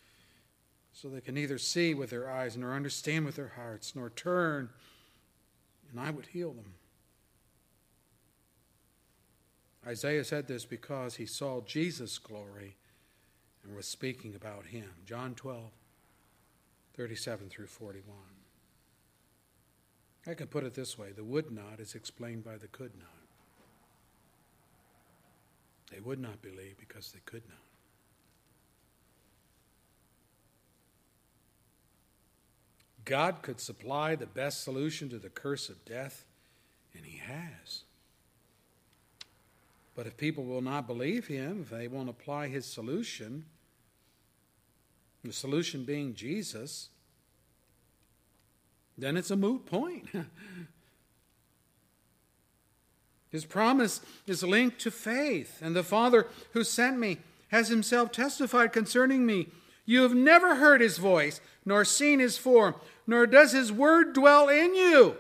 so 0.93 1.09
they 1.09 1.21
can 1.21 1.37
neither 1.37 1.57
see 1.57 1.95
with 1.95 2.11
their 2.11 2.29
eyes, 2.29 2.57
nor 2.57 2.75
understand 2.75 3.27
with 3.27 3.37
their 3.37 3.53
hearts, 3.55 3.95
nor 3.95 4.11
turn, 4.11 4.71
and 5.89 6.01
I 6.01 6.11
would 6.11 6.27
heal 6.27 6.53
them. 6.53 6.75
Isaiah 9.87 10.25
said 10.25 10.47
this 10.47 10.65
because 10.65 11.17
he 11.17 11.27
saw 11.27 11.61
Jesus' 11.61 12.19
glory 12.19 12.77
and 13.65 13.75
was 13.75 13.87
speaking 13.87 14.35
about 14.35 14.67
him. 14.67 14.91
John 15.05 15.35
12, 15.35 15.71
37 16.97 17.49
through 17.49 17.67
41. 17.67 18.17
I 20.27 20.35
can 20.35 20.47
put 20.47 20.65
it 20.65 20.75
this 20.75 20.97
way 20.97 21.11
the 21.11 21.25
would 21.25 21.51
not 21.51 21.81
is 21.81 21.95
explained 21.95 22.45
by 22.45 22.57
the 22.57 22.69
could 22.69 22.93
not. 22.97 23.09
They 25.91 26.01
would 26.01 26.21
not 26.21 26.41
believe 26.41 26.77
because 26.79 27.13
they 27.13 27.21
could 27.27 27.43
not. 27.49 27.59
God 33.05 33.43
could 33.43 33.61
supply 33.61 34.15
the 34.15 34.27
best 34.27 34.63
solution 34.63 35.09
to 35.11 35.19
the 35.19 35.29
curse 35.29 35.69
of 35.69 35.85
death, 35.85 36.25
and 36.95 37.05
He 37.05 37.19
has. 37.19 37.83
But 39.95 40.07
if 40.07 40.17
people 40.17 40.45
will 40.45 40.63
not 40.63 40.87
believe 40.87 41.27
Him, 41.27 41.63
if 41.63 41.71
they 41.71 41.89
won't 41.89 42.09
apply 42.09 42.49
His 42.49 42.65
solution, 42.67 43.45
the 45.25 45.33
solution 45.33 45.85
being 45.85 46.15
Jesus, 46.15 46.89
then 48.97 49.17
it's 49.17 49.31
a 49.31 49.37
moot 49.37 49.67
point. 49.67 50.09
His 53.31 53.45
promise 53.47 54.01
is 54.27 54.43
linked 54.43 54.79
to 54.81 54.91
faith, 54.91 55.59
and 55.63 55.75
the 55.75 55.83
Father 55.83 56.27
who 56.53 56.63
sent 56.65 56.99
me 56.99 57.19
has 57.49 57.69
himself 57.69 58.13
testified 58.13 58.73
concerning 58.73 59.25
me. 59.25 59.49
You 59.87 60.03
have 60.03 60.15
never 60.15 60.57
heard 60.57 60.81
his 60.81 60.99
voice, 60.99 61.41
nor 61.65 61.85
seen 61.85 62.19
his 62.19 62.37
form, 62.37 62.75
nor 63.07 63.27
does 63.27 63.53
his 63.53 63.73
word 63.73 64.13
dwell 64.13 64.49
in 64.49 64.75
you. 64.75 65.17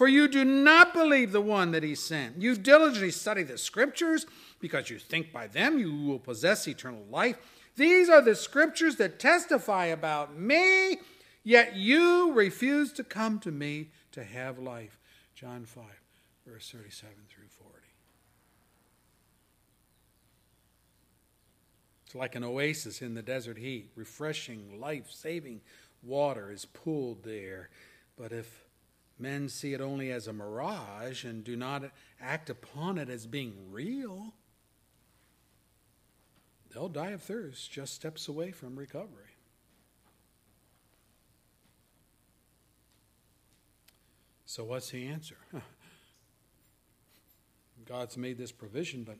For 0.00 0.08
you 0.08 0.28
do 0.28 0.46
not 0.46 0.94
believe 0.94 1.30
the 1.30 1.42
one 1.42 1.72
that 1.72 1.82
he 1.82 1.94
sent. 1.94 2.40
You 2.40 2.56
diligently 2.56 3.10
study 3.10 3.42
the 3.42 3.58
scriptures 3.58 4.24
because 4.58 4.88
you 4.88 4.98
think 4.98 5.30
by 5.30 5.46
them 5.46 5.78
you 5.78 5.94
will 5.94 6.18
possess 6.18 6.66
eternal 6.66 7.04
life. 7.10 7.36
These 7.76 8.08
are 8.08 8.22
the 8.22 8.34
scriptures 8.34 8.96
that 8.96 9.18
testify 9.18 9.84
about 9.84 10.34
me, 10.34 11.00
yet 11.44 11.76
you 11.76 12.32
refuse 12.32 12.94
to 12.94 13.04
come 13.04 13.40
to 13.40 13.50
me 13.50 13.90
to 14.12 14.24
have 14.24 14.58
life. 14.58 14.98
John 15.34 15.66
5, 15.66 15.84
verse 16.46 16.70
37 16.70 17.14
through 17.28 17.48
40. 17.48 17.74
It's 22.06 22.14
like 22.14 22.36
an 22.36 22.44
oasis 22.44 23.02
in 23.02 23.12
the 23.12 23.20
desert 23.20 23.58
heat, 23.58 23.90
refreshing, 23.96 24.80
life 24.80 25.10
saving 25.10 25.60
water 26.02 26.50
is 26.50 26.64
pooled 26.64 27.22
there. 27.22 27.68
But 28.16 28.32
if 28.32 28.59
men 29.20 29.48
see 29.48 29.74
it 29.74 29.80
only 29.80 30.10
as 30.10 30.26
a 30.26 30.32
mirage 30.32 31.24
and 31.24 31.44
do 31.44 31.56
not 31.56 31.84
act 32.20 32.50
upon 32.50 32.98
it 32.98 33.08
as 33.08 33.26
being 33.26 33.54
real, 33.70 34.34
they'll 36.72 36.88
die 36.88 37.10
of 37.10 37.22
thirst 37.22 37.70
just 37.70 37.94
steps 37.94 38.28
away 38.28 38.50
from 38.50 38.78
recovery. 38.78 39.24
So, 44.46 44.64
what's 44.64 44.90
the 44.90 45.06
answer? 45.06 45.36
God's 47.86 48.16
made 48.16 48.36
this 48.36 48.50
provision, 48.50 49.04
but 49.04 49.16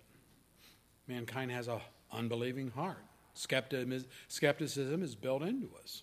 mankind 1.07 1.51
has 1.53 1.69
a 1.69 1.81
unbelieving 2.13 2.71
heart. 2.71 3.05
Skepticism 3.35 5.03
is 5.03 5.15
built 5.15 5.43
into 5.43 5.71
us. 5.83 6.03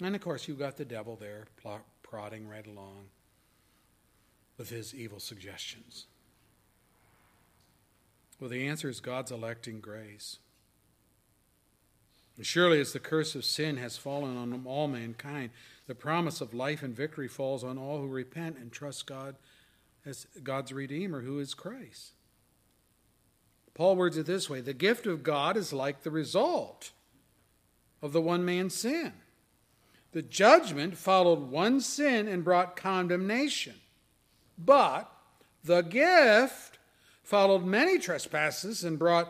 And 0.00 0.14
of 0.14 0.20
course, 0.20 0.46
you've 0.46 0.58
got 0.58 0.76
the 0.76 0.84
devil 0.84 1.16
there 1.16 1.46
prodding 2.02 2.48
right 2.48 2.66
along 2.66 3.06
with 4.58 4.70
his 4.70 4.94
evil 4.94 5.20
suggestions. 5.20 6.06
Well, 8.38 8.50
the 8.50 8.66
answer 8.66 8.88
is 8.88 9.00
God's 9.00 9.30
electing 9.30 9.80
grace. 9.80 10.38
And 12.36 12.44
surely, 12.44 12.80
as 12.80 12.92
the 12.92 13.00
curse 13.00 13.34
of 13.34 13.46
sin 13.46 13.78
has 13.78 13.96
fallen 13.96 14.36
on 14.36 14.62
all 14.66 14.88
mankind, 14.88 15.50
the 15.86 15.94
promise 15.94 16.42
of 16.42 16.52
life 16.52 16.82
and 16.82 16.94
victory 16.94 17.28
falls 17.28 17.64
on 17.64 17.78
all 17.78 18.00
who 18.00 18.08
repent 18.08 18.58
and 18.58 18.70
trust 18.70 19.06
God 19.06 19.36
as 20.04 20.26
God's 20.42 20.72
Redeemer, 20.72 21.22
who 21.22 21.38
is 21.38 21.54
Christ. 21.54 22.12
Paul 23.72 23.96
words 23.96 24.16
it 24.16 24.26
this 24.26 24.48
way 24.48 24.60
the 24.60 24.72
gift 24.72 25.06
of 25.06 25.22
God 25.22 25.56
is 25.56 25.72
like 25.72 26.02
the 26.02 26.10
result 26.10 26.92
of 28.02 28.12
the 28.12 28.20
one 28.20 28.44
man's 28.44 28.74
sin. 28.74 29.12
The 30.16 30.22
judgment 30.22 30.96
followed 30.96 31.50
one 31.50 31.82
sin 31.82 32.26
and 32.26 32.42
brought 32.42 32.74
condemnation. 32.74 33.74
But 34.56 35.12
the 35.62 35.82
gift 35.82 36.78
followed 37.22 37.66
many 37.66 37.98
trespasses 37.98 38.82
and 38.82 38.98
brought 38.98 39.28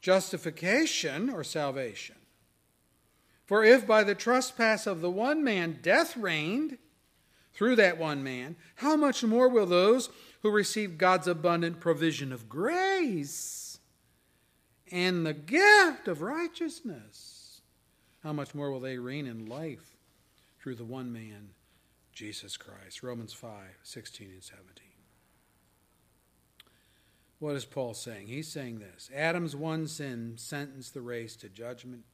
justification 0.00 1.30
or 1.30 1.44
salvation. 1.44 2.16
For 3.44 3.62
if 3.62 3.86
by 3.86 4.02
the 4.02 4.16
trespass 4.16 4.88
of 4.88 5.02
the 5.02 5.10
one 5.10 5.44
man 5.44 5.78
death 5.82 6.16
reigned 6.16 6.78
through 7.52 7.76
that 7.76 7.96
one 7.96 8.24
man, 8.24 8.56
how 8.74 8.96
much 8.96 9.22
more 9.22 9.48
will 9.48 9.66
those 9.66 10.10
who 10.42 10.50
receive 10.50 10.98
God's 10.98 11.28
abundant 11.28 11.78
provision 11.78 12.32
of 12.32 12.48
grace 12.48 13.78
and 14.90 15.24
the 15.24 15.32
gift 15.32 16.08
of 16.08 16.22
righteousness, 16.22 17.60
how 18.24 18.32
much 18.32 18.52
more 18.52 18.72
will 18.72 18.80
they 18.80 18.98
reign 18.98 19.28
in 19.28 19.46
life 19.46 19.93
through 20.64 20.74
the 20.74 20.82
one 20.82 21.12
man, 21.12 21.50
Jesus 22.14 22.56
Christ. 22.56 23.02
Romans 23.02 23.34
5 23.34 23.50
16 23.82 24.30
and 24.30 24.42
17. 24.42 24.64
What 27.38 27.54
is 27.54 27.66
Paul 27.66 27.92
saying? 27.92 28.28
He's 28.28 28.48
saying 28.48 28.78
this 28.78 29.10
Adam's 29.14 29.54
one 29.54 29.86
sin 29.86 30.36
sentenced 30.36 30.94
the 30.94 31.02
race 31.02 31.36
to 31.36 31.50
judgment 31.50 32.04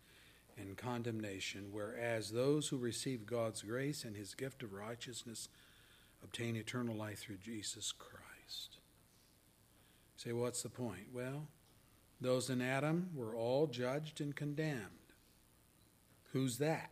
and 0.58 0.76
condemnation, 0.76 1.68
whereas 1.70 2.30
those 2.30 2.66
who 2.66 2.76
receive 2.76 3.24
God's 3.24 3.62
grace 3.62 4.02
and 4.02 4.16
his 4.16 4.34
gift 4.34 4.64
of 4.64 4.72
righteousness 4.72 5.48
obtain 6.24 6.56
eternal 6.56 6.96
life 6.96 7.20
through 7.20 7.38
Jesus 7.38 7.92
Christ. 7.92 8.78
say, 10.16 10.32
what's 10.32 10.64
the 10.64 10.68
point? 10.68 11.06
Well, 11.14 11.46
those 12.20 12.50
in 12.50 12.60
Adam 12.60 13.10
were 13.14 13.36
all 13.36 13.68
judged 13.68 14.20
and 14.20 14.34
condemned. 14.34 15.14
Who's 16.32 16.58
that? 16.58 16.90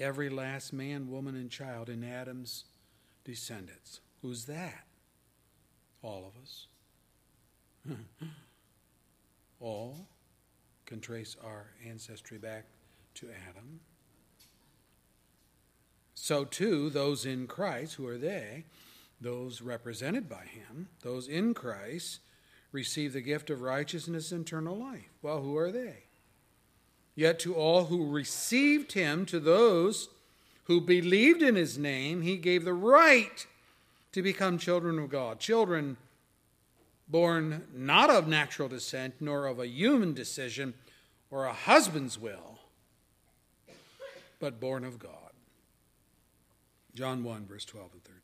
Every 0.00 0.30
last 0.30 0.72
man, 0.72 1.10
woman, 1.10 1.36
and 1.36 1.50
child 1.50 1.88
in 1.88 2.02
Adam's 2.02 2.64
descendants. 3.24 4.00
Who's 4.22 4.46
that? 4.46 4.86
All 6.02 6.24
of 6.26 6.42
us. 6.42 6.66
All 9.60 10.08
can 10.86 11.00
trace 11.00 11.36
our 11.44 11.66
ancestry 11.86 12.38
back 12.38 12.64
to 13.14 13.28
Adam. 13.48 13.80
So, 16.14 16.44
too, 16.44 16.90
those 16.90 17.24
in 17.24 17.46
Christ, 17.46 17.94
who 17.94 18.06
are 18.06 18.18
they? 18.18 18.64
Those 19.20 19.62
represented 19.62 20.28
by 20.28 20.44
him, 20.44 20.88
those 21.02 21.28
in 21.28 21.54
Christ, 21.54 22.20
receive 22.72 23.12
the 23.12 23.20
gift 23.20 23.50
of 23.50 23.60
righteousness 23.60 24.32
and 24.32 24.46
eternal 24.46 24.76
life. 24.76 25.10
Well, 25.22 25.40
who 25.42 25.56
are 25.56 25.70
they? 25.70 26.04
Yet 27.14 27.38
to 27.40 27.54
all 27.54 27.86
who 27.86 28.10
received 28.10 28.92
him, 28.92 29.26
to 29.26 29.40
those 29.40 30.08
who 30.64 30.80
believed 30.80 31.42
in 31.42 31.56
his 31.56 31.76
name, 31.76 32.22
he 32.22 32.36
gave 32.36 32.64
the 32.64 32.74
right 32.74 33.46
to 34.12 34.22
become 34.22 34.58
children 34.58 34.98
of 34.98 35.10
God. 35.10 35.38
Children 35.40 35.96
born 37.08 37.66
not 37.74 38.08
of 38.10 38.28
natural 38.28 38.68
descent, 38.68 39.14
nor 39.20 39.46
of 39.46 39.58
a 39.58 39.66
human 39.66 40.14
decision 40.14 40.74
or 41.30 41.44
a 41.44 41.52
husband's 41.52 42.18
will, 42.18 42.58
but 44.38 44.60
born 44.60 44.84
of 44.84 44.98
God. 44.98 45.12
John 46.94 47.22
1, 47.22 47.46
verse 47.46 47.64
12 47.64 47.92
and 47.92 48.04
13. 48.04 48.18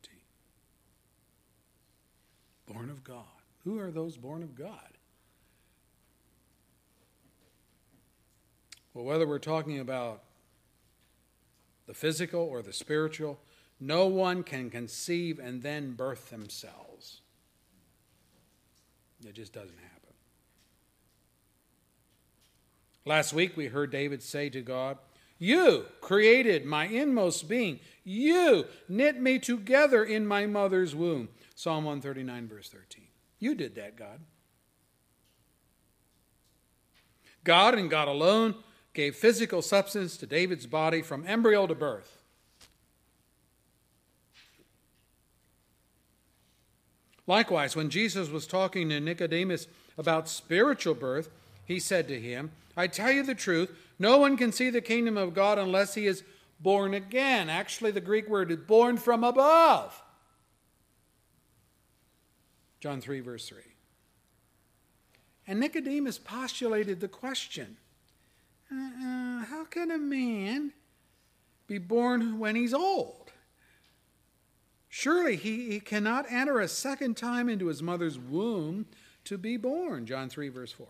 Born 2.67 2.91
of 2.91 3.05
God. 3.05 3.25
Who 3.65 3.79
are 3.79 3.91
those 3.91 4.17
born 4.17 4.43
of 4.43 4.57
God? 4.57 4.96
Whether 9.05 9.27
we're 9.27 9.39
talking 9.39 9.79
about 9.79 10.23
the 11.87 11.95
physical 11.95 12.41
or 12.41 12.63
the 12.63 12.73
spiritual, 12.73 13.39
no 13.79 14.07
one 14.07 14.43
can 14.43 14.71
conceive 14.71 15.39
and 15.39 15.63
then 15.63 15.93
birth 15.93 16.31
themselves. 16.31 17.21
It 19.27 19.35
just 19.35 19.53
doesn't 19.53 19.79
happen. 19.79 19.93
Last 23.05 23.33
week 23.33 23.57
we 23.57 23.67
heard 23.67 23.91
David 23.91 24.23
say 24.23 24.49
to 24.51 24.61
God, 24.63 24.99
You 25.39 25.87
created 26.01 26.65
my 26.65 26.87
inmost 26.87 27.49
being. 27.49 27.81
You 28.03 28.67
knit 28.89 29.21
me 29.21 29.39
together 29.39 30.05
in 30.05 30.27
my 30.27 30.47
mother's 30.47 30.95
womb. 30.95 31.29
Psalm 31.55 31.85
139, 31.85 32.49
verse 32.49 32.69
13. 32.69 33.05
You 33.39 33.55
did 33.55 33.75
that, 33.77 33.97
God. 33.97 34.21
God 37.45 37.75
and 37.75 37.89
God 37.89 38.09
alone 38.09 38.57
gave 38.97 39.15
physical 39.15 39.63
substance 39.63 40.17
to 40.17 40.27
David's 40.27 40.67
body 40.67 41.03
from 41.03 41.25
embryo 41.27 41.67
to 41.67 41.75
birth. 41.75 42.23
Likewise, 47.27 47.77
when 47.77 47.91
Jesus 47.91 48.31
was 48.31 48.47
talking 48.47 48.89
to 48.89 48.99
Nicodemus 48.99 49.67
about 49.99 50.29
spiritual 50.29 50.95
birth, 50.95 51.29
he 51.67 51.79
said 51.79 52.09
to 52.09 52.19
him, 52.19 52.51
I 52.77 52.87
tell 52.87 53.13
you 53.13 53.23
the 53.23 53.35
truth, 53.35 53.71
no 53.99 54.17
one 54.17 54.37
can 54.37 54.51
see 54.51 54.71
the 54.71 54.81
kingdom 54.81 55.17
of 55.17 55.35
God 55.35 55.59
unless 55.59 55.95
he 55.95 56.07
is 56.07 56.23
born 56.61 56.95
again. 56.95 57.51
Actually, 57.51 57.91
the 57.91 58.01
Greek 58.01 58.29
word 58.29 58.51
is 58.51 58.59
born 58.59 58.97
from 58.97 59.25
above. 59.25 60.03
John 62.81 63.01
3, 63.01 63.21
verse 63.21 63.49
3. 63.49 63.59
And 65.47 65.61
Nicodemus 65.61 66.19
postulated 66.19 67.01
the 67.01 67.09
question 67.09 67.77
uh, 68.71 69.45
how 69.45 69.65
can 69.71 69.91
a 69.91 69.99
man 69.99 70.73
be 71.67 71.79
born 71.79 72.39
when 72.39 72.57
he's 72.57 72.75
old? 72.75 73.33
Surely 74.89 75.37
he, 75.37 75.71
he 75.71 75.81
cannot 75.81 76.25
enter 76.31 76.59
a 76.59 76.69
second 76.69 77.17
time 77.17 77.49
into 77.49 77.67
his 77.67 77.83
mother's 77.83 78.19
womb 78.19 78.87
to 79.25 79.37
be 79.37 79.57
born. 79.57 80.07
John 80.07 80.29
3, 80.29 80.49
verse 80.49 80.73
4. 80.73 80.87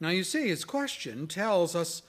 Now 0.00 0.08
you 0.08 0.24
see, 0.24 0.48
his 0.48 0.64
question 0.64 1.26
tells 1.26 1.76
us 1.76 2.02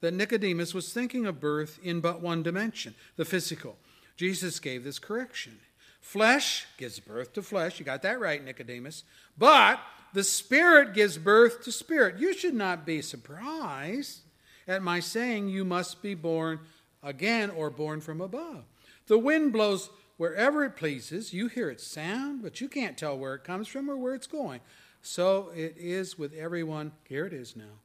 that 0.00 0.14
Nicodemus 0.14 0.74
was 0.74 0.92
thinking 0.92 1.26
of 1.26 1.40
birth 1.40 1.78
in 1.82 2.00
but 2.00 2.20
one 2.20 2.42
dimension, 2.42 2.94
the 3.16 3.24
physical. 3.24 3.76
Jesus 4.16 4.60
gave 4.60 4.84
this 4.84 4.98
correction. 4.98 5.58
Flesh 6.00 6.66
gives 6.76 7.00
birth 7.00 7.32
to 7.34 7.42
flesh. 7.42 7.78
You 7.78 7.84
got 7.84 8.02
that 8.02 8.20
right, 8.20 8.42
Nicodemus. 8.42 9.02
But 9.36 9.80
the 10.12 10.24
Spirit 10.24 10.94
gives 10.94 11.18
birth 11.18 11.62
to 11.64 11.72
spirit. 11.72 12.18
You 12.18 12.32
should 12.32 12.54
not 12.54 12.86
be 12.86 13.02
surprised 13.02 14.20
at 14.66 14.82
my 14.82 15.00
saying 15.00 15.48
you 15.48 15.64
must 15.64 16.02
be 16.02 16.14
born 16.14 16.60
again 17.02 17.50
or 17.50 17.70
born 17.70 18.00
from 18.00 18.20
above. 18.20 18.64
The 19.06 19.18
wind 19.18 19.52
blows 19.52 19.90
wherever 20.16 20.64
it 20.64 20.76
pleases. 20.76 21.32
You 21.32 21.48
hear 21.48 21.70
its 21.70 21.86
sound, 21.86 22.42
but 22.42 22.60
you 22.60 22.68
can't 22.68 22.98
tell 22.98 23.18
where 23.18 23.34
it 23.34 23.44
comes 23.44 23.68
from 23.68 23.90
or 23.90 23.96
where 23.96 24.14
it's 24.14 24.26
going. 24.26 24.60
So 25.00 25.50
it 25.54 25.76
is 25.78 26.18
with 26.18 26.34
everyone, 26.34 26.92
here 27.04 27.24
it 27.24 27.32
is 27.32 27.56
now, 27.56 27.80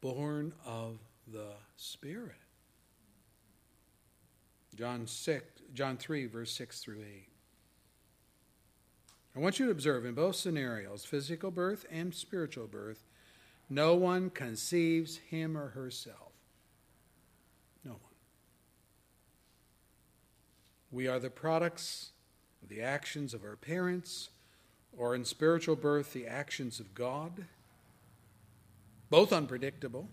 born 0.00 0.52
of 0.64 0.98
the 1.26 1.52
Spirit. 1.76 2.36
John 4.74 5.06
6, 5.06 5.44
John 5.74 5.96
3, 5.96 6.26
verse 6.26 6.52
6 6.52 6.80
through 6.80 7.02
8. 7.02 7.28
I 9.36 9.40
want 9.40 9.58
you 9.58 9.66
to 9.66 9.72
observe 9.72 10.06
in 10.06 10.14
both 10.14 10.36
scenarios, 10.36 11.04
physical 11.04 11.50
birth 11.50 11.84
and 11.90 12.14
spiritual 12.14 12.66
birth, 12.66 13.04
no 13.68 13.94
one 13.94 14.30
conceives 14.30 15.18
him 15.18 15.58
or 15.58 15.68
herself. 15.68 16.32
No 17.84 17.90
one. 17.90 18.00
We 20.90 21.06
are 21.06 21.18
the 21.18 21.28
products 21.28 22.12
of 22.62 22.70
the 22.70 22.80
actions 22.80 23.34
of 23.34 23.44
our 23.44 23.56
parents, 23.56 24.30
or 24.96 25.14
in 25.14 25.26
spiritual 25.26 25.76
birth, 25.76 26.14
the 26.14 26.26
actions 26.26 26.80
of 26.80 26.94
God. 26.94 27.44
Both 29.10 29.34
unpredictable. 29.34 30.08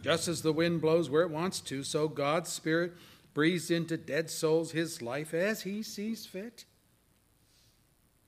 Just 0.00 0.26
as 0.26 0.40
the 0.40 0.54
wind 0.54 0.80
blows 0.80 1.10
where 1.10 1.22
it 1.22 1.30
wants 1.30 1.60
to, 1.60 1.82
so 1.82 2.08
God's 2.08 2.50
Spirit 2.50 2.94
breathes 3.34 3.70
into 3.70 3.98
dead 3.98 4.30
souls 4.30 4.70
his 4.70 5.02
life 5.02 5.34
as 5.34 5.62
he 5.62 5.82
sees 5.82 6.24
fit. 6.24 6.64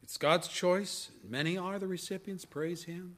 It's 0.07 0.19
God's 0.19 0.47
choice. 0.47 1.11
Many 1.29 1.59
are 1.59 1.81
the 1.81 1.89
recipients. 1.89 2.45
Praise 2.45 2.85
Him. 2.85 3.17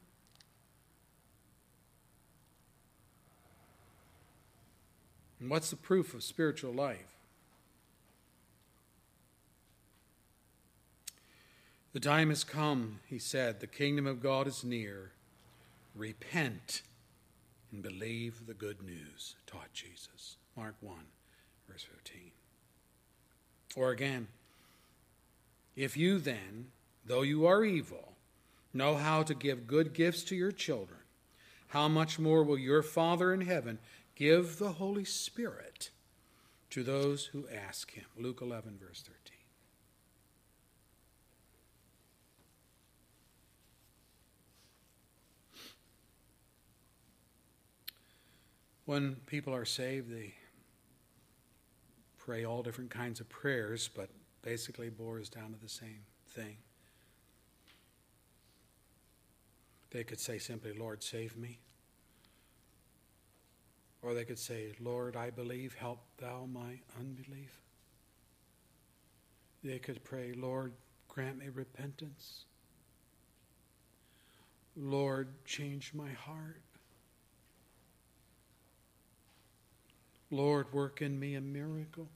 And 5.39 5.51
what's 5.51 5.69
the 5.69 5.75
proof 5.75 6.15
of 6.15 6.23
spiritual 6.23 6.73
life? 6.73 7.13
The 11.93 11.99
time 11.99 12.29
has 12.29 12.43
come, 12.43 13.01
he 13.05 13.19
said. 13.19 13.59
The 13.59 13.67
kingdom 13.67 14.07
of 14.07 14.23
God 14.23 14.47
is 14.47 14.63
near. 14.63 15.11
Repent 15.93 16.81
and 17.71 17.83
believe 17.83 18.47
the 18.47 18.55
good 18.55 18.81
news, 18.81 19.35
taught 19.45 19.71
Jesus. 19.73 20.37
Mark 20.57 20.73
1, 20.81 20.97
verse 21.69 21.83
15. 21.83 22.31
Or 23.75 23.91
again, 23.91 24.27
if 25.75 25.95
you 25.95 26.17
then, 26.17 26.71
though 27.09 27.23
you 27.23 27.47
are 27.47 27.65
evil, 27.65 28.13
know 28.71 28.95
how 28.95 29.23
to 29.23 29.33
give 29.33 29.65
good 29.65 29.93
gifts 29.93 30.23
to 30.23 30.35
your 30.35 30.51
children, 30.51 30.99
how 31.69 31.87
much 31.87 32.19
more 32.19 32.43
will 32.43 32.57
your 32.57 32.83
Father 32.83 33.33
in 33.33 33.41
heaven 33.41 33.79
give 34.15 34.59
the 34.59 34.73
Holy 34.73 35.03
Spirit 35.03 35.89
to 36.69 36.83
those 36.83 37.25
who 37.25 37.47
ask 37.49 37.91
him? 37.91 38.05
Luke 38.15 38.41
11, 38.43 38.77
verse 38.79 39.01
13. 39.01 39.15
When 48.85 49.15
people 49.25 49.55
are 49.55 49.65
saved, 49.65 50.11
they 50.11 50.35
pray 52.19 52.45
all 52.45 52.61
different 52.61 52.91
kinds 52.91 53.19
of 53.19 53.27
prayers, 53.29 53.89
but 53.95 54.09
basically 54.43 54.89
boils 54.89 55.29
down 55.29 55.53
to 55.53 55.59
the 55.59 55.69
same 55.69 56.01
thing. 56.27 56.57
They 59.91 60.03
could 60.03 60.19
say 60.19 60.37
simply, 60.37 60.73
Lord, 60.73 61.03
save 61.03 61.35
me. 61.35 61.59
Or 64.01 64.13
they 64.13 64.23
could 64.23 64.39
say, 64.39 64.73
Lord, 64.79 65.15
I 65.15 65.29
believe, 65.29 65.73
help 65.73 65.99
thou 66.17 66.47
my 66.51 66.79
unbelief. 66.97 67.61
They 69.63 69.79
could 69.79 70.03
pray, 70.03 70.33
Lord, 70.33 70.73
grant 71.07 71.39
me 71.39 71.47
repentance. 71.53 72.45
Lord, 74.77 75.27
change 75.43 75.91
my 75.93 76.11
heart. 76.11 76.61
Lord, 80.31 80.71
work 80.71 81.01
in 81.01 81.19
me 81.19 81.35
a 81.35 81.41
miracle. 81.41 82.07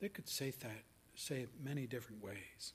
They 0.00 0.08
could 0.08 0.28
say 0.28 0.50
that, 0.50 0.82
say 1.14 1.42
it 1.42 1.50
many 1.62 1.86
different 1.86 2.24
ways. 2.24 2.72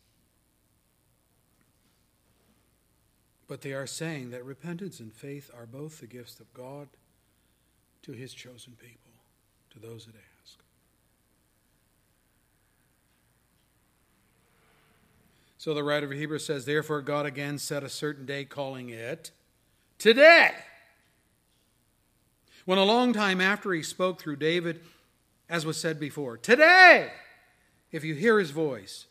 But 3.48 3.62
they 3.62 3.74
are 3.74 3.88
saying 3.88 4.32
that 4.32 4.44
repentance 4.44 5.00
and 5.00 5.14
faith 5.14 5.50
are 5.58 5.66
both 5.66 6.00
the 6.00 6.08
gifts 6.08 6.40
of 6.40 6.54
God 6.54 6.90
to 8.04 8.12
his 8.12 8.34
chosen 8.34 8.74
people, 8.80 9.12
to 9.72 9.80
those 9.80 10.06
that 10.06 10.16
ask. 10.16 10.60
So 15.58 15.74
the 15.74 15.84
writer 15.84 16.06
of 16.06 16.12
Hebrews 16.14 16.46
says, 16.46 16.66
Therefore 16.66 17.02
God 17.02 17.26
again 17.26 17.58
set 17.58 17.84
a 17.84 17.90
certain 17.90 18.26
day, 18.26 18.46
calling 18.46 18.90
it 18.90 19.32
today. 19.98 20.52
When 22.66 22.78
a 22.78 22.84
long 22.84 23.14
time 23.14 23.42
after 23.42 23.72
he 23.74 23.82
spoke 23.82 24.20
through 24.20 24.36
David, 24.38 24.82
as 25.50 25.66
was 25.66 25.78
said 25.78 26.00
before, 26.00 26.38
Today, 26.38 27.12
if 27.92 28.04
you 28.04 28.14
hear 28.14 28.40
his 28.40 28.52
voice, 28.52 29.08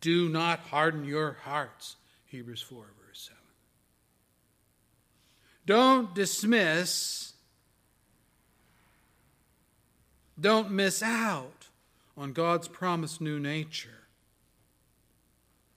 do 0.00 0.28
not 0.28 0.60
harden 0.60 1.04
your 1.04 1.38
hearts. 1.42 1.96
Hebrews 2.26 2.62
4, 2.62 2.78
verse 2.78 2.86
7. 2.98 3.05
Don't 5.66 6.14
dismiss, 6.14 7.32
don't 10.40 10.70
miss 10.70 11.02
out 11.02 11.66
on 12.16 12.32
God's 12.32 12.68
promised 12.68 13.20
new 13.20 13.40
nature 13.40 14.06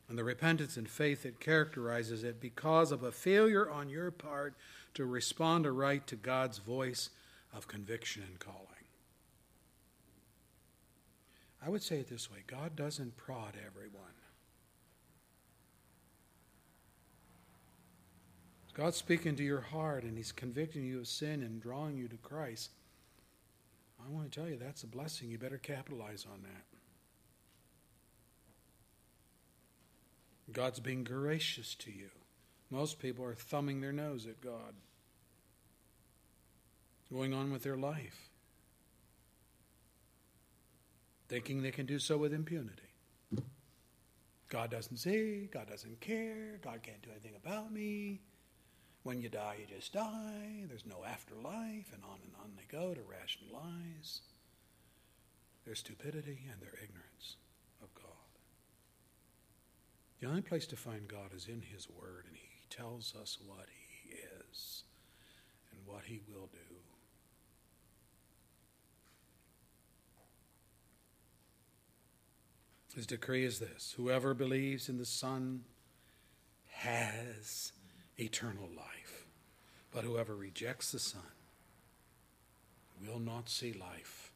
and 0.08 0.18
the 0.18 0.24
repentance 0.24 0.78
and 0.78 0.90
faith 0.90 1.24
that 1.24 1.40
characterizes 1.40 2.24
it 2.24 2.40
because 2.40 2.92
of 2.92 3.04
a 3.04 3.12
failure 3.12 3.70
on 3.70 3.90
your 3.90 4.12
part 4.12 4.56
to 4.94 5.06
respond 5.06 5.66
aright 5.66 6.08
to 6.08 6.16
God's 6.16 6.58
voice 6.58 7.10
of 7.54 7.68
conviction 7.68 8.24
and 8.28 8.40
calling. 8.40 8.66
I 11.66 11.70
would 11.70 11.84
say 11.84 11.98
it 11.98 12.10
this 12.10 12.32
way 12.32 12.40
God 12.48 12.76
doesn't 12.76 13.18
prod 13.18 13.54
everyone. 13.66 14.19
God's 18.80 18.96
speaking 18.96 19.36
to 19.36 19.44
your 19.44 19.60
heart 19.60 20.06
and 20.06 20.16
He's 20.16 20.32
convicting 20.32 20.86
you 20.86 21.00
of 21.00 21.08
sin 21.08 21.44
and 21.44 21.62
drawing 21.62 21.98
you 21.98 22.08
to 22.08 22.16
Christ. 22.16 22.72
I 24.00 24.10
want 24.10 24.32
to 24.32 24.40
tell 24.40 24.50
you 24.50 24.56
that's 24.56 24.84
a 24.84 24.88
blessing. 24.88 25.30
You 25.30 25.38
better 25.38 25.58
capitalize 25.58 26.26
on 26.32 26.44
that. 26.44 26.64
God's 30.54 30.80
being 30.80 31.04
gracious 31.04 31.76
to 31.76 31.92
you. 31.92 32.10
Most 32.72 33.00
people 33.00 33.26
are 33.26 33.36
thumbing 33.36 33.82
their 33.82 33.92
nose 33.92 34.26
at 34.26 34.40
God, 34.40 34.74
going 37.12 37.34
on 37.34 37.52
with 37.52 37.64
their 37.64 37.76
life, 37.76 38.30
thinking 41.28 41.62
they 41.62 41.72
can 41.72 41.86
do 41.86 42.00
so 42.00 42.18
with 42.18 42.34
impunity. 42.34 42.94
God 44.48 44.72
doesn't 44.72 44.98
see, 44.98 45.50
God 45.52 45.68
doesn't 45.68 46.00
care, 46.00 46.62
God 46.64 46.82
can't 46.82 47.02
do 47.02 47.10
anything 47.12 47.36
about 47.36 47.74
me. 47.74 48.22
When 49.04 49.22
you 49.22 49.30
die, 49.30 49.58
you 49.60 49.76
just 49.76 49.94
die. 49.94 50.66
There's 50.68 50.86
no 50.86 51.04
afterlife, 51.06 51.92
and 51.94 52.04
on 52.04 52.20
and 52.24 52.34
on 52.42 52.52
they 52.58 52.66
go 52.70 52.94
to 52.94 53.02
rationalize 53.02 54.22
their 55.66 55.76
stupidity 55.76 56.46
and 56.52 56.62
their 56.62 56.74
ignorance. 56.84 57.38
Of 57.82 57.94
God. 57.96 58.12
The 60.20 60.28
only 60.28 60.42
place 60.42 60.68
to 60.68 60.76
find 60.76 61.08
God 61.08 61.34
is 61.34 61.48
in 61.48 61.62
His 61.62 61.88
Word, 61.90 62.26
and 62.28 62.36
He 62.36 62.68
tells 62.70 63.16
us 63.16 63.38
what 63.46 63.68
He 63.70 64.16
is 64.16 64.84
and 65.72 65.80
what 65.86 66.04
He 66.04 66.20
will 66.28 66.50
do. 66.52 66.76
His 72.96 73.08
decree 73.08 73.46
is 73.46 73.60
this 73.60 73.94
whoever 73.96 74.34
believes 74.34 74.90
in 74.90 74.98
the 74.98 75.06
Son 75.06 75.64
has 76.72 77.72
eternal 78.20 78.70
life, 78.76 79.26
but 79.92 80.04
whoever 80.04 80.36
rejects 80.36 80.92
the 80.92 81.00
Son 81.00 81.22
will 83.08 83.20
not 83.20 83.50
see 83.50 83.74
life, 83.74 84.34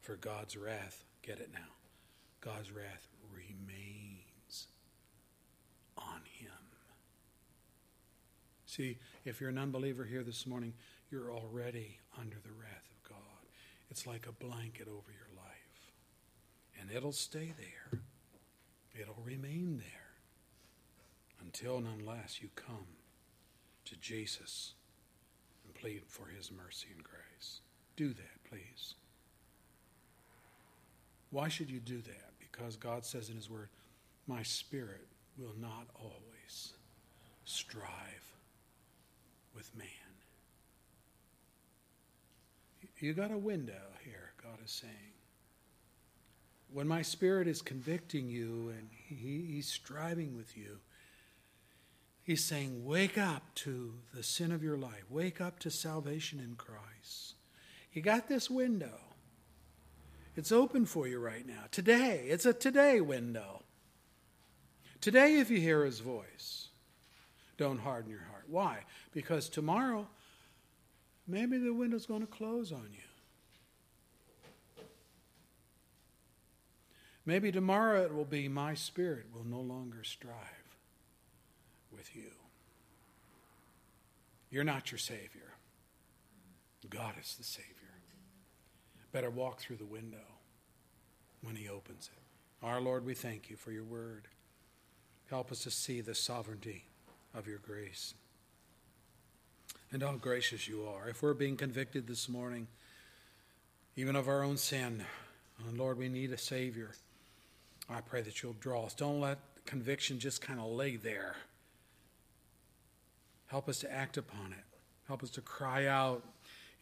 for 0.00 0.16
God's 0.16 0.56
wrath, 0.56 1.04
get 1.22 1.38
it 1.38 1.50
now, 1.52 1.74
God's 2.40 2.72
wrath 2.72 3.06
remains 3.32 4.66
on 5.96 6.22
him. 6.38 6.50
See, 8.66 8.98
if 9.24 9.40
you're 9.40 9.50
an 9.50 9.58
unbeliever 9.58 10.04
here 10.04 10.22
this 10.22 10.46
morning, 10.46 10.74
you're 11.10 11.32
already 11.32 11.98
under 12.18 12.36
the 12.36 12.52
wrath 12.52 12.88
of 12.90 13.10
God. 13.10 13.18
It's 13.90 14.06
like 14.06 14.26
a 14.26 14.44
blanket 14.44 14.88
over 14.88 15.10
your 15.10 15.36
life. 15.36 15.92
And 16.80 16.90
it'll 16.90 17.12
stay 17.12 17.52
there, 17.56 18.00
it'll 19.00 19.22
remain 19.24 19.78
there 19.78 20.07
until 21.48 21.78
and 21.78 21.86
unless 21.98 22.42
you 22.42 22.48
come 22.54 22.86
to 23.86 23.96
Jesus 23.96 24.74
and 25.64 25.74
plead 25.74 26.02
for 26.06 26.26
his 26.26 26.52
mercy 26.52 26.88
and 26.94 27.02
grace. 27.02 27.60
Do 27.96 28.08
that, 28.08 28.50
please. 28.50 28.96
Why 31.30 31.48
should 31.48 31.70
you 31.70 31.80
do 31.80 32.02
that? 32.02 32.32
Because 32.38 32.76
God 32.76 33.06
says 33.06 33.30
in 33.30 33.36
his 33.36 33.48
word, 33.48 33.70
My 34.26 34.42
spirit 34.42 35.06
will 35.38 35.54
not 35.58 35.86
always 35.94 36.74
strive 37.46 38.34
with 39.54 39.74
man. 39.74 39.86
You 42.98 43.14
got 43.14 43.30
a 43.30 43.38
window 43.38 43.72
here, 44.04 44.32
God 44.42 44.58
is 44.62 44.70
saying. 44.70 44.92
When 46.70 46.86
my 46.86 47.00
spirit 47.00 47.48
is 47.48 47.62
convicting 47.62 48.28
you 48.28 48.74
and 48.76 48.88
he, 48.92 49.46
he's 49.50 49.68
striving 49.68 50.36
with 50.36 50.54
you, 50.54 50.78
he's 52.28 52.44
saying, 52.44 52.84
Wake 52.84 53.16
up 53.16 53.54
to 53.54 53.94
the 54.12 54.22
sin 54.22 54.52
of 54.52 54.62
your 54.62 54.76
life. 54.76 55.04
Wake 55.08 55.40
up 55.40 55.58
to 55.60 55.70
salvation 55.70 56.38
in 56.38 56.56
Christ. 56.56 57.34
You 57.90 58.02
got 58.02 58.28
this 58.28 58.50
window. 58.50 59.00
It's 60.36 60.52
open 60.52 60.84
for 60.84 61.08
you 61.08 61.18
right 61.18 61.46
now. 61.46 61.64
Today. 61.70 62.26
It's 62.28 62.44
a 62.44 62.52
today 62.52 63.00
window. 63.00 63.62
Today, 65.00 65.38
if 65.38 65.50
you 65.50 65.58
hear 65.58 65.84
his 65.84 66.00
voice, 66.00 66.68
don't 67.56 67.78
harden 67.78 68.10
your 68.10 68.26
heart. 68.30 68.44
Why? 68.46 68.80
Because 69.14 69.48
tomorrow, 69.48 70.06
maybe 71.26 71.56
the 71.56 71.72
window's 71.72 72.04
going 72.04 72.20
to 72.20 72.26
close 72.26 72.72
on 72.72 72.88
you. 72.92 74.84
Maybe 77.24 77.50
tomorrow 77.50 78.02
it 78.02 78.14
will 78.14 78.24
be, 78.24 78.48
My 78.48 78.74
spirit 78.74 79.26
will 79.34 79.44
no 79.44 79.60
longer 79.60 80.04
strive 80.04 80.57
with 81.98 82.16
you. 82.16 82.30
You're 84.50 84.64
not 84.64 84.90
your 84.90 84.98
Savior. 84.98 85.52
God 86.88 87.14
is 87.20 87.34
the 87.36 87.44
Savior. 87.44 87.74
Better 89.12 89.30
walk 89.30 89.60
through 89.60 89.76
the 89.76 89.84
window 89.84 90.24
when 91.42 91.56
He 91.56 91.68
opens 91.68 92.08
it. 92.12 92.64
Our 92.64 92.80
Lord, 92.80 93.04
we 93.04 93.14
thank 93.14 93.50
you 93.50 93.56
for 93.56 93.72
your 93.72 93.84
word. 93.84 94.28
Help 95.28 95.52
us 95.52 95.64
to 95.64 95.70
see 95.70 96.00
the 96.00 96.14
sovereignty 96.14 96.84
of 97.34 97.46
your 97.46 97.58
grace. 97.58 98.14
And 99.92 100.02
how 100.02 100.12
gracious 100.12 100.68
you 100.68 100.86
are. 100.86 101.08
If 101.08 101.22
we're 101.22 101.34
being 101.34 101.56
convicted 101.56 102.06
this 102.06 102.28
morning, 102.28 102.68
even 103.96 104.16
of 104.16 104.28
our 104.28 104.42
own 104.42 104.56
sin, 104.56 105.04
and 105.66 105.78
Lord, 105.78 105.98
we 105.98 106.08
need 106.08 106.32
a 106.32 106.38
Savior. 106.38 106.90
I 107.90 108.00
pray 108.00 108.22
that 108.22 108.42
you'll 108.42 108.56
draw 108.60 108.86
us. 108.86 108.94
Don't 108.94 109.20
let 109.20 109.38
conviction 109.66 110.18
just 110.18 110.40
kind 110.40 110.60
of 110.60 110.66
lay 110.66 110.96
there. 110.96 111.36
Help 113.48 113.68
us 113.68 113.78
to 113.80 113.92
act 113.92 114.16
upon 114.16 114.52
it. 114.52 114.64
Help 115.06 115.22
us 115.22 115.30
to 115.30 115.40
cry 115.40 115.86
out 115.86 116.22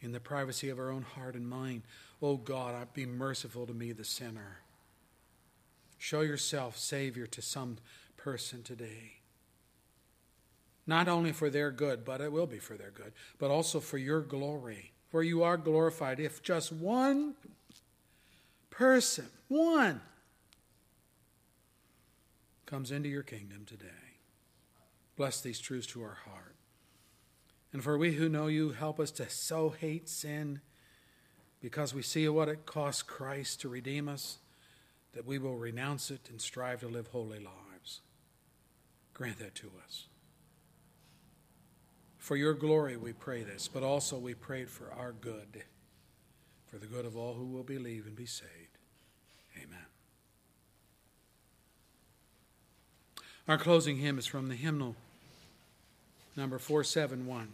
in 0.01 0.11
the 0.11 0.19
privacy 0.19 0.69
of 0.69 0.79
our 0.79 0.91
own 0.91 1.01
heart 1.01 1.35
and 1.35 1.47
mind, 1.47 1.81
Oh 2.21 2.37
God, 2.37 2.75
be 2.93 3.05
merciful 3.05 3.65
to 3.65 3.73
me, 3.73 3.91
the 3.91 4.03
sinner. 4.03 4.59
Show 5.97 6.21
yourself 6.21 6.77
Savior 6.77 7.25
to 7.27 7.41
some 7.41 7.77
person 8.17 8.63
today. 8.63 9.13
Not 10.85 11.07
only 11.07 11.31
for 11.31 11.49
their 11.49 11.71
good, 11.71 12.05
but 12.05 12.21
it 12.21 12.31
will 12.31 12.47
be 12.47 12.59
for 12.59 12.75
their 12.75 12.91
good, 12.91 13.13
but 13.39 13.51
also 13.51 13.79
for 13.79 13.97
your 13.97 14.21
glory. 14.21 14.91
For 15.09 15.23
you 15.23 15.43
are 15.43 15.57
glorified 15.57 16.19
if 16.19 16.43
just 16.43 16.71
one 16.71 17.35
person, 18.69 19.27
one, 19.47 20.01
comes 22.65 22.91
into 22.91 23.09
your 23.09 23.23
kingdom 23.23 23.63
today. 23.65 23.87
Bless 25.15 25.41
these 25.41 25.59
truths 25.59 25.87
to 25.87 26.03
our 26.03 26.17
heart. 26.25 26.56
And 27.77 27.83
for 27.83 27.95
we 27.95 28.13
who 28.13 28.27
know 28.27 28.47
you, 28.47 28.71
help 28.71 28.99
us 28.99 29.11
to 29.11 29.29
so 29.29 29.69
hate 29.69 30.09
sin 30.09 30.61
because 31.61 31.93
we 31.93 32.01
see 32.01 32.27
what 32.27 32.49
it 32.49 32.65
costs 32.65 33.03
Christ 33.03 33.61
to 33.61 33.69
redeem 33.69 34.09
us, 34.09 34.39
that 35.13 35.27
we 35.27 35.37
will 35.37 35.57
renounce 35.57 36.09
it 36.09 36.21
and 36.31 36.41
strive 36.41 36.79
to 36.79 36.87
live 36.87 37.05
holy 37.09 37.37
lives. 37.37 38.01
Grant 39.13 39.37
that 39.37 39.53
to 39.53 39.69
us. 39.85 40.07
For 42.17 42.35
your 42.35 42.55
glory, 42.55 42.97
we 42.97 43.13
pray 43.13 43.43
this, 43.43 43.67
but 43.67 43.83
also 43.83 44.17
we 44.17 44.33
pray 44.33 44.61
it 44.61 44.71
for 44.71 44.91
our 44.91 45.11
good, 45.11 45.61
for 46.65 46.79
the 46.79 46.87
good 46.87 47.05
of 47.05 47.15
all 47.15 47.35
who 47.35 47.45
will 47.45 47.61
believe 47.61 48.07
and 48.07 48.15
be 48.15 48.25
saved. 48.25 48.79
Amen. 49.55 49.85
Our 53.47 53.59
closing 53.59 53.97
hymn 53.97 54.17
is 54.17 54.25
from 54.25 54.47
the 54.47 54.55
hymnal 54.55 54.95
number 56.35 56.57
471. 56.57 57.49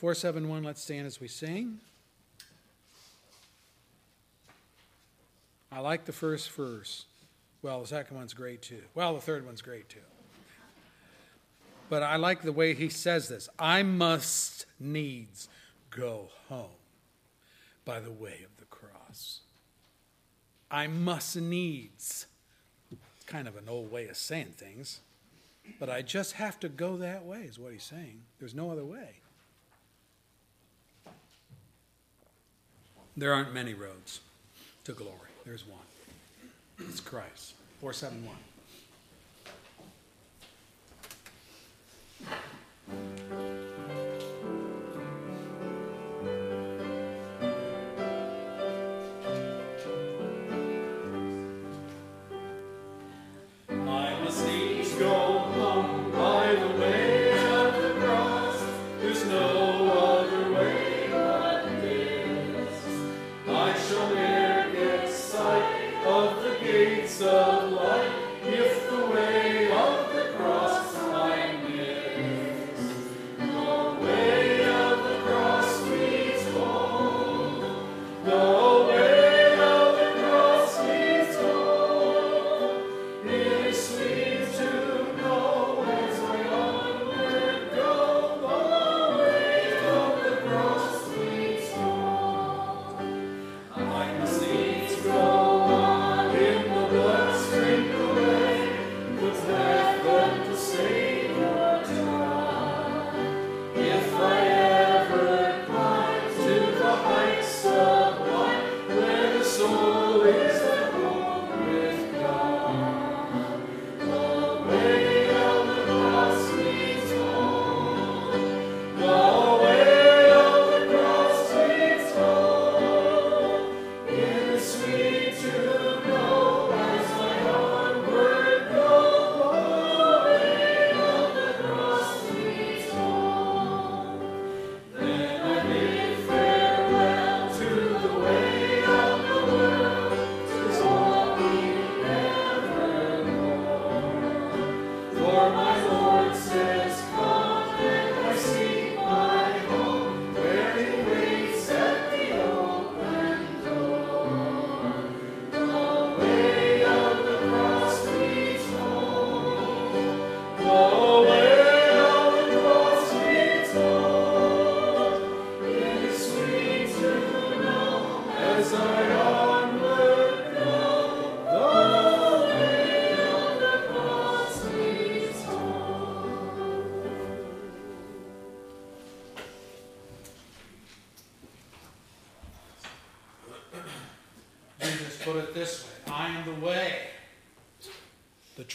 471, 0.00 0.64
let's 0.64 0.80
stand 0.80 1.06
as 1.06 1.20
we 1.20 1.28
sing. 1.28 1.78
I 5.70 5.80
like 5.80 6.06
the 6.06 6.12
first 6.12 6.50
verse. 6.52 7.04
Well, 7.60 7.82
the 7.82 7.88
second 7.88 8.16
one's 8.16 8.32
great 8.32 8.62
too. 8.62 8.80
Well, 8.94 9.12
the 9.12 9.20
third 9.20 9.44
one's 9.44 9.60
great 9.60 9.90
too. 9.90 9.98
But 11.90 12.02
I 12.02 12.16
like 12.16 12.40
the 12.40 12.50
way 12.50 12.72
he 12.72 12.88
says 12.88 13.28
this 13.28 13.50
I 13.58 13.82
must 13.82 14.64
needs 14.78 15.50
go 15.90 16.30
home 16.48 16.70
by 17.84 18.00
the 18.00 18.10
way 18.10 18.40
of 18.42 18.56
the 18.56 18.64
cross. 18.64 19.40
I 20.70 20.86
must 20.86 21.36
needs. 21.36 22.26
It's 22.90 23.24
kind 23.26 23.46
of 23.46 23.54
an 23.54 23.68
old 23.68 23.92
way 23.92 24.08
of 24.08 24.16
saying 24.16 24.54
things, 24.56 25.00
but 25.78 25.90
I 25.90 26.00
just 26.00 26.32
have 26.32 26.58
to 26.60 26.70
go 26.70 26.96
that 26.96 27.26
way, 27.26 27.40
is 27.40 27.58
what 27.58 27.74
he's 27.74 27.82
saying. 27.82 28.22
There's 28.38 28.54
no 28.54 28.70
other 28.70 28.86
way. 28.86 29.20
There 33.16 33.32
aren't 33.34 33.52
many 33.52 33.74
roads 33.74 34.20
to 34.84 34.92
glory. 34.92 35.30
There's 35.44 35.66
one. 35.66 35.80
It's 36.88 37.00
Christ. 37.00 37.54
471. 37.80 38.36
I 43.32 43.69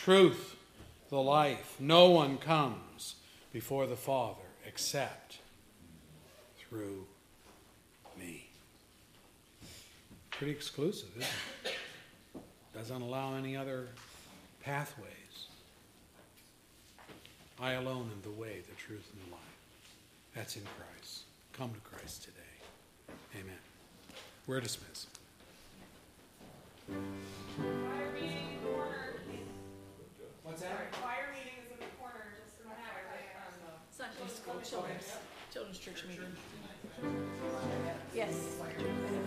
truth, 0.06 0.56
the 1.10 1.20
life. 1.20 1.78
No 1.80 2.12
one 2.12 2.38
comes 2.38 3.16
before 3.52 3.88
the 3.88 3.96
Father 3.96 4.44
except 4.64 5.40
through 6.60 7.08
me. 8.16 8.48
Pretty 10.30 10.52
exclusive, 10.52 11.10
isn't 11.18 11.28
it? 11.66 12.44
Doesn't 12.76 13.02
allow 13.02 13.34
any 13.34 13.58
other 13.58 13.88
pathways. 14.64 15.48
I 17.60 17.72
alone 17.72 18.12
am 18.14 18.22
the 18.22 18.40
way, 18.40 18.62
the 18.70 18.76
truth, 18.76 19.10
and 19.12 19.28
the 19.28 19.32
life. 19.32 19.42
That's 20.36 20.56
in 20.56 20.62
Christ. 20.78 21.24
Come 21.54 21.72
to 21.72 21.80
Christ 21.80 22.26
today. 22.26 23.40
Amen. 23.40 23.58
We're 24.46 24.62
dismissed. 24.62 25.08
What's 30.66 30.98
choir 30.98 31.30
meeting 31.30 31.62
is 31.62 31.70
in 31.70 31.78
the 31.78 31.92
corner, 32.02 32.34
just 32.42 32.58
in 32.58 32.66
the 32.66 32.74
back, 32.74 33.06
right 33.14 33.30
on 33.46 33.54
the. 33.62 33.78
Sunday 33.94 34.26
school, 34.34 34.58
children's, 34.66 35.14
children's 35.54 35.78
church 35.78 36.04
meeting. 36.10 36.34
Yes. 38.16 38.34
Choir 38.58 39.25